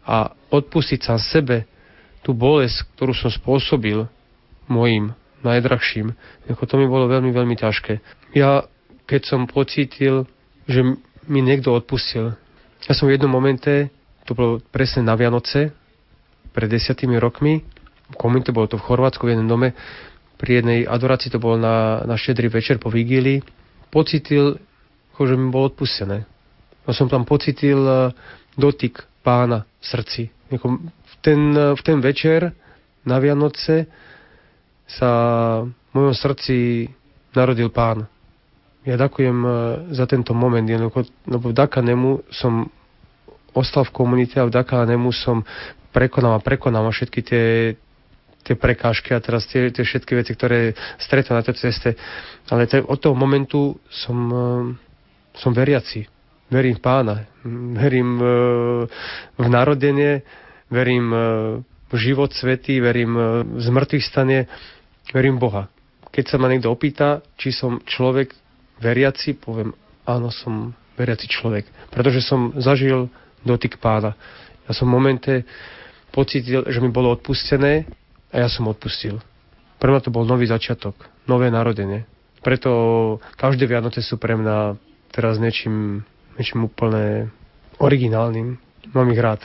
A 0.06 0.34
odpustiť 0.49 0.99
sa 1.06 1.16
sebe 1.22 1.70
tú 2.22 2.34
bolesť, 2.34 2.86
ktorú 2.97 3.14
som 3.14 3.30
spôsobil 3.34 4.06
mojim 4.70 5.14
najdrahším, 5.41 6.14
jednoducho 6.45 6.70
to 6.70 6.76
mi 6.78 6.86
bolo 6.86 7.10
veľmi, 7.10 7.34
veľmi 7.34 7.56
ťažké. 7.58 7.97
Ja 8.38 8.70
keď 9.12 9.28
som 9.28 9.43
pocítil, 9.43 10.24
že 10.72 10.95
mi 11.28 11.43
niekto 11.43 11.76
odpustil. 11.76 12.32
Ja 12.88 12.95
som 12.95 13.12
v 13.12 13.20
jednom 13.20 13.28
momente, 13.28 13.91
to 14.24 14.32
bolo 14.32 14.64
presne 14.72 15.04
na 15.04 15.20
Vianoce, 15.20 15.76
pred 16.56 16.72
desiatými 16.72 17.20
rokmi, 17.20 17.60
v 18.08 18.16
komunite, 18.16 18.56
bolo 18.56 18.72
to 18.72 18.80
v 18.80 18.88
Chorvátsku 18.88 19.28
v 19.28 19.36
jednom 19.36 19.52
dome, 19.52 19.76
pri 20.39 20.64
jednej 20.64 20.88
adorácii, 20.88 21.28
to 21.28 21.43
bolo 21.43 21.60
na, 21.60 22.08
na 22.08 22.16
štedrý 22.16 22.47
večer 22.47 22.80
po 22.80 22.88
vigílii, 22.88 23.43
pocítil, 23.91 24.64
že 25.22 25.36
mi 25.38 25.54
bolo 25.54 25.70
odpustené. 25.70 26.24
Ja 26.88 26.91
som 26.97 27.06
tam 27.06 27.30
pocítil 27.30 27.78
e, 27.78 28.10
dotyk 28.58 29.06
pána 29.22 29.64
v 29.82 29.86
srdci. 29.86 30.24
V 30.52 31.16
ten, 31.22 31.54
v 31.54 31.82
ten 31.82 31.98
večer 32.02 32.52
na 33.06 33.18
Vianoce 33.18 33.88
sa 34.86 35.12
v 35.64 35.92
mojom 35.96 36.16
srdci 36.16 36.88
narodil 37.32 37.72
pán. 37.72 38.06
Ja 38.82 38.98
ďakujem 38.98 39.38
e, 39.46 39.50
za 39.94 40.10
tento 40.10 40.34
moment, 40.34 40.66
lebo 41.30 41.46
vďaka 41.54 41.80
nemu 41.86 42.26
som 42.34 42.68
ostal 43.54 43.86
v 43.86 43.94
komunite 43.94 44.42
a 44.42 44.50
vďaka 44.50 44.90
nemu 44.90 45.14
som 45.14 45.46
prekonal 45.94 46.40
a 46.40 46.44
prekonal 46.44 46.90
všetky 46.90 47.22
tie, 47.22 47.46
tie 48.42 48.56
prekážky 48.58 49.14
a 49.14 49.22
teraz 49.22 49.46
tie, 49.46 49.70
tie 49.70 49.86
všetky 49.86 50.18
veci, 50.18 50.34
ktoré 50.34 50.74
stretol 50.98 51.38
na 51.38 51.46
tej 51.46 51.62
ceste. 51.62 51.94
Ale 52.50 52.66
te, 52.66 52.82
od 52.82 52.98
toho 52.98 53.14
momentu 53.14 53.78
som, 53.92 54.18
e, 54.28 54.46
som 55.38 55.54
veriaci. 55.54 56.10
Verím 56.52 56.76
v 56.76 56.84
pána. 56.84 57.16
Verím 57.80 58.20
e, 58.20 58.26
v 59.39 59.47
narodenie, 59.47 60.22
verím 60.68 61.16
v 61.91 61.95
život 61.95 62.32
svetý, 62.32 62.80
verím 62.80 63.16
v 63.43 63.60
zmrtvých 63.60 64.06
stane, 64.08 64.47
verím 65.12 65.39
Boha. 65.39 65.68
Keď 66.12 66.26
sa 66.28 66.39
ma 66.39 66.52
niekto 66.52 66.72
opýta, 66.72 67.24
či 67.39 67.52
som 67.56 67.80
človek 67.84 68.36
veriaci, 68.80 69.36
poviem, 69.36 69.76
áno, 70.08 70.32
som 70.32 70.76
veriaci 70.99 71.28
človek. 71.28 71.68
Pretože 71.91 72.24
som 72.24 72.56
zažil 72.60 73.08
dotyk 73.43 73.80
pána. 73.80 74.16
Ja 74.68 74.72
som 74.76 74.88
v 74.91 74.95
momente 74.95 75.34
pocítil, 76.12 76.68
že 76.68 76.80
mi 76.84 76.91
bolo 76.91 77.16
odpustené 77.16 77.88
a 78.32 78.36
ja 78.43 78.47
som 78.52 78.68
odpustil. 78.68 79.20
Pre 79.80 79.89
mňa 79.89 80.04
to 80.04 80.14
bol 80.14 80.28
nový 80.28 80.45
začiatok, 80.45 80.93
nové 81.26 81.49
narodenie. 81.49 82.06
Preto 82.41 83.18
každé 83.38 83.66
Vianoce 83.66 84.04
sú 84.04 84.18
pre 84.18 84.38
mňa 84.38 84.78
teraz 85.14 85.41
niečím, 85.41 86.06
niečím 86.38 86.68
úplne 86.68 87.32
originálnym. 87.82 88.60
Mám 88.94 89.12
ich 89.12 89.22
rád. 89.22 89.42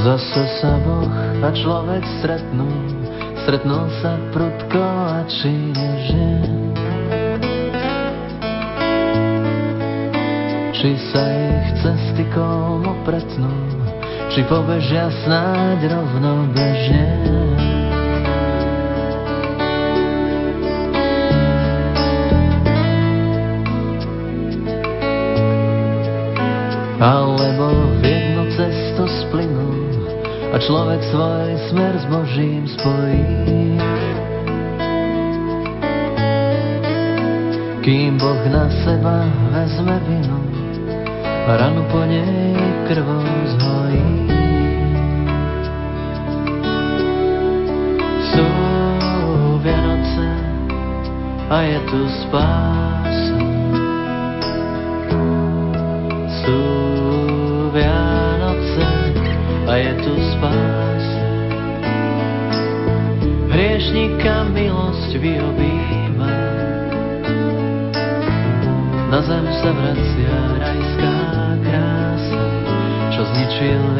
Zase 0.00 0.42
sa 0.64 0.80
Boh 0.80 1.12
a 1.44 1.52
človek 1.52 2.02
stretnú, 2.18 2.66
stretnú 3.44 3.84
sa 4.00 4.16
prudko 4.32 4.80
a 4.80 5.28
či 5.28 5.52
Či 10.80 10.96
sa 11.12 11.20
ich 11.28 11.76
cesty 11.84 12.24
komu 12.32 13.04
pretnú, 13.04 13.52
či 14.32 14.40
pobežia 14.48 15.12
snáď 15.28 15.92
rovno 15.92 16.48
bežne. 16.56 17.04
Alebo 26.96 27.92
v 28.00 28.02
jednu 28.08 28.48
cestu 28.56 29.04
splynú 29.04 29.68
a 30.48 30.56
človek 30.64 31.00
svoj 31.12 31.48
smer 31.68 31.92
s 32.00 32.04
Božím 32.08 32.64
spojí. 32.64 33.28
Kým 37.84 38.16
Boh 38.16 38.40
na 38.48 38.64
seba 38.80 39.28
vezme 39.52 40.00
vinu 40.08 40.49
a 41.50 41.56
ranu 41.58 41.82
po 41.90 41.98
nej 42.06 42.54
krvou 42.86 43.26
zhojí. 43.58 44.06
Sú 48.30 48.46
Vianoce 49.58 50.28
a 51.50 51.58
je 51.66 51.78
tu 51.90 52.00
spása. 52.22 53.38
Sú 56.38 56.60
Vianoce 57.74 58.86
a 59.66 59.72
je 59.74 59.92
tu 60.06 60.12
spása. 60.30 61.18
Hriešnika 63.50 64.46
milosť 64.54 65.18
vyobíma, 65.18 66.30
na 69.10 69.18
zem 69.26 69.46
sa 69.58 69.70
vracia 69.74 70.59
čo 73.60 73.99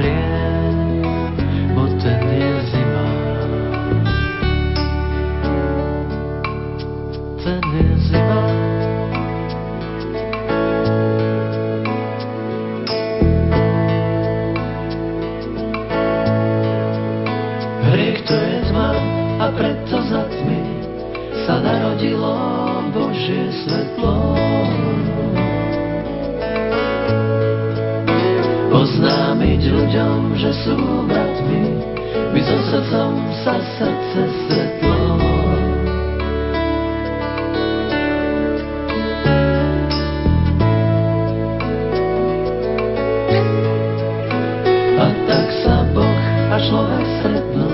a 46.80 46.96
človek 46.96 47.06
stretnú, 47.20 47.72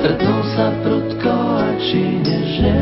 stretnú 0.00 0.36
sa 0.56 0.66
prudko 0.80 1.36
a 1.36 1.68
či 1.76 2.00
nežne. 2.24 2.80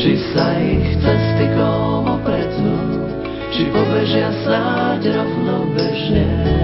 Či 0.00 0.12
sa 0.32 0.48
ich 0.64 0.96
cesty 1.04 1.46
komu 1.52 2.24
pretnú, 2.24 3.04
či 3.52 3.68
pobežia 3.68 4.32
snáď 4.48 5.20
rovno 5.20 5.68
bežne. 5.76 6.63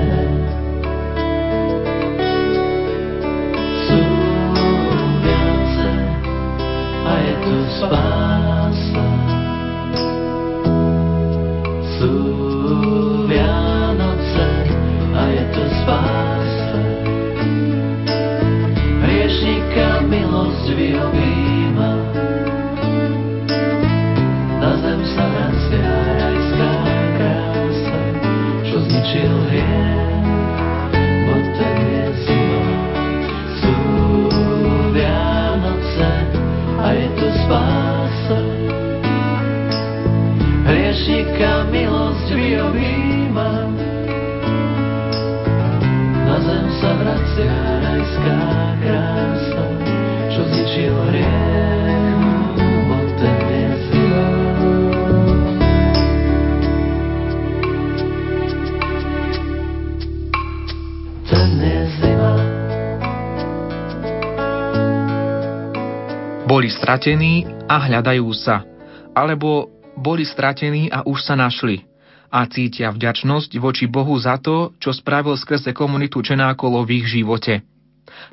Stratení 66.90 67.46
a 67.70 67.86
hľadajú 67.86 68.26
sa. 68.34 68.66
Alebo 69.14 69.70
boli 69.94 70.26
stratení 70.26 70.90
a 70.90 71.06
už 71.06 71.22
sa 71.22 71.38
našli. 71.38 71.86
A 72.34 72.42
cítia 72.50 72.90
vďačnosť 72.90 73.54
voči 73.62 73.86
Bohu 73.86 74.18
za 74.18 74.42
to, 74.42 74.74
čo 74.82 74.90
spravil 74.90 75.38
skrze 75.38 75.70
komunitu 75.70 76.18
Čenákolo 76.18 76.82
v 76.82 76.98
ich 76.98 77.06
živote. 77.06 77.62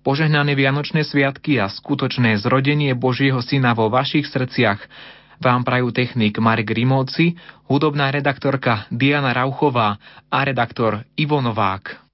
Požehnané 0.06 0.54
Vianočné 0.54 1.02
sviatky 1.02 1.58
a 1.58 1.66
skutočné 1.66 2.38
zrodenie 2.38 2.94
Božieho 2.94 3.42
Syna 3.42 3.74
vo 3.74 3.90
vašich 3.90 4.30
srdciach 4.30 4.78
vám 5.42 5.66
prajú 5.66 5.92
technik 5.92 6.38
Marek 6.38 6.72
Rimóci, 6.72 7.36
hudobná 7.68 8.12
redaktorka 8.14 8.88
Diana 8.94 9.34
Rauchová 9.34 9.98
a 10.32 10.38
redaktor 10.46 11.04
Ivo 11.18 11.42
Novák. 11.42 12.05